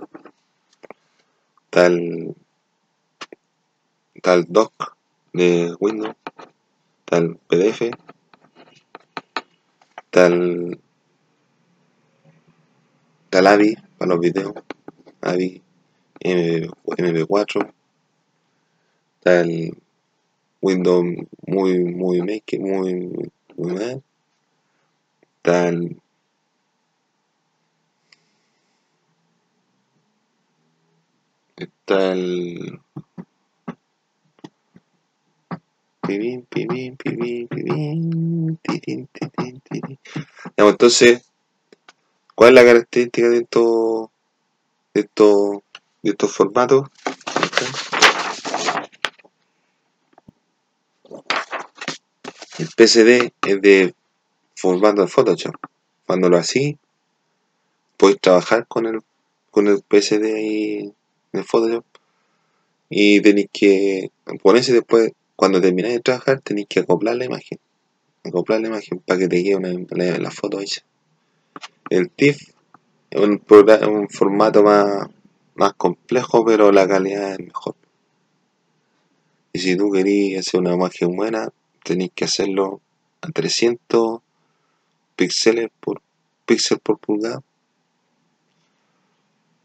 está 1.65 1.87
el, 1.87 2.35
está 4.21 4.35
el 4.35 4.45
Doc 4.51 4.99
de 5.33 5.75
Windows, 5.81 6.15
está 7.01 7.17
el 7.17 7.37
PDF, 7.37 7.91
está 9.97 10.27
el, 10.27 10.79
está 13.25 13.39
el 13.39 13.47
AVI 13.47 13.77
para 13.97 14.11
los 14.11 14.21
videos, 14.21 14.53
AVI 15.23 15.63
MP4, 16.21 17.73
está 19.15 19.41
el 19.41 19.75
Windows 20.61 21.07
muy, 21.47 21.79
muy 21.79 22.21
make, 22.21 22.59
muy, 22.59 23.31
muy 23.57 23.73
mal, 23.73 24.03
está 25.39 25.69
el 25.69 25.97
está 31.57 32.13
el 32.13 32.81
pues, 40.57 40.71
entonces, 40.71 41.23
¿cuál 42.35 42.51
es 42.51 42.55
la 42.55 42.65
característica 42.65 43.29
de 43.29 43.39
estos 43.39 44.09
de 44.95 45.01
estos 45.03 45.59
de 46.03 46.11
estos 46.11 46.33
formatos? 46.33 46.89
El 52.59 52.67
PSD 52.67 53.33
es 53.47 53.63
de 53.63 53.95
formato 54.57 55.03
de 55.03 55.09
Photoshop. 55.09 55.55
Cuando 56.07 56.29
lo 56.29 56.37
así, 56.37 56.77
puedes 57.97 58.21
trabajar 58.21 58.67
con 58.67 58.87
el 58.87 59.01
con 59.51 59.69
el 59.69 59.79
PSD 59.79 60.25
ahí 60.35 60.93
en 61.33 61.41
el 61.41 61.45
Photoshop 61.45 61.85
y 62.89 63.21
tenéis 63.21 63.49
que 63.53 64.11
ponerse 64.43 64.73
después, 64.73 65.13
cuando 65.41 65.59
termináis 65.59 65.95
de 65.95 66.01
trabajar, 66.01 66.43
tenéis 66.43 66.67
que 66.69 66.81
acoplar 66.81 67.17
la 67.17 67.25
imagen. 67.25 67.59
Acoplar 68.25 68.61
la 68.61 68.69
imagen 68.69 68.99
para 68.99 69.21
que 69.21 69.27
te 69.27 69.43
quede 69.43 69.57
una, 69.57 69.71
la, 69.89 70.19
la 70.19 70.31
foto 70.31 70.61
hecha. 70.61 70.83
El 71.89 72.11
TIFF 72.11 72.51
es 73.09 73.21
un, 73.23 74.11
formato 74.11 74.63
más, 74.63 75.09
más 75.55 75.73
complejo, 75.79 76.45
pero 76.45 76.71
la 76.73 76.87
calidad 76.87 77.33
es 77.33 77.39
mejor. 77.39 77.75
Y 79.55 79.61
si 79.61 79.79
tú 79.79 79.91
querís 79.91 80.39
hacer 80.41 80.61
una 80.61 80.75
imagen 80.75 81.17
buena, 81.17 81.49
tenéis 81.85 82.11
que 82.15 82.27
hacerlo 82.27 82.83
a 83.23 83.29
300 83.31 84.21
píxeles 85.17 85.71
por 85.81 86.03
píxel 86.45 86.81
por 86.81 86.99
pulgada. 86.99 87.41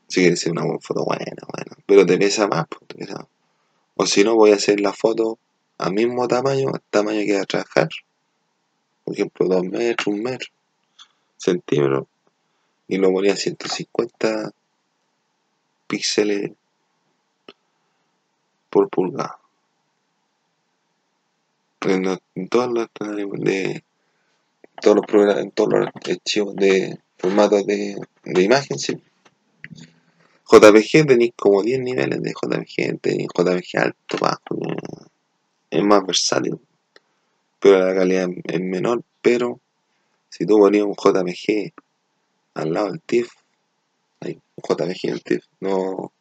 Si 0.07 0.21
quieres 0.21 0.39
hacer 0.39 0.53
una 0.53 0.63
foto 0.79 1.03
buena, 1.03 1.25
buena. 1.53 1.77
Pero 1.85 2.05
te 2.05 2.17
pesa 2.17 2.47
más, 2.47 2.65
pues, 2.69 2.87
te 2.87 2.95
pesa 2.95 3.15
más. 3.15 3.27
O 3.95 4.05
si 4.05 4.23
no, 4.23 4.35
voy 4.35 4.51
a 4.51 4.55
hacer 4.55 4.79
la 4.79 4.93
foto 4.93 5.37
al 5.77 5.93
mismo 5.93 6.27
tamaño, 6.27 6.69
al 6.73 6.81
tamaño 6.89 7.21
que 7.25 7.35
va 7.35 7.41
a 7.41 7.45
trabajar. 7.45 7.89
Por 9.03 9.13
ejemplo, 9.13 9.47
2 9.47 9.63
metros, 9.65 10.07
1 10.07 10.23
metro, 10.23 10.49
centímetros. 11.37 12.07
Y 12.87 12.97
lo 12.97 13.11
ponía 13.11 13.33
a 13.33 13.37
150 13.37 14.51
píxeles 15.87 16.51
por 18.69 18.89
pulgada. 18.89 19.39
En, 21.81 22.05
en 22.35 22.47
todos 22.49 22.71
los 22.71 22.87
de 23.39 23.83
todos 24.81 24.97
los 24.97 25.05
programas, 25.05 25.43
en 25.43 25.51
todos 25.51 25.69
los 25.69 25.87
archivos 25.87 26.55
de 26.55 26.99
formatos 27.17 27.65
de, 27.65 27.95
de 28.23 28.43
imagen, 28.43 28.77
sí. 28.77 29.01
JPG 30.51 31.07
tenéis 31.07 31.33
como 31.35 31.63
10 31.63 31.79
niveles 31.79 32.21
de 32.21 32.31
JPG, 32.31 32.99
tenéis 32.99 33.29
JPG 33.35 33.79
alto, 33.79 34.17
bajo, 34.19 34.57
es 35.69 35.83
más 35.83 36.05
versátil, 36.05 36.59
pero 37.59 37.79
la 37.79 37.95
calidad 37.95 38.27
es 38.43 38.61
menor, 38.61 39.03
pero 39.21 39.59
si 40.29 40.45
tú 40.45 40.57
ponías 40.59 40.85
un 40.85 40.93
JPG 40.93 41.73
al 42.55 42.73
lado 42.73 42.91
del 42.91 43.01
TIFF, 43.01 43.29
hay 44.21 44.39
un 44.55 44.63
JPG 44.63 44.99
en 45.03 45.13
el 45.13 45.23
TIFF, 45.23 45.45
no, 45.59 46.11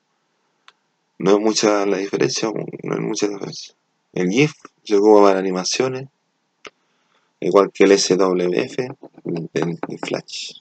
no 1.18 1.30
es 1.30 1.38
mucha 1.38 1.86
la 1.86 1.98
diferencia, 1.98 2.50
no 2.82 2.94
es 2.94 3.00
mucha 3.00 3.28
diferencia. 3.28 3.74
El 4.12 4.30
GIF 4.30 4.52
se 4.84 4.96
ocupa 4.96 5.28
para 5.28 5.38
animaciones, 5.40 6.08
igual 7.40 7.70
que 7.72 7.84
el 7.84 7.98
SWF, 7.98 8.78
el, 9.24 9.50
el, 9.54 9.78
el 9.88 9.98
Flash. 9.98 10.60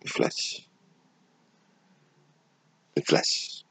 El 0.00 0.10
Flash. 0.10 0.60
El 2.94 3.02
Flash. 3.02 3.62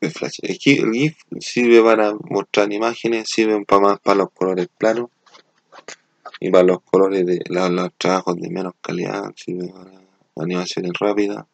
El 0.00 0.12
GIF 0.58 1.16
sirve 1.40 1.82
para 1.82 2.14
mostrar 2.30 2.72
imágenes, 2.72 3.28
sirve 3.28 3.64
para 3.64 3.80
más 3.80 4.00
para 4.00 4.18
los 4.18 4.30
colores 4.30 4.68
planos 4.78 5.10
y 6.38 6.50
para 6.50 6.62
los 6.62 6.82
colores 6.82 7.26
de 7.26 7.42
los, 7.48 7.92
trabajos 7.98 8.36
de 8.36 8.48
menos 8.48 8.74
calidad, 8.80 9.24
sirve 9.34 9.68
para 9.68 9.90
animaciones 10.36 10.92
rápidas 11.00 11.44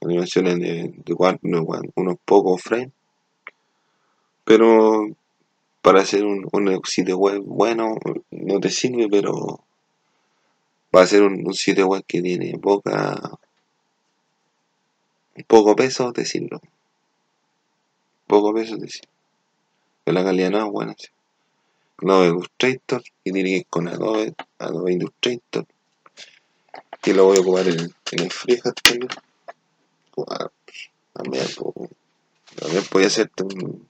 animaciones 0.00 0.58
de, 0.60 0.94
unos 1.94 2.16
pocos 2.24 2.62
frames. 2.62 2.92
Pero 4.44 5.08
para 5.82 6.00
hacer 6.00 6.24
un, 6.24 6.48
un, 6.52 6.80
sitio 6.84 7.18
web 7.18 7.42
bueno 7.44 7.96
no 8.30 8.60
te 8.60 8.70
sirve, 8.70 9.08
pero 9.10 9.60
para 10.90 11.04
hacer 11.04 11.22
un, 11.22 11.46
un 11.46 11.54
sitio 11.54 11.86
web 11.88 12.02
que 12.06 12.22
tiene 12.22 12.58
poca 12.58 13.38
poco 15.46 15.76
peso 15.76 16.12
te 16.12 16.24
sirve. 16.24 16.58
Poco 18.28 18.54
peso 18.54 18.78
te 18.78 18.86
sirve. 18.86 19.08
Pero 20.04 20.14
la 20.14 20.24
calidad 20.24 20.50
no 20.50 20.64
es 20.64 20.70
buena. 20.70 20.94
¿sí? 20.96 21.08
Adobe 22.00 22.28
Illustrator 22.28 23.02
y 23.24 23.32
dirige 23.32 23.66
con 23.68 23.88
Adobe, 23.88 24.34
Adobe 24.58 24.92
Illustrator. 24.92 25.66
Y 27.04 27.12
lo 27.12 27.24
voy 27.24 27.38
a 27.38 27.40
ocupar 27.40 27.66
en, 27.66 27.80
en 28.12 28.20
el 28.20 28.30
FreeHAND 28.30 28.74
también 28.74 29.08
también, 31.12 31.46
también 32.56 32.84
podía 32.90 33.06
hacerte 33.08 33.42
un, 33.44 33.88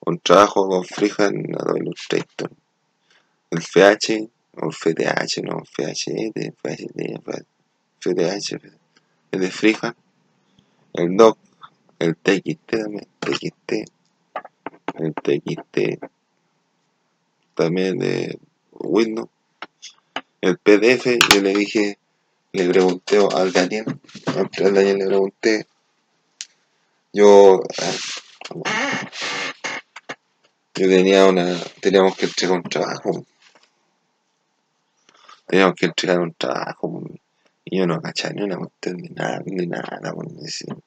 un 0.00 0.18
trabajo 0.20 0.68
con 0.68 0.84
freehand 0.84 1.46
en 1.46 1.54
Adobe 1.54 1.80
Illustrator. 1.80 2.50
El 3.50 3.62
FH, 3.62 4.28
o 4.54 4.66
el 4.66 4.72
FTH, 4.72 5.42
no, 5.42 5.62
FHD, 5.64 6.52
FHD, 6.56 7.20
FTH, 8.00 8.60
el 9.32 9.40
de 9.40 9.50
freehand. 9.50 9.96
El 10.94 11.16
doc, 11.16 11.38
el 11.98 12.16
TXT 12.16 12.66
también, 12.66 13.08
TXT, 13.20 13.72
el 14.94 15.14
TXT 15.14 16.04
también 17.54 17.98
de 17.98 18.38
Windows. 18.72 19.28
El 20.40 20.58
PDF, 20.58 21.18
yo 21.32 21.40
le 21.40 21.54
dije 21.54 21.98
le 22.56 22.68
pregunté 22.70 23.18
al 23.18 23.52
Daniel, 23.52 23.84
al 24.26 24.74
Daniel 24.74 24.98
le 24.98 25.06
pregunté, 25.06 25.66
yo, 27.12 27.60
yo 30.74 30.88
tenía 30.88 31.26
una, 31.26 31.58
teníamos 31.80 32.16
que 32.16 32.26
entregar 32.26 32.56
un 32.56 32.62
trabajo, 32.62 33.26
teníamos 35.46 35.74
que 35.74 35.86
entregar 35.86 36.20
un 36.20 36.32
trabajo, 36.32 37.02
y 37.68 37.78
yo 37.78 37.86
no 37.86 38.00
cachaba 38.00 38.32
ni 38.34 38.42
una 38.42 38.56
cuestión 38.56 38.96
ni 38.98 39.08
nada, 39.08 39.42
ni 39.44 39.66
nada, 39.66 40.00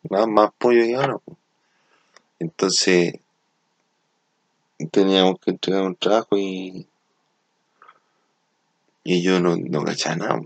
más, 0.09 0.27
más 0.27 0.49
pollo 0.57 0.85
y 0.85 0.93
ahora, 0.93 1.17
entonces, 2.39 3.15
teníamos 4.91 5.39
que 5.41 5.51
entregar 5.51 5.83
un 5.83 5.97
trabajo 5.97 6.37
y, 6.37 6.87
y 9.03 9.21
yo 9.21 9.41
no, 9.41 9.57
no 9.57 9.83
cachaba 9.83 10.15
nada 10.15 10.41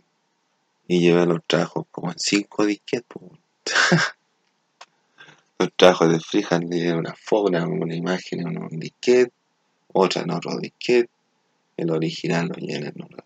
y 0.88 1.00
llevé 1.02 1.28
los 1.28 1.44
trabajos 1.46 1.86
como 1.92 2.12
en 2.12 2.18
5 2.18 2.66
disquetes. 2.66 3.06
los 5.60 5.70
trabajos 5.76 6.12
de 6.12 6.20
freehand 6.20 6.74
le 6.74 6.94
una 6.94 7.14
foto, 7.14 7.50
una 7.50 7.96
imagen 7.96 8.42
en 8.42 8.58
un 8.58 8.80
disquete, 8.80 9.32
otra 9.94 10.24
en 10.24 10.32
otro 10.32 10.58
disquete, 10.58 11.12
el 11.78 11.92
original 11.92 12.48
lo 12.48 12.56
llené 12.56 12.88
en 12.88 13.04
otro. 13.04 13.24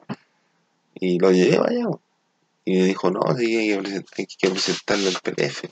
Y 0.96 1.20
lo 1.20 1.32
llevé 1.32 1.58
allá. 1.58 1.88
Y 2.68 2.80
me 2.80 2.84
dijo, 2.84 3.10
no, 3.10 3.22
sí, 3.38 3.56
hay, 3.56 3.82
que 4.38 4.50
presentar, 4.50 4.98
hay 4.98 5.16
PDF. 5.24 5.70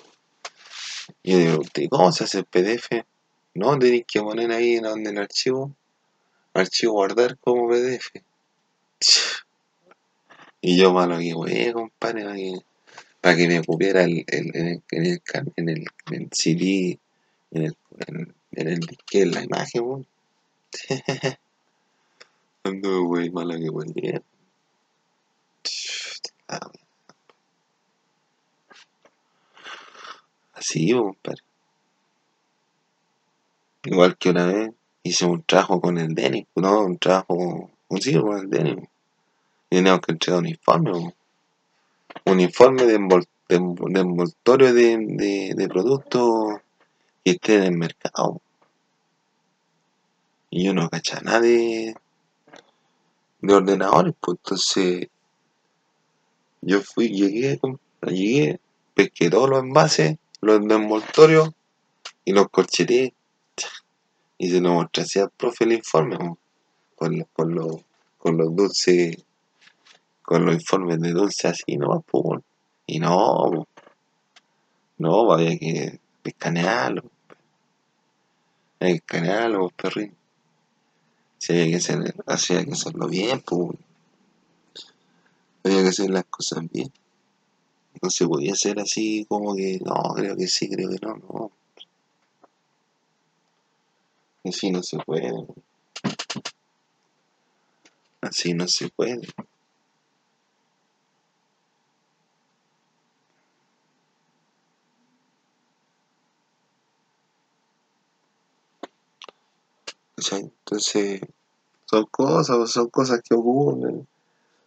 Y 1.23 1.33
yo 1.33 1.39
digo, 1.39 1.89
¿cómo 1.89 2.09
se 2.13 2.23
hace 2.23 2.37
el 2.37 2.45
PDF? 2.45 2.87
No, 3.53 3.77
tenéis 3.77 4.05
que 4.07 4.21
poner 4.21 4.49
ahí 4.53 4.75
en 4.75 4.85
el 4.85 5.17
archivo, 5.17 5.75
archivo 6.53 6.93
guardar 6.93 7.37
como 7.39 7.67
PDF. 7.67 8.11
Y 10.61 10.77
yo 10.77 10.93
malo 10.93 11.17
que 11.17 11.33
wey, 11.33 11.73
compadre, 11.73 12.63
para 13.19 13.35
que, 13.35 13.49
me 13.49 13.61
cupiera 13.61 14.03
el, 14.03 14.23
el, 14.27 14.55
en, 14.55 14.65
el, 14.65 14.83
en, 14.91 15.05
el, 15.05 15.21
en, 15.57 15.69
el, 15.69 15.85
en 16.11 16.21
el 16.21 16.29
CD, 16.31 16.97
en 17.51 17.63
el, 17.63 17.77
en, 18.07 18.33
en 18.53 18.67
el 18.69 18.79
disque, 18.79 19.25
la 19.25 19.43
imagen, 19.43 19.81
weón. 19.83 20.07
Ando, 22.63 23.03
wey, 23.03 23.29
mala 23.31 23.57
que 23.57 23.69
wey. 23.69 24.21
Así, 30.65 30.91
compadre. 30.93 31.43
Igual 33.83 34.17
que 34.17 34.31
una 34.31 34.47
vez 34.47 34.71
hice 35.03 35.25
un 35.27 35.43
trabajo 35.43 35.79
con 35.79 35.99
el 35.99 36.15
Denis, 36.15 36.47
no, 36.55 36.85
un 36.85 36.97
trabajo, 36.97 37.69
un 37.87 38.01
sí, 38.01 38.19
con 38.19 38.39
el 38.39 38.49
Denis 38.49 38.89
teníamos 39.69 40.01
que 40.01 40.13
entregar 40.13 40.39
un 40.39 40.47
informe, 40.47 41.15
un 42.25 42.39
informe 42.39 42.85
de, 42.85 42.95
envol, 42.95 43.27
de, 43.47 43.59
de 43.59 43.99
envoltorio 43.99 44.73
de, 44.73 45.53
de, 45.55 45.67
productos 45.67 46.61
que 47.23 47.31
estén 47.31 47.61
en 47.61 47.73
el 47.73 47.77
mercado. 47.77 48.41
Y 50.49 50.65
yo 50.65 50.73
no 50.73 50.89
cachaba 50.89 51.21
nada 51.21 51.41
de, 51.41 51.95
de 53.41 53.53
ordenadores, 53.53 54.15
pues 54.19 54.39
entonces 54.41 55.09
yo 56.61 56.81
fui, 56.81 57.09
llegué, 57.09 57.59
llegué, 58.07 58.59
pesqué 58.95 59.29
todos 59.29 59.47
los 59.47 59.59
envases, 59.59 60.17
los 60.45 60.61
envoltorios 60.61 61.49
y 62.23 62.31
los 62.31 62.49
corcheteé. 62.49 63.13
Y 64.37 64.49
se 64.49 64.59
lo 64.59 64.73
mostré 64.73 65.03
así 65.03 65.19
al 65.19 65.29
profe 65.29 65.63
el 65.63 65.73
informe, 65.73 66.17
con, 66.95 67.17
los, 67.17 67.27
con 68.17 68.37
los 68.37 68.55
dulces 68.55 69.17
con 70.25 70.43
los 70.45 70.55
informes 70.55 70.99
de 70.99 71.11
dulce 71.11 71.47
así 71.47 71.77
no 71.77 72.01
pues, 72.01 72.41
y 72.87 72.99
no 72.99 73.67
no 74.97 75.31
había 75.31 75.57
que 75.57 75.99
escanearlo 76.23 77.03
hay 78.79 78.93
que 78.93 78.95
escanearlo 78.95 79.69
perrín 79.69 80.15
si 81.37 81.53
había 81.53 81.67
que 81.67 81.75
hacer 81.75 82.15
había 82.25 82.65
que 82.65 82.71
hacerlo 82.71 83.07
bien 83.07 83.41
pues 83.41 83.77
había 85.63 85.83
que 85.83 85.89
hacer 85.89 86.09
las 86.09 86.25
cosas 86.25 86.63
bien 86.71 86.91
no 88.01 88.09
se 88.09 88.27
podía 88.27 88.53
hacer 88.53 88.79
así 88.79 89.25
como 89.27 89.55
que 89.55 89.79
no 89.83 90.13
creo 90.15 90.35
que 90.35 90.47
sí 90.47 90.69
creo 90.69 90.89
que 90.89 90.99
no 91.01 91.15
no 91.15 91.51
así 94.45 94.71
no 94.71 94.83
se 94.83 94.97
puede 94.99 95.31
así 98.21 98.53
no 98.53 98.67
se 98.67 98.89
puede 98.89 99.21
Entonces, 110.31 111.21
Son 111.85 112.05
cosas, 112.05 112.71
son 112.71 112.89
cosas 112.89 113.21
que 113.21 113.35
ocurren. 113.35 114.07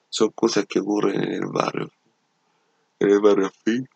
Son 0.09 0.31
cosas 0.31 0.67
que 0.67 0.81
ocurren 0.81 1.23
en 1.23 1.33
el 1.33 1.47
barrio. 1.47 1.91
En 3.01 3.11
el 3.11 3.21
barrio 3.21 3.51
fin. 3.65 3.89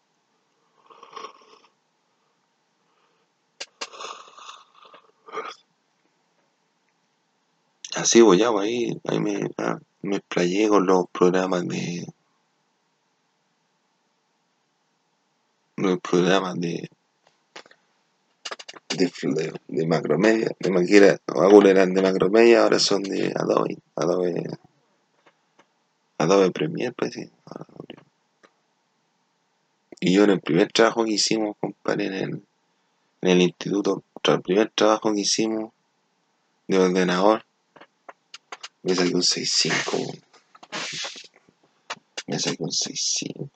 Así 7.96 8.20
voy 8.20 8.38
ya, 8.38 8.48
ahí, 8.48 8.96
ahí 9.06 9.20
me, 9.20 9.40
ah, 9.58 9.78
me 10.02 10.20
con 10.68 10.86
los 10.86 11.06
programas 11.12 11.66
de. 11.66 12.06
Los 15.76 15.98
programas 16.00 16.58
de. 16.60 16.88
De, 18.88 19.10
de, 19.22 19.52
de 19.68 19.86
macromedia, 19.86 20.50
de 20.60 20.70
maquera, 20.70 21.18
algunos 21.26 21.70
eran 21.70 21.94
de 21.94 22.02
macromedia, 22.02 22.62
ahora 22.62 22.78
son 22.78 23.02
de 23.02 23.32
Adobe, 23.34 23.78
Adobe, 23.96 24.44
Adobe 26.18 26.50
Premiere, 26.50 26.92
pues 26.92 27.14
sí. 27.14 27.30
Y 30.04 30.14
yo 30.14 30.24
en 30.24 30.30
el 30.30 30.40
primer 30.40 30.72
trabajo 30.72 31.04
que 31.04 31.12
hicimos, 31.12 31.56
compadre, 31.60 32.06
en 32.06 32.14
el, 32.14 32.30
en 33.20 33.30
el 33.30 33.40
instituto, 33.40 34.02
el 34.24 34.42
primer 34.42 34.68
trabajo 34.70 35.14
que 35.14 35.20
hicimos 35.20 35.72
de 36.66 36.76
ordenador, 36.76 37.44
me 38.82 38.96
saqué 38.96 39.14
un 39.14 39.22
6.5. 39.22 40.18
Me 42.26 42.36
saqué 42.36 42.56
un 42.64 42.70
6.5. 42.70 43.48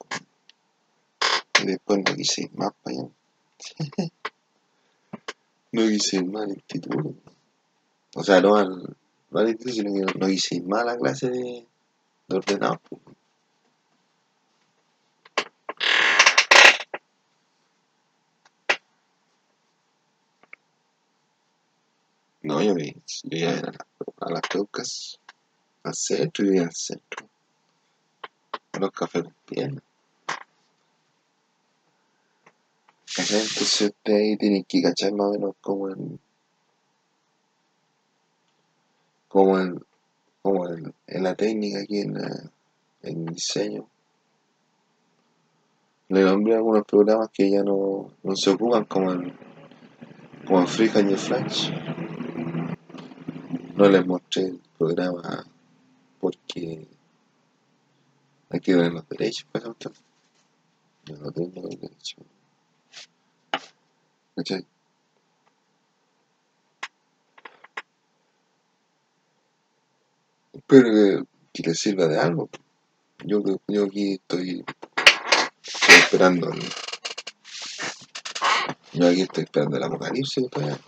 Y 1.63 1.67
después 1.67 1.99
no 2.07 2.15
quise 2.15 2.43
ir 2.43 2.53
más 2.53 2.71
para 2.81 2.97
allá. 2.97 3.09
no 5.73 5.83
quise 5.83 6.17
ir 6.19 6.27
más 6.27 6.45
al 6.45 6.51
instituto. 6.51 7.15
O 8.15 8.23
sea, 8.23 8.41
no 8.41 8.55
al, 8.55 8.97
no 9.33 9.49
instituto, 9.49 9.75
sino 9.75 9.93
que 9.93 10.01
no, 10.03 10.13
no 10.21 10.27
quise 10.29 10.61
más 10.61 10.83
a 10.83 10.85
la 10.85 10.97
clase 10.97 11.29
de, 11.29 11.67
de 12.29 12.37
ordenador. 12.37 12.81
Pues. 22.67 22.67
No, 22.67 22.69
yo, 22.69 22.75
me, 22.75 22.95
yo 23.25 23.39
iba 23.39 23.51
a, 24.21 24.31
las 24.31 24.43
Peucas, 24.53 25.19
al 25.85 25.95
centro, 25.95 26.45
yo 26.45 26.53
iba 26.53 26.65
al 26.65 26.73
centro. 26.75 27.29
A 28.73 28.79
los 28.79 28.91
cafés 28.93 29.23
con 29.25 29.35
piernas. 29.47 29.83
Entonces 33.19 33.81
usted 33.81 34.15
ahí 34.15 34.37
tiene 34.37 34.65
que 34.65 34.83
cachar 34.83 35.13
más 35.13 35.29
o 35.29 35.33
menos 35.33 35.55
como 35.61 35.89
en, 35.91 36.21
como 39.29 39.59
en, 39.59 39.81
como 40.43 40.69
en, 40.69 40.95
en 41.07 41.23
la 41.23 41.35
técnica 41.35 41.81
aquí 41.81 42.01
en, 42.01 42.15
la- 42.15 42.51
en 43.03 43.25
diseño. 43.27 43.89
Le 46.09 46.23
nombré 46.23 46.55
algunos 46.55 46.85
programas 46.85 47.31
que 47.33 47.51
ya 47.51 47.63
no, 47.63 48.13
no 48.23 48.37
se 48.37 48.51
ocupan 48.51 48.85
como 48.85 49.13
en, 49.13 49.33
como 50.47 50.61
en 50.61 50.69
Freehand 50.69 51.11
y 51.11 51.17
Flash. 51.17 51.71
No 53.77 53.87
les 53.91 54.07
mostré 54.07 54.43
el 54.47 54.61
programa 54.79 55.45
porque 56.19 56.89
hay 58.49 58.61
que 58.61 58.75
ver 58.75 58.91
los 58.91 59.07
derechos 59.07 59.47
para 59.53 59.67
cuestión. 59.67 59.93
Yo 61.05 61.17
no 61.19 61.31
tengo 61.31 61.61
los 61.61 61.79
derechos. 61.79 62.25
¿Cachai? 64.35 64.65
Espero 70.55 71.27
que, 71.53 71.63
les 71.63 71.79
sirva 71.79 72.07
de 72.09 72.19
algo. 72.19 72.49
Yo, 73.27 73.43
yo 73.69 73.85
aquí 73.85 74.15
estoy, 74.15 74.65
esperando. 76.03 76.51
el- 76.51 76.61
Yo 78.95 79.07
aquí 79.09 79.21
estoy 79.21 79.45
esperando 79.45 79.77
el 79.77 79.83
apocalipsis 79.83 80.49
todavía. 80.51 80.79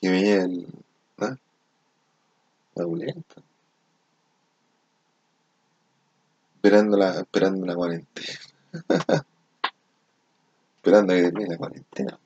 Que 0.00 0.10
me. 0.10 0.87
¿Ah? 1.20 1.36
La 2.74 2.84
buleta. 2.84 3.42
Esperando 6.56 6.96
la, 6.96 7.20
esperando 7.20 7.66
la 7.66 7.74
cuarentena. 7.74 8.38
Esperando 10.76 11.14
que 11.14 11.22
termine 11.22 11.48
la 11.50 11.56
cuarentena. 11.56 12.18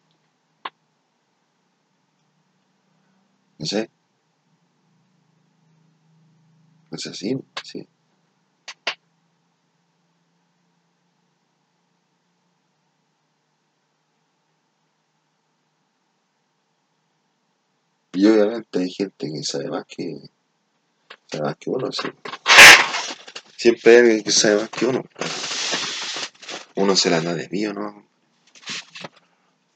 No 3.58 3.66
sé. 3.66 3.90
Es 6.90 7.06
así, 7.06 7.38
sí. 7.62 7.86
Y 18.14 18.26
obviamente 18.26 18.78
hay 18.78 18.90
gente 18.90 19.32
que 19.32 19.42
sabe 19.42 19.70
más 19.70 19.86
que, 19.86 20.20
sabe 21.30 21.44
más 21.44 21.56
que 21.56 21.70
uno, 21.70 21.90
sí. 21.90 22.08
Siempre 23.56 23.92
hay 23.92 23.98
alguien 23.98 24.24
que 24.24 24.30
sabe 24.30 24.56
más 24.56 24.68
que 24.68 24.84
uno. 24.84 25.02
Uno 26.74 26.94
se 26.94 27.08
la 27.08 27.20
da 27.20 27.34
de 27.34 27.48
mío, 27.48 27.72
¿no? 27.72 28.06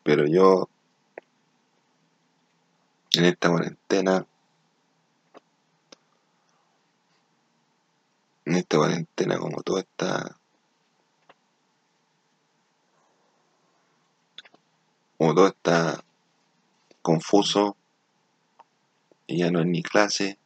Pero 0.02 0.26
yo, 0.26 0.68
en 3.12 3.24
esta 3.24 3.48
cuarentena, 3.48 4.26
en 8.44 8.54
esta 8.56 8.76
cuarentena, 8.76 9.38
como 9.38 9.62
todo 9.62 9.78
está, 9.78 10.38
como 15.16 15.34
todo 15.34 15.48
está 15.48 16.04
confuso, 17.00 17.76
ya 19.28 19.50
no 19.50 19.60
es 19.60 19.66
ni 19.66 19.82
clase, 19.82 20.38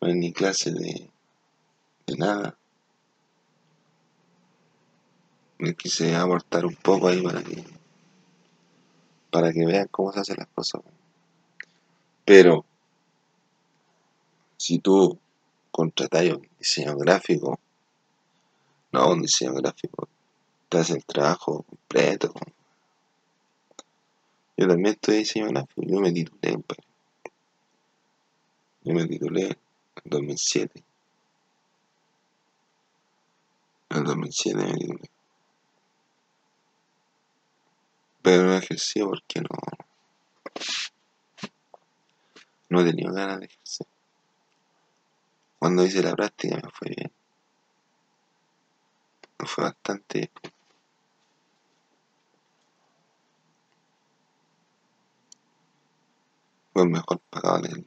no 0.00 0.08
es 0.08 0.16
ni 0.16 0.32
clase 0.32 0.72
de, 0.72 1.10
de 2.06 2.16
nada. 2.16 2.56
Me 5.58 5.74
quise 5.74 6.14
aportar 6.14 6.66
un 6.66 6.74
poco 6.74 7.08
ahí 7.08 7.22
para 7.22 7.42
que, 7.42 7.64
para 9.30 9.52
que 9.52 9.66
vean 9.66 9.88
cómo 9.90 10.12
se 10.12 10.20
hacen 10.20 10.36
las 10.38 10.48
cosas. 10.48 10.82
Pero, 12.24 12.64
si 14.56 14.78
tú 14.78 15.18
contratas 15.70 16.24
un 16.30 16.48
diseño 16.58 16.96
gráfico, 16.96 17.60
no 18.92 19.10
un 19.10 19.22
diseño 19.22 19.52
gráfico, 19.54 20.08
te 20.68 20.78
hace 20.78 20.94
el 20.94 21.04
trabajo 21.04 21.64
completo. 21.64 22.32
Yo 24.56 24.68
también 24.68 24.94
estoy 24.94 25.18
diseño 25.18 25.48
gráfico, 25.48 25.82
yo 25.84 26.00
me 26.00 26.12
titulé, 26.12 26.52
compadre. 26.52 26.93
Yo 28.84 28.92
me 28.92 29.06
titulé 29.06 29.44
en 29.46 29.56
2007. 30.04 30.84
En 33.88 33.96
el 33.96 34.04
2007 34.04 34.56
me 34.58 34.74
titulé. 34.74 35.10
Pero 38.22 38.44
no 38.44 38.54
ejercí 38.54 39.00
porque 39.00 39.40
no, 39.40 39.48
no 42.68 42.80
he 42.80 42.84
tenido 42.84 43.14
ganas 43.14 43.40
de 43.40 43.46
ejercer. 43.46 43.86
Cuando 45.58 45.86
hice 45.86 46.02
la 46.02 46.14
práctica 46.14 46.56
me 46.56 46.70
fue 46.70 46.88
bien. 46.94 47.12
Me 49.38 49.46
fue 49.46 49.64
bastante 49.64 50.30
fue 56.74 56.82
el 56.82 56.88
mejor 56.90 57.20
pagado 57.30 57.62
del, 57.62 57.86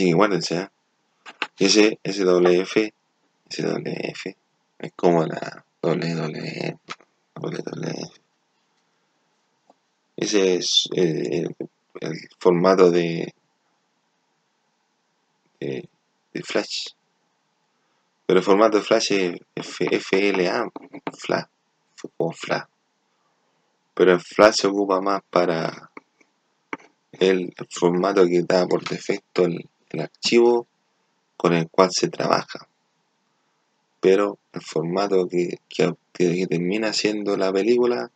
Así 0.00 0.08
que 0.08 0.14
guárdense, 0.14 0.56
¿eh? 0.56 0.68
Ese 1.58 1.98
SWF, 2.02 2.76
es 4.78 4.92
como 4.96 5.26
la 5.26 5.62
WWF, 5.82 6.80
WWF. 7.34 8.16
Ese 10.16 10.54
es 10.54 10.88
eh, 10.96 11.48
el, 12.00 12.16
formato 12.38 12.90
de, 12.90 13.34
de, 15.60 15.88
Flash. 16.42 16.94
Pero 18.24 18.38
el 18.38 18.44
formato 18.44 18.78
de 18.78 18.84
Flash 18.84 19.12
es 19.12 19.34
F- 19.54 20.00
FLA, 20.00 20.66
Flash, 21.18 21.44
o 22.16 22.32
Flash. 22.32 22.64
Pero 23.92 24.12
el 24.14 24.20
Flash 24.22 24.54
se 24.62 24.66
ocupa 24.66 25.02
más 25.02 25.20
para 25.28 25.90
el 27.12 27.52
formato 27.68 28.24
que 28.24 28.42
da 28.48 28.66
por 28.66 28.82
defecto 28.88 29.44
el, 29.44 29.68
el 29.90 30.00
archivo 30.00 30.66
con 31.36 31.54
el 31.54 31.68
cual 31.68 31.90
se 31.92 32.08
trabaja. 32.08 32.68
Pero 34.00 34.38
el 34.52 34.62
formato 34.62 35.28
que, 35.28 35.58
termina 36.12 36.92
siendo 36.92 37.36
la 37.36 37.52
película 37.52 38.10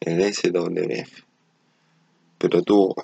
es 0.00 0.36
SWF. 0.38 1.24
Pero 2.38 2.62
tú 2.62 2.94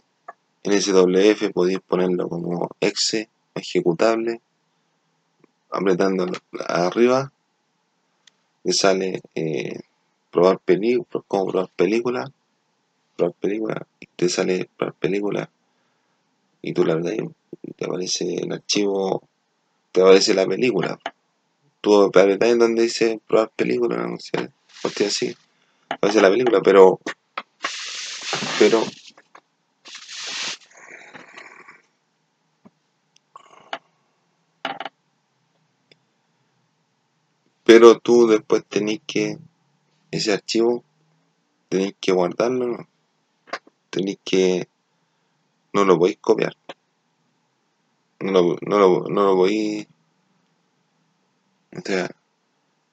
en 0.62 0.82
SWF 0.82 1.52
podéis 1.52 1.80
ponerlo 1.80 2.28
como 2.28 2.70
exe 2.80 3.28
ejecutable, 3.54 4.40
apretando 5.70 6.26
arriba, 6.66 7.32
te 8.64 8.72
sale 8.72 9.20
eh, 9.34 9.80
probar 10.30 10.58
probar 10.58 11.68
película, 11.76 12.30
probar 13.16 13.34
película, 13.34 13.86
te 14.16 14.28
sale 14.28 14.68
probar 14.76 14.94
película, 14.94 15.50
y 16.62 16.72
tú 16.72 16.84
la 16.84 16.94
verdad 16.94 17.12
te 17.76 17.84
aparece 17.84 18.34
el 18.36 18.52
archivo, 18.52 19.22
te 19.92 20.02
aparece 20.02 20.34
la 20.34 20.46
película. 20.46 20.98
Tú 21.80 22.02
apretas 22.02 22.48
en 22.48 22.58
donde 22.58 22.82
dice 22.82 23.20
probar 23.26 23.50
película, 23.54 23.96
no 24.06 24.18
sé, 24.18 24.50
cuestión 24.82 25.08
así, 25.08 25.36
aparece 25.88 26.20
la 26.20 26.30
película, 26.30 26.60
pero, 26.62 27.00
pero 28.58 28.82
pero 37.68 37.98
tú 37.98 38.26
después 38.26 38.64
tenés 38.66 39.00
que 39.06 39.36
ese 40.10 40.32
archivo 40.32 40.82
tenéis 41.68 41.94
que 42.00 42.12
guardarlo 42.12 42.66
¿no? 42.66 42.88
tenéis 43.90 44.18
que 44.24 44.68
no 45.72 45.84
lo 45.84 45.98
podéis 45.98 46.18
copiar. 46.20 46.56
No 48.20 48.32
lo, 48.32 48.56
no 48.62 48.78
lo, 48.78 49.04
no 49.08 49.24
lo 49.24 49.36
podéis 49.36 49.86
o 51.76 51.80
sea, 51.84 52.08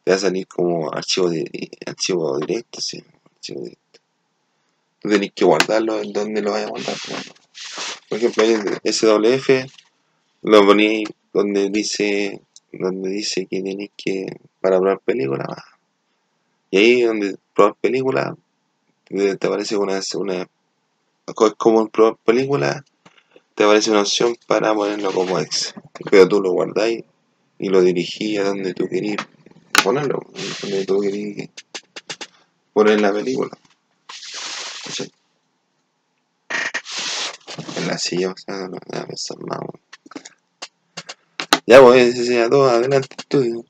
te 0.03 0.11
va 0.11 0.17
a 0.17 0.19
salir 0.19 0.47
como 0.47 0.93
archivo 0.93 1.29
de 1.29 1.49
archivo 1.85 2.37
directo 2.39 2.81
sí, 2.81 3.03
archivo 3.35 3.61
directo. 3.61 3.99
Tú 4.99 5.09
tenéis 5.09 5.31
que 5.33 5.45
guardarlo 5.45 6.01
en 6.01 6.11
donde 6.11 6.41
lo 6.41 6.51
vayas 6.51 6.67
a 6.67 6.71
guardar 6.71 6.95
por 8.09 8.17
ejemplo 8.17 8.43
ahí 8.43 8.91
SWF 8.91 9.49
lo 10.43 10.65
ponéis 10.65 11.09
donde 11.33 11.69
dice 11.69 12.41
donde 12.71 13.09
dice 13.09 13.47
que 13.47 13.61
tenéis 13.61 13.91
que 13.95 14.25
para 14.59 14.77
probar 14.77 14.99
película. 14.99 15.45
Va. 15.49 15.63
y 16.69 16.77
ahí 16.77 17.01
donde 17.01 17.37
probar 17.55 17.75
película 17.75 18.35
te 19.05 19.37
te 19.37 19.47
aparece 19.47 19.77
una, 19.77 20.01
una 20.15 20.47
como 21.57 21.81
en 21.81 21.89
película 22.23 22.83
te 23.55 23.63
aparece 23.63 23.91
una 23.91 24.01
opción 24.01 24.35
para 24.47 24.73
ponerlo 24.73 25.11
como 25.11 25.39
ex. 25.39 25.73
Pero 26.11 26.27
tú 26.27 26.41
lo 26.41 26.51
guardáis 26.51 27.03
y 27.57 27.69
lo 27.69 27.81
dirigís 27.81 28.39
a 28.39 28.43
donde 28.43 28.73
tú 28.73 28.87
querís 28.87 29.17
ponerlo 29.83 30.21
donde 30.61 30.85
tú 30.85 30.99
querís 31.01 31.49
poner 32.73 32.99
la 33.01 33.13
película. 33.13 33.57
En 37.77 37.87
la 37.87 37.97
silla 37.97 38.31
o 38.31 38.37
sea 38.37 38.67
voy 38.67 38.79
pensar 39.07 39.37
más 39.39 39.59
ya 41.65 41.81
pues 41.81 42.15
ese 42.15 42.49
todo. 42.49 42.69
Adelante 42.69 43.15
estudio 43.17 43.65